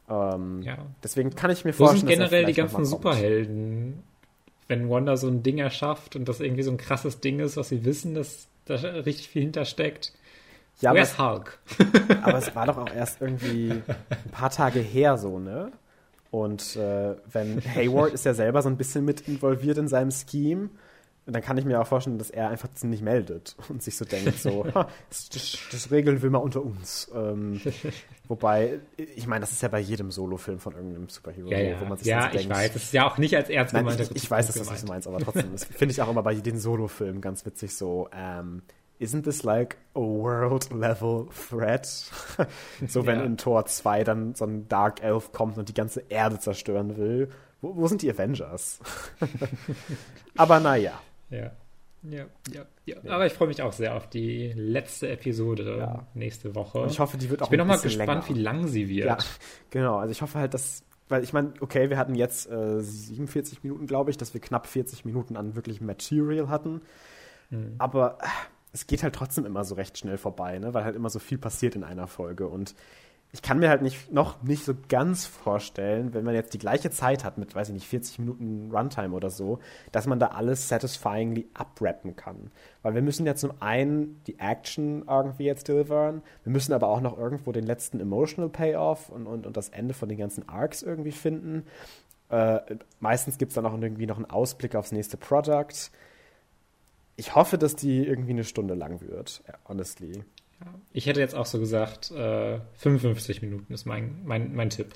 [0.09, 0.78] Ähm, ja.
[1.03, 4.03] Deswegen kann ich mir vorstellen, Wo sind generell die ganzen Superhelden?
[4.73, 7.69] Wenn Wanda so ein Ding erschafft und das irgendwie so ein krasses Ding ist, was
[7.69, 10.15] sie wissen, dass da richtig viel hintersteckt.
[10.81, 11.59] Ja, Where's aber, Hulk?
[12.23, 15.73] aber es war doch auch erst irgendwie ein paar Tage her so, ne?
[16.31, 20.70] Und äh, wenn Hayward ist ja selber so ein bisschen mit involviert in seinem Scheme,
[21.27, 24.39] dann kann ich mir auch vorstellen, dass er einfach nicht meldet und sich so denkt,
[24.39, 24.65] so,
[25.09, 27.11] das, das, das, regeln wir mal unter uns.
[27.15, 27.61] Ähm,
[28.28, 31.81] wobei, ich meine, das ist ja bei jedem Solofilm von irgendeinem Superhero, ja, ja.
[31.81, 32.51] wo man sich ja, ich denkt.
[32.51, 34.01] weiß, das ist ja auch nicht als ernst gemeint.
[34.01, 36.23] Ich, ich weiß, dass das nicht so meinst, aber trotzdem, das finde ich auch immer
[36.23, 38.62] bei den Solofilmen ganz witzig so, ähm,
[38.99, 41.86] isn't this like a world-level threat?
[42.89, 43.24] so, wenn ja.
[43.24, 47.31] in Tor 2 dann so ein Dark Elf kommt und die ganze Erde zerstören will.
[47.61, 48.81] Wo, wo sind die Avengers?
[50.36, 51.01] Aber naja.
[51.33, 51.53] Ja.
[52.05, 52.97] Ja, ja, ja.
[53.03, 53.13] ja.
[53.13, 56.07] Aber ich freue mich auch sehr auf die letzte Episode ja.
[56.15, 56.79] nächste Woche.
[56.79, 58.39] Und ich hoffe, die wird auch Ich bin nochmal gespannt, länger.
[58.39, 59.07] wie lang sie wird.
[59.07, 59.19] Ja,
[59.71, 59.99] genau.
[59.99, 63.87] Also ich hoffe halt, dass, weil ich meine, okay, wir hatten jetzt äh, 47 Minuten,
[63.87, 66.83] glaube ich, dass wir knapp 40 Minuten an wirklich Material hatten.
[67.51, 67.77] Mhm.
[67.79, 68.27] Aber äh,
[68.73, 70.75] es geht halt trotzdem immer so recht schnell vorbei, ne?
[70.75, 72.49] weil halt immer so viel passiert in einer Folge.
[72.49, 72.75] Und
[73.33, 76.91] ich kann mir halt nicht, noch nicht so ganz vorstellen, wenn man jetzt die gleiche
[76.91, 79.59] Zeit hat mit, weiß ich nicht, 40 Minuten Runtime oder so,
[79.91, 82.51] dass man da alles satisfyingly abrappen kann.
[82.83, 87.01] Weil wir müssen ja zum einen die Action irgendwie jetzt deliveren, wir müssen aber auch
[87.01, 90.83] noch irgendwo den letzten Emotional Payoff und, und, und das Ende von den ganzen Arcs
[90.83, 91.65] irgendwie finden.
[92.29, 92.61] Äh,
[93.01, 95.91] meistens gibt es dann auch irgendwie noch einen Ausblick aufs nächste Product
[97.17, 100.25] ich hoffe, dass die irgendwie eine Stunde lang wird, honestly.
[100.93, 104.95] Ich hätte jetzt auch so gesagt, äh, 55 Minuten ist mein, mein, mein Tipp.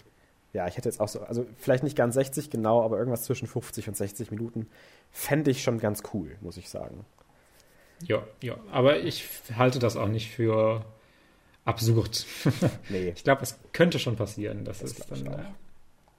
[0.52, 3.46] Ja, ich hätte jetzt auch so, also vielleicht nicht ganz 60 genau, aber irgendwas zwischen
[3.46, 4.68] 50 und 60 Minuten
[5.10, 7.04] fände ich schon ganz cool, muss ich sagen.
[8.02, 9.26] Ja, ja, aber ich
[9.56, 10.84] halte das auch nicht für
[11.64, 12.26] absurd.
[12.88, 13.12] Nee.
[13.14, 15.46] ich glaube, es könnte schon passieren, dass das es dann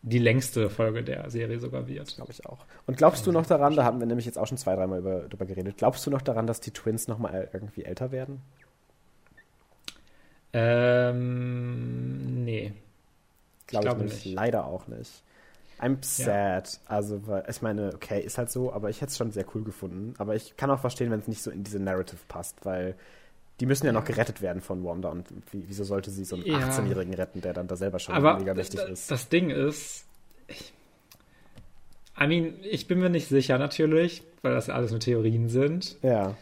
[0.04, 2.16] die längste Folge der Serie sogar wird.
[2.16, 2.66] Glaube ich auch.
[2.86, 5.22] Und glaubst du noch daran, da haben wir nämlich jetzt auch schon zwei, dreimal über,
[5.22, 8.42] drüber geredet, glaubst du noch daran, dass die Twins nochmal irgendwie älter werden?
[10.54, 12.74] Ähm, nee.
[13.68, 14.26] Glaub ich glaube nicht.
[14.26, 15.24] Leider auch nicht.
[15.80, 16.72] I'm sad.
[16.74, 16.80] Ja.
[16.90, 20.16] Also, ich meine, okay, ist halt so, aber ich hätte es schon sehr cool gefunden.
[20.18, 22.96] Aber ich kann auch verstehen, wenn es nicht so in diese Narrative passt, weil
[23.60, 26.46] die müssen ja noch gerettet werden von Wanda und wie, wieso sollte sie so einen
[26.46, 26.60] ja.
[26.60, 29.10] 18-Jährigen retten, der dann da selber schon Aber mega mächtig ist?
[29.10, 30.06] Das Ding ist,
[30.48, 30.74] ich,
[32.20, 35.98] I mean, ich bin mir nicht sicher natürlich, weil das ja alles nur Theorien sind.
[36.04, 36.36] Ja.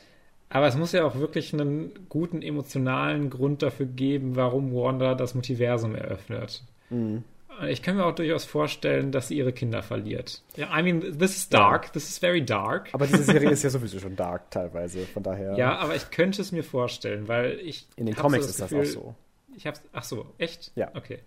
[0.50, 5.34] Aber es muss ja auch wirklich einen guten emotionalen Grund dafür geben, warum Wanda das
[5.34, 6.64] Multiversum eröffnet.
[6.90, 7.24] Mhm.
[7.70, 10.42] Ich kann mir auch durchaus vorstellen, dass sie ihre Kinder verliert.
[10.58, 11.94] Ja, I mean, this is dark.
[11.94, 12.90] This is very dark.
[12.92, 15.56] Aber diese Serie ist ja sowieso schon dark teilweise, von daher.
[15.58, 17.88] Ja, aber ich könnte es mir vorstellen, weil ich.
[17.96, 19.16] In den Comics so das ist Gefühl, das auch so.
[19.56, 19.82] Ich hab's.
[19.94, 20.72] Ach so, echt?
[20.76, 20.92] Ja.
[20.94, 21.20] Okay.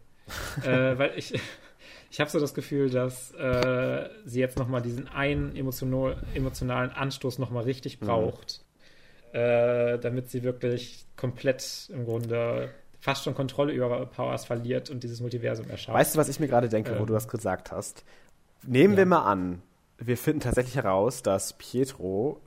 [0.64, 1.38] äh, weil ich.
[2.10, 7.38] Ich habe so das Gefühl, dass äh, sie jetzt nochmal diesen einen emotional, emotionalen Anstoß
[7.38, 8.06] nochmal richtig mhm.
[8.06, 8.67] braucht, mhm.
[9.32, 15.02] Äh, damit sie wirklich komplett im Grunde fast schon Kontrolle über ihre Powers verliert und
[15.02, 15.96] dieses Multiversum erschafft.
[15.96, 18.04] Weißt du, was ich mir gerade denke, ähm, wo du das gesagt hast?
[18.66, 18.98] Nehmen ja.
[18.98, 19.62] wir mal an,
[19.98, 22.40] wir finden tatsächlich heraus, dass Pietro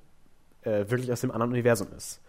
[0.63, 2.21] äh, wirklich aus dem anderen Universum ist.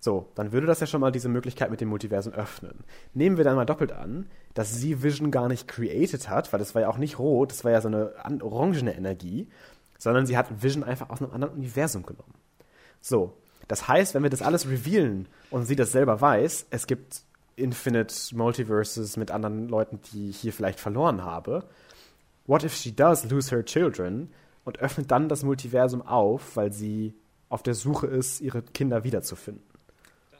[0.00, 2.82] So, dann würde das ja schon mal diese Möglichkeit mit dem Multiversum öffnen.
[3.14, 6.74] Nehmen wir dann mal doppelt an, dass sie Vision gar nicht created hat, weil das
[6.74, 9.48] war ja auch nicht rot, das war ja so eine orangene Energie,
[9.98, 12.34] sondern sie hat Vision einfach aus einem anderen Universum genommen.
[13.00, 13.36] So,
[13.68, 17.22] das heißt, wenn wir das alles revealen und sie das selber weiß, es gibt
[17.56, 21.64] Infinite Multiverses mit anderen Leuten, die ich hier vielleicht verloren habe.
[22.46, 24.30] What if she does lose her children
[24.64, 27.14] und öffnet dann das Multiversum auf, weil sie
[27.48, 29.62] auf der Suche ist, ihre Kinder wiederzufinden?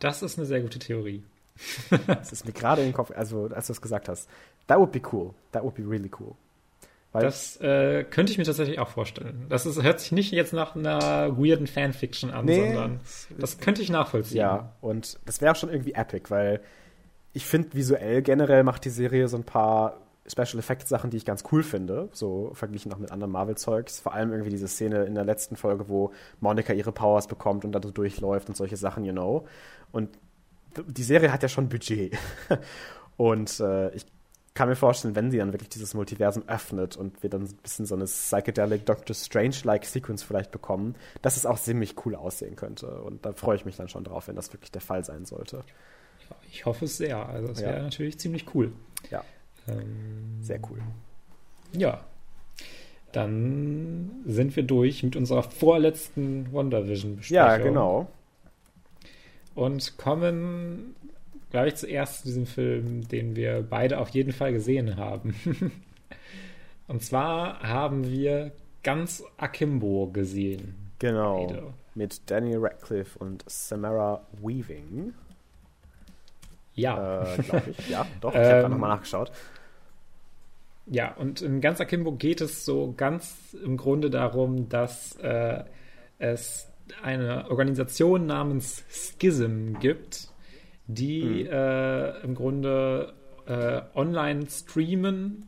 [0.01, 1.23] Das ist eine sehr gute Theorie.
[2.07, 4.29] das ist mir gerade in den Kopf, also als du es gesagt hast.
[4.67, 5.35] That would be cool.
[5.53, 6.35] That would be really cool.
[7.13, 9.45] Weil das äh, könnte ich mir tatsächlich auch vorstellen.
[9.51, 13.01] Das ist, hört sich nicht jetzt nach einer weirden Fanfiction an, nee, sondern
[13.39, 14.39] das könnte ich nachvollziehen.
[14.39, 16.61] Ja, und das wäre auch schon irgendwie epic, weil
[17.35, 21.25] ich finde visuell generell macht die Serie so ein paar Special Effects Sachen, die ich
[21.25, 24.01] ganz cool finde, so verglichen noch mit anderen Marvel Zeugs.
[24.01, 27.73] Vor allem irgendwie diese Szene in der letzten Folge, wo Monica ihre Powers bekommt und
[27.73, 29.47] da so durchläuft und solche Sachen, you know.
[29.91, 30.11] Und
[30.87, 32.17] die Serie hat ja schon Budget.
[33.17, 34.07] und äh, ich
[34.55, 37.87] kann mir vorstellen, wenn sie dann wirklich dieses Multiversum öffnet und wir dann ein bisschen
[37.87, 43.01] so eine psychedelic Doctor Strange-like Sequence vielleicht bekommen, dass es auch ziemlich cool aussehen könnte.
[43.03, 45.65] Und da freue ich mich dann schon drauf, wenn das wirklich der Fall sein sollte.
[46.51, 47.27] Ich hoffe es sehr.
[47.29, 47.83] Also das wäre ja.
[47.83, 48.73] natürlich ziemlich cool.
[49.11, 49.25] Ja.
[49.69, 50.83] Ähm, sehr cool.
[51.73, 52.05] Ja.
[53.13, 57.35] dann sind wir durch mit unserer vorletzten WandaVision-Besprechung.
[57.35, 58.09] Ja, genau.
[59.55, 60.95] Und kommen,
[61.53, 65.35] glaube ich, zuerst zu diesem Film, den wir beide auf jeden Fall gesehen haben.
[66.89, 68.53] Und zwar haben wir
[68.83, 70.75] ganz Akimbo gesehen.
[70.99, 71.47] Genau.
[71.47, 71.75] Beide.
[71.95, 75.13] Mit Daniel Radcliffe und Samara Weaving.
[76.75, 77.23] Ja.
[77.23, 77.89] Äh, glaube ich.
[77.91, 78.31] Ja, doch.
[78.31, 79.31] Ich habe ähm, da nochmal nachgeschaut.
[80.87, 85.65] Ja, und in ganz Akimbo geht es so ganz im Grunde darum, dass äh,
[86.19, 86.69] es
[87.03, 90.32] eine Organisation namens Schism gibt,
[90.95, 91.53] die hm.
[91.53, 93.15] äh, im Grunde
[93.47, 95.47] äh, online streamen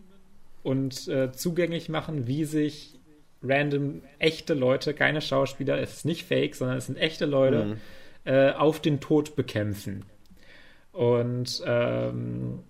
[0.62, 2.98] und äh, zugänglich machen, wie sich
[3.42, 7.76] random echte Leute, keine Schauspieler, es ist nicht fake, sondern es sind echte Leute, hm.
[8.26, 10.06] Äh, auf den Tod bekämpfen.
[10.92, 12.60] Und ähm,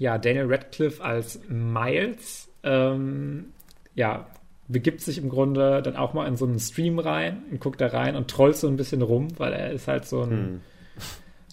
[0.00, 3.52] ja, Daniel Radcliffe als Miles, ähm,
[3.94, 4.26] ja,
[4.66, 7.86] begibt sich im Grunde dann auch mal in so einen Stream rein und guckt da
[7.86, 10.60] rein und trollt so ein bisschen rum, weil er ist halt so ein hm.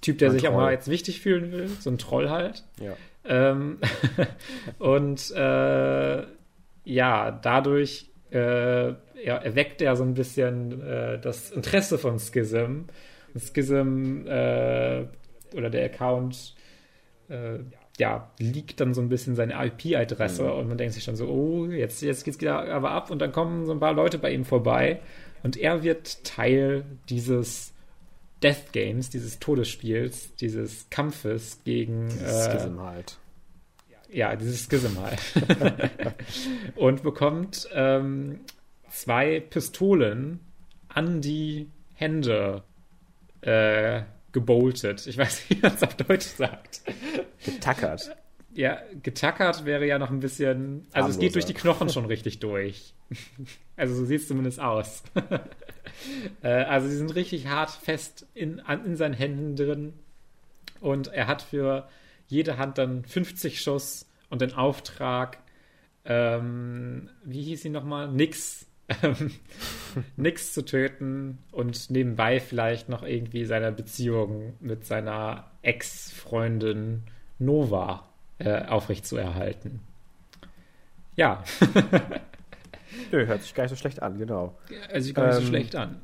[0.01, 0.53] Typ, der ein sich Troll.
[0.53, 2.63] auch mal jetzt wichtig fühlen will, so ein Troll halt.
[2.79, 2.95] Ja.
[3.25, 3.79] Ähm,
[4.79, 6.23] und äh,
[6.83, 12.85] ja, dadurch äh, ja, erweckt er so ein bisschen äh, das Interesse von Schism.
[13.33, 15.05] Und Schism äh,
[15.55, 16.55] oder der Account
[17.29, 17.59] äh,
[17.99, 20.51] ja, liegt dann so ein bisschen seine IP-Adresse mhm.
[20.51, 23.31] und man denkt sich schon so, oh, jetzt, jetzt geht's wieder aber ab und dann
[23.31, 24.99] kommen so ein paar Leute bei ihm vorbei
[25.43, 27.73] und er wird Teil dieses
[28.43, 33.18] Death Games, dieses Todesspiels, dieses Kampfes gegen dieses äh, halt.
[34.11, 35.19] Ja, dieses Schism halt.
[36.76, 38.39] und bekommt ähm,
[38.89, 40.39] zwei Pistolen
[40.88, 42.64] an die Hände
[43.41, 45.07] äh, geboltet.
[45.07, 46.81] Ich weiß nicht, wie man es auf Deutsch sagt.
[47.43, 48.15] Getackert.
[48.57, 50.88] Ja, getackert wäre ja noch ein bisschen.
[50.88, 51.09] Also Harmloser.
[51.09, 52.93] es geht durch die Knochen schon richtig durch.
[53.79, 55.03] Also so sieht es zumindest aus.
[56.43, 59.93] Äh, also sie sind richtig hart fest in, in seinen Händen drin.
[60.79, 61.88] Und er hat für
[62.27, 65.39] jede Hand dann 50 Schuss und den Auftrag,
[66.05, 68.11] ähm, wie hieß sie nochmal?
[68.11, 68.67] Nix
[70.17, 77.03] nix zu töten und nebenbei vielleicht noch irgendwie seine Beziehung mit seiner Ex-Freundin
[77.39, 78.07] Nova
[78.39, 79.80] äh, aufrechtzuerhalten.
[81.15, 81.43] Ja.
[83.11, 84.57] Nö, hört sich gar nicht so schlecht an, genau.
[84.95, 86.01] Sich gar nicht ähm, so schlecht an.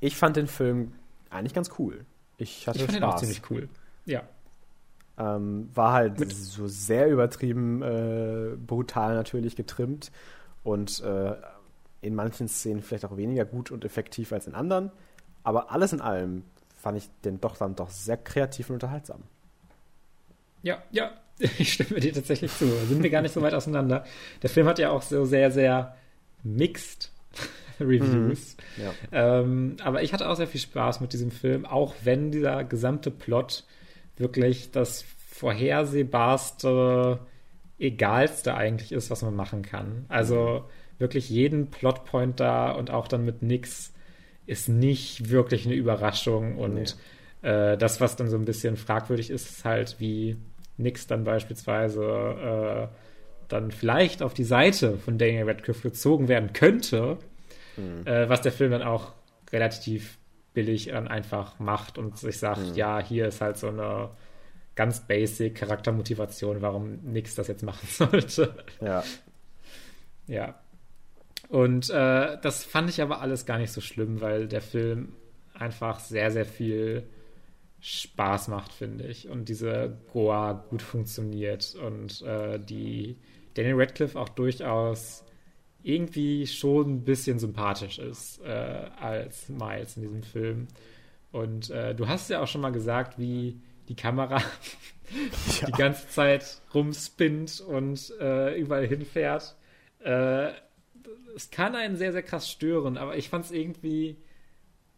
[0.00, 0.92] Ich fand den Film
[1.30, 2.04] eigentlich ganz cool.
[2.38, 3.00] Ich hatte ich fand Spaß.
[3.00, 3.68] ihn auch ziemlich cool.
[4.04, 4.22] Ja.
[5.18, 10.12] Ähm, war halt Mit so sehr übertrieben äh, brutal natürlich getrimmt
[10.62, 11.34] und äh,
[12.02, 14.92] in manchen Szenen vielleicht auch weniger gut und effektiv als in anderen.
[15.42, 16.44] Aber alles in allem
[16.76, 19.22] fand ich den doch dann doch sehr kreativ und unterhaltsam.
[20.62, 21.12] Ja, ja,
[21.58, 22.66] ich stimme dir tatsächlich zu.
[22.88, 24.04] Sind wir gar nicht so weit auseinander.
[24.42, 25.96] Der Film hat ja auch so sehr, sehr
[26.42, 27.12] mixed
[27.80, 28.56] Reviews.
[28.76, 28.92] Mhm, ja.
[29.40, 33.10] ähm, aber ich hatte auch sehr viel Spaß mit diesem Film, auch wenn dieser gesamte
[33.10, 33.64] Plot
[34.16, 37.20] wirklich das vorhersehbarste,
[37.78, 40.06] egalste eigentlich ist, was man machen kann.
[40.08, 40.64] Also
[40.98, 43.92] wirklich jeden Plotpoint da und auch dann mit nix
[44.46, 46.56] ist nicht wirklich eine Überraschung.
[46.56, 46.96] Und
[47.42, 47.48] nee.
[47.48, 50.36] äh, das, was dann so ein bisschen fragwürdig ist, ist halt, wie
[50.76, 52.96] nix dann beispielsweise äh,
[53.48, 57.18] dann vielleicht auf die Seite von Daniel Radcliffe gezogen werden könnte,
[57.76, 58.06] mhm.
[58.06, 59.12] äh, was der Film dann auch
[59.52, 60.18] relativ
[60.52, 62.74] billig dann einfach macht und sich sagt, mhm.
[62.74, 64.10] ja, hier ist halt so eine
[64.74, 68.54] ganz basic Charaktermotivation, warum nix das jetzt machen sollte.
[68.80, 69.04] Ja.
[70.26, 70.54] Ja.
[71.48, 75.12] Und äh, das fand ich aber alles gar nicht so schlimm, weil der Film
[75.54, 77.04] einfach sehr, sehr viel
[77.86, 79.28] Spaß macht, finde ich.
[79.28, 83.16] Und diese Goa gut funktioniert und äh, die
[83.54, 85.24] Daniel Radcliffe auch durchaus
[85.84, 90.66] irgendwie schon ein bisschen sympathisch ist äh, als Miles in diesem Film.
[91.30, 94.38] Und äh, du hast ja auch schon mal gesagt, wie die Kamera
[95.60, 95.66] ja.
[95.68, 99.54] die ganze Zeit rumspinnt und äh, überall hinfährt.
[100.00, 100.48] Äh,
[101.36, 104.16] es kann einen sehr, sehr krass stören, aber ich fand es irgendwie.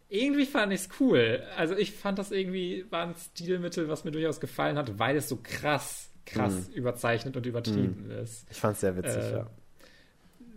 [0.09, 1.43] Irgendwie fand ich es cool.
[1.55, 5.29] Also ich fand das irgendwie war ein Stilmittel, was mir durchaus gefallen hat, weil es
[5.29, 6.73] so krass, krass mm.
[6.73, 8.23] überzeichnet und übertrieben mm.
[8.23, 8.47] ist.
[8.49, 9.49] Ich fand es sehr witzig, äh, ja.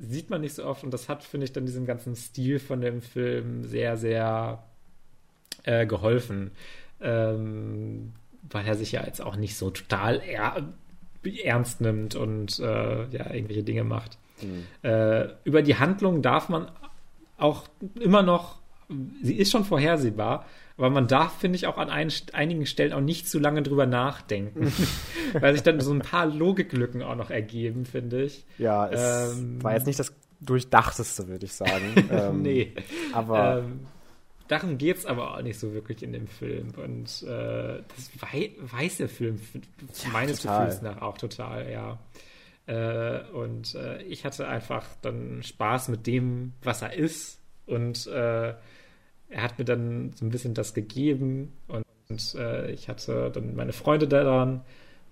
[0.01, 2.81] Sieht man nicht so oft und das hat, finde ich, dann diesem ganzen Stil von
[2.81, 4.65] dem Film sehr, sehr
[5.65, 6.53] äh, geholfen.
[7.01, 10.73] Ähm, weil er sich ja jetzt auch nicht so total er
[11.45, 14.19] ernst nimmt und äh, ja, irgendwelche Dinge macht.
[14.41, 14.65] Mhm.
[14.83, 16.71] Äh, über die Handlung darf man
[17.37, 17.69] auch
[18.01, 18.62] immer noch,
[19.23, 20.47] sie ist schon vorhersehbar,
[20.77, 23.87] Aber man darf, finde ich, auch an ein, einigen Stellen auch nicht zu lange drüber
[23.87, 24.73] nachdenken,
[25.33, 28.45] weil sich dann so ein paar Logiklücken auch noch ergeben, finde ich.
[28.59, 32.09] Ja, es ähm, war jetzt nicht das durchdachteste, würde ich sagen.
[32.11, 32.73] ähm, nee.
[33.13, 33.59] Aber.
[33.59, 33.87] Ähm,
[34.49, 36.73] darum geht es aber auch nicht so wirklich in dem Film.
[36.77, 40.67] Und äh, das wei weiß der Film ja, meines total.
[40.67, 41.99] Gefühls nach auch total, ja.
[42.67, 47.41] Äh, und äh, ich hatte einfach dann Spaß mit dem, was er ist.
[47.67, 48.55] Und äh,
[49.33, 51.53] er hat mir dann so ein bisschen das gegeben.
[51.69, 54.61] Und, und äh, ich hatte dann meine Freunde daran.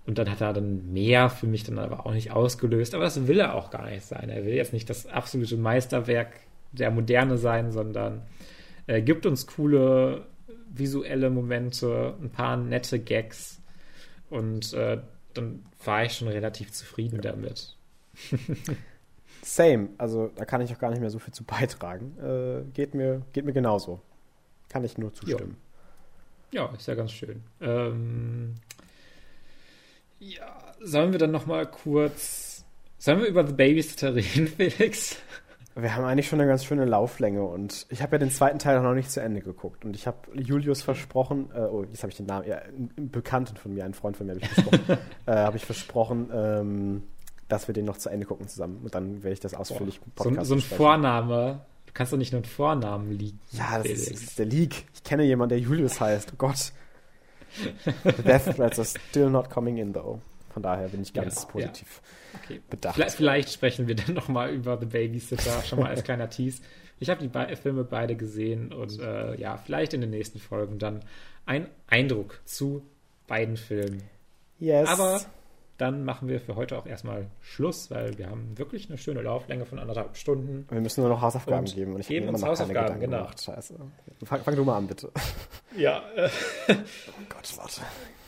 [0.05, 2.95] Und dann hat er dann mehr für mich dann aber auch nicht ausgelöst.
[2.95, 4.29] Aber das will er auch gar nicht sein.
[4.29, 6.31] Er will jetzt nicht das absolute Meisterwerk
[6.71, 8.21] der Moderne sein, sondern
[8.87, 10.25] er gibt uns coole
[10.69, 13.61] visuelle Momente, ein paar nette Gags.
[14.29, 14.99] Und äh,
[15.33, 17.31] dann war ich schon relativ zufrieden ja.
[17.31, 17.75] damit.
[19.41, 19.89] Same.
[19.97, 22.17] Also da kann ich auch gar nicht mehr so viel zu beitragen.
[22.19, 24.01] Äh, geht, mir, geht mir genauso.
[24.71, 25.57] Kann ich nur zustimmen.
[26.51, 27.43] Ja, ja ist ja ganz schön.
[27.59, 28.55] Ähm,
[30.19, 32.63] ja, sollen wir dann noch mal kurz...
[32.97, 35.17] Sollen wir über The Babysitter reden, Felix?
[35.75, 38.81] Wir haben eigentlich schon eine ganz schöne Lauflänge und ich habe ja den zweiten Teil
[38.81, 42.17] noch nicht zu Ende geguckt und ich habe Julius versprochen, äh, oh, jetzt habe ich
[42.17, 45.31] den Namen, ja, einen Bekannten von mir, einen Freund von mir habe ich versprochen, äh,
[45.31, 47.03] habe ich versprochen, ähm,
[47.47, 50.11] dass wir den noch zu Ende gucken zusammen und dann werde ich das ausführlich im
[50.11, 51.61] Podcast So, so ein Vorname,
[51.91, 53.39] du kannst doch nicht nur einen Vornamen liegen.
[53.51, 54.85] Ja, das ist, das ist, der Leak.
[54.93, 56.71] Ich kenne jemanden, der Julius heißt, oh Gott.
[58.03, 60.21] The death threats are still not coming in though.
[60.53, 62.01] Von daher bin ich ganz ja, positiv
[62.33, 62.39] ja.
[62.43, 62.61] Okay.
[62.69, 62.95] bedacht.
[62.95, 66.61] Vielleicht, vielleicht, sprechen wir dann nochmal über The Babysitter, schon mal als kleiner Tease.
[66.99, 70.79] Ich habe die Be Filme beide gesehen und äh, ja, vielleicht in den nächsten Folgen
[70.79, 71.03] dann
[71.45, 72.83] ein Eindruck zu
[73.27, 74.03] beiden Filmen.
[74.59, 74.87] Yes.
[74.87, 75.19] Aber
[75.81, 79.65] dann machen wir für heute auch erstmal Schluss, weil wir haben wirklich eine schöne Lauflänge
[79.65, 80.67] von anderthalb Stunden.
[80.69, 81.95] Wir müssen nur noch Hausaufgaben und geben.
[81.95, 83.17] Und ich geben uns Hausaufgaben, genau.
[83.17, 83.41] Gemacht.
[83.41, 83.73] Scheiße.
[84.23, 85.11] Fang, fang, du mal an, bitte.
[85.75, 86.03] Ja.
[86.15, 86.29] Äh,
[86.69, 87.81] oh Gott, warte.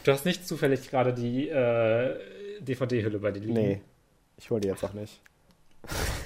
[0.04, 2.18] Du hast nicht zufällig gerade die äh,
[2.60, 3.54] DVD-Hülle bei dir liegen?
[3.54, 3.82] Nee,
[4.38, 5.22] ich hole die jetzt auch nicht.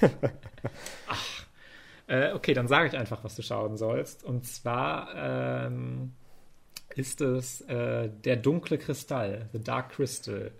[1.08, 1.46] Ach.
[2.06, 4.24] Äh, okay, dann sage ich einfach, was du schauen sollst.
[4.24, 6.14] Und zwar ähm,
[6.94, 10.52] ist es äh, Der dunkle Kristall, The Dark Crystal,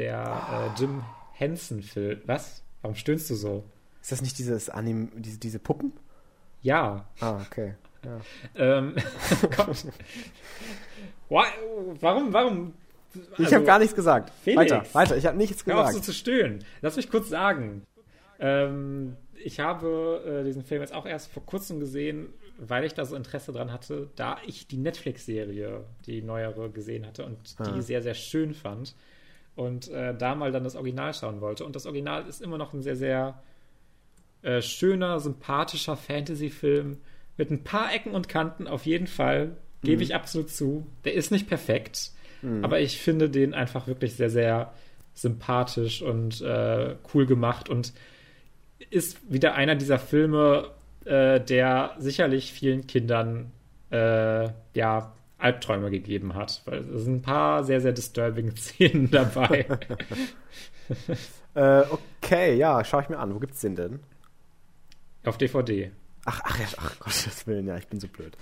[0.00, 1.02] der äh, Jim
[1.34, 2.22] Henson-Film.
[2.24, 2.64] Was?
[2.82, 3.64] Warum stöhnst du so?
[4.00, 5.92] Ist das nicht dieses Anim, diese, diese Puppen?
[6.62, 7.06] Ja.
[7.20, 7.74] Ah, okay.
[8.04, 8.20] Ja.
[8.56, 8.94] ähm,
[9.56, 9.84] Gott.
[11.28, 12.74] Warum, warum?
[13.32, 14.32] Also, ich habe gar nichts gesagt.
[14.42, 15.78] Felix, weiter, weiter, ich habe nichts gesagt.
[15.78, 16.64] Hör auf so zu stöhnen.
[16.80, 17.82] Lass mich kurz sagen.
[18.38, 22.28] Ähm, ich habe äh, diesen Film jetzt auch erst vor kurzem gesehen,
[22.58, 27.26] weil ich da so Interesse dran hatte, da ich die Netflix-Serie, die neuere, gesehen hatte
[27.26, 27.70] und ah.
[27.70, 28.94] die sehr, sehr schön fand.
[29.60, 31.66] Und äh, da mal dann das Original schauen wollte.
[31.66, 33.42] Und das Original ist immer noch ein sehr, sehr
[34.40, 36.96] äh, schöner, sympathischer Fantasy-Film
[37.36, 39.58] mit ein paar Ecken und Kanten auf jeden Fall.
[39.82, 40.02] Gebe mhm.
[40.02, 40.86] ich absolut zu.
[41.04, 42.64] Der ist nicht perfekt, mhm.
[42.64, 44.72] aber ich finde den einfach wirklich sehr, sehr
[45.12, 47.92] sympathisch und äh, cool gemacht und
[48.88, 50.70] ist wieder einer dieser Filme,
[51.04, 53.52] äh, der sicherlich vielen Kindern
[53.90, 59.66] äh, ja Albträume gegeben hat, weil es sind ein paar sehr, sehr disturbing Szenen dabei.
[61.54, 63.34] Äh, okay, ja, schaue ich mir an.
[63.34, 64.00] Wo gibt's den denn?
[65.24, 65.90] Auf DVD.
[66.24, 68.36] Ach, ach, ja, ach Gottes Willen, ja, ich bin so blöd.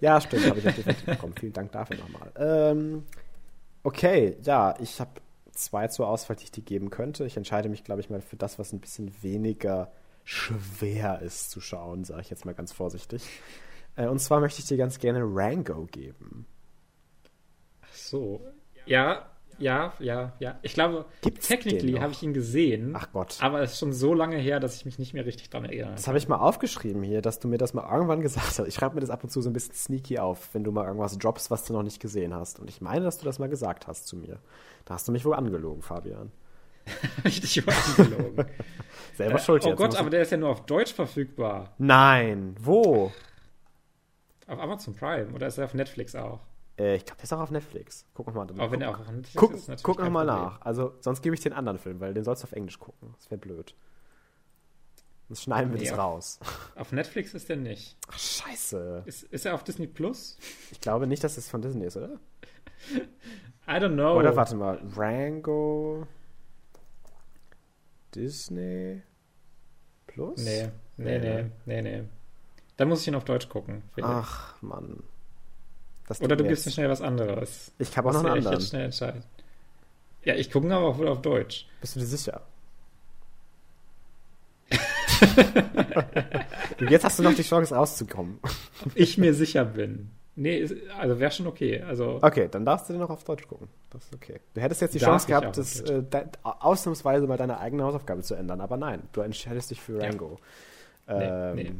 [0.00, 1.34] Ja, stimmt, habe ich auf DVD bekommen.
[1.38, 2.32] Vielen Dank dafür nochmal.
[2.36, 3.04] Ähm,
[3.82, 5.20] okay, ja, ich habe
[5.52, 7.26] zwei zur Auswahl, die ich dir geben könnte.
[7.26, 9.92] Ich entscheide mich, glaube ich, mal für das, was ein bisschen weniger
[10.24, 13.22] schwer ist zu schauen, sage ich jetzt mal ganz vorsichtig.
[13.98, 16.46] Äh, und zwar möchte ich dir ganz gerne Rango geben.
[17.82, 18.40] Ach so.
[18.86, 19.26] Ja,
[19.58, 20.58] ja, ja, ja.
[20.62, 22.92] Ich glaube, Gibt's technically habe ich ihn gesehen.
[22.96, 23.38] Ach Gott.
[23.40, 25.92] Aber es ist schon so lange her, dass ich mich nicht mehr richtig daran erinnere.
[25.92, 28.68] Das habe ich mal aufgeschrieben hier, dass du mir das mal irgendwann gesagt hast.
[28.68, 30.86] Ich schreibe mir das ab und zu so ein bisschen sneaky auf, wenn du mal
[30.86, 32.60] irgendwas droppst, was du noch nicht gesehen hast.
[32.60, 34.38] Und ich meine, dass du das mal gesagt hast zu mir.
[34.84, 36.30] Da hast du mich wohl angelogen, Fabian.
[37.24, 38.46] Richtig angelogen.
[39.16, 41.74] Selber äh, schuld Oh Gott, aber der ist ja nur auf Deutsch verfügbar.
[41.78, 43.12] Nein, wo?
[44.48, 46.40] Auf Amazon Prime oder ist er auf Netflix auch?
[46.78, 48.06] Äh, ich glaube, der ist auch auf Netflix.
[48.14, 48.42] Guck noch mal.
[48.42, 50.60] Aber guck, wenn er auch auf Netflix guck, ist, guck noch mal nach.
[50.62, 53.14] Also, sonst gebe ich den anderen Film, weil den sollst du auf Englisch gucken.
[53.16, 53.74] Das wäre blöd.
[55.28, 56.40] Sonst schneiden wir nee, das raus.
[56.74, 57.98] Auf Netflix ist der nicht.
[58.10, 59.02] Ach, scheiße.
[59.04, 60.38] Ist, ist er auf Disney Plus?
[60.70, 62.18] Ich glaube nicht, dass es von Disney ist, oder?
[63.68, 64.16] I don't know.
[64.16, 64.80] Oder warte mal.
[64.96, 66.06] Rango.
[68.14, 69.02] Disney
[70.06, 70.42] Plus?
[70.42, 72.04] Nee, nee, nee, nee, nee.
[72.78, 73.82] Dann muss ich ihn auf Deutsch gucken.
[74.00, 75.02] Ach, Mann.
[76.20, 77.72] Oder du gibst mir schnell was anderes.
[77.78, 78.54] Ich habe auch noch einen anderen.
[78.54, 79.22] Ich jetzt schnell entscheiden.
[80.24, 81.66] Ja, ich gucke aber auch wohl auf Deutsch.
[81.80, 82.40] Bist du dir sicher?
[86.88, 88.38] jetzt hast du noch die Chance rauszukommen.
[88.84, 90.10] Ob ich mir sicher bin.
[90.36, 91.82] Nee, also wäre schon okay.
[91.82, 93.68] Also okay, dann darfst du den noch auf Deutsch gucken.
[93.90, 94.38] Das ist okay.
[94.54, 96.04] Du hättest jetzt die Chance gehabt, das, äh,
[96.44, 100.38] ausnahmsweise mal deine eigene Hausaufgabe zu ändern, aber nein, du entscheidest dich für Rango.
[101.08, 101.50] Ja.
[101.50, 101.72] Ähm, nee, nee.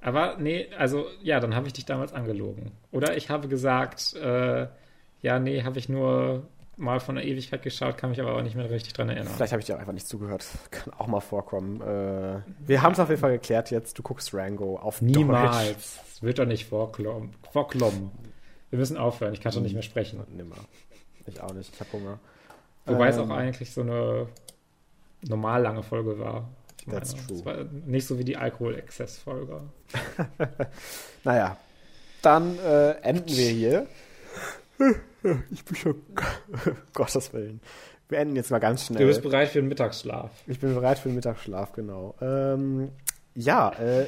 [0.00, 2.72] Aber nee, also ja, dann habe ich dich damals angelogen.
[2.92, 4.66] Oder ich habe gesagt, äh,
[5.22, 6.46] ja, nee, habe ich nur
[6.76, 9.32] mal von der Ewigkeit geschaut, kann mich aber auch nicht mehr richtig dran erinnern.
[9.34, 10.46] Vielleicht habe ich dir einfach nicht zugehört.
[10.70, 11.80] Kann auch mal vorkommen.
[11.80, 13.98] Äh, wir haben es auf jeden Fall geklärt jetzt.
[13.98, 15.66] Du guckst Rango auf Niemals.
[15.66, 15.76] Deutsch.
[16.14, 17.34] Es wird doch nicht vorklommen.
[17.50, 18.12] vorklommen.
[18.70, 19.32] Wir müssen aufhören.
[19.32, 20.22] Ich kann schon nicht mehr sprechen.
[20.36, 20.56] Nimmer.
[21.26, 21.74] Ich auch nicht.
[21.74, 22.18] Ich habe Hunger.
[22.86, 24.28] Wobei ähm, es auch eigentlich so eine
[25.22, 26.48] normal lange Folge war.
[26.80, 27.38] Ich meine, That's true.
[27.38, 29.62] Es war nicht so wie die Alkoholexzess-Folge.
[31.24, 31.56] naja,
[32.22, 33.86] dann äh, enden wir hier.
[35.50, 36.02] Ich bin schon.
[36.94, 37.60] Gottes Willen.
[38.08, 39.00] Wir enden jetzt mal ganz schnell.
[39.00, 40.30] Du bist bereit für den Mittagsschlaf.
[40.46, 42.14] Ich bin bereit für den Mittagsschlaf, genau.
[42.20, 42.90] Ähm,
[43.34, 44.06] ja, äh,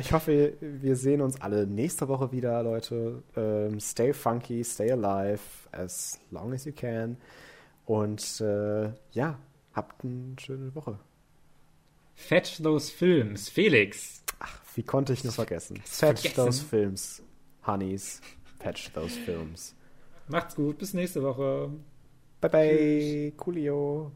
[0.00, 3.22] ich hoffe, wir sehen uns alle nächste Woche wieder, Leute.
[3.36, 5.40] Ähm, stay funky, stay alive,
[5.72, 7.16] as long as you can.
[7.84, 9.38] Und äh, ja,
[9.74, 10.98] habt eine schöne Woche.
[12.14, 14.22] Fetch those films, Felix.
[14.38, 15.80] Ach, wie konnte ich nur vergessen?
[15.84, 16.36] Fetch vergessen.
[16.36, 17.22] those films,
[17.66, 18.20] Honeys.
[18.58, 19.74] Fetch those films.
[20.28, 21.70] Macht's gut, bis nächste Woche.
[22.40, 24.12] Bye bye, Coolio.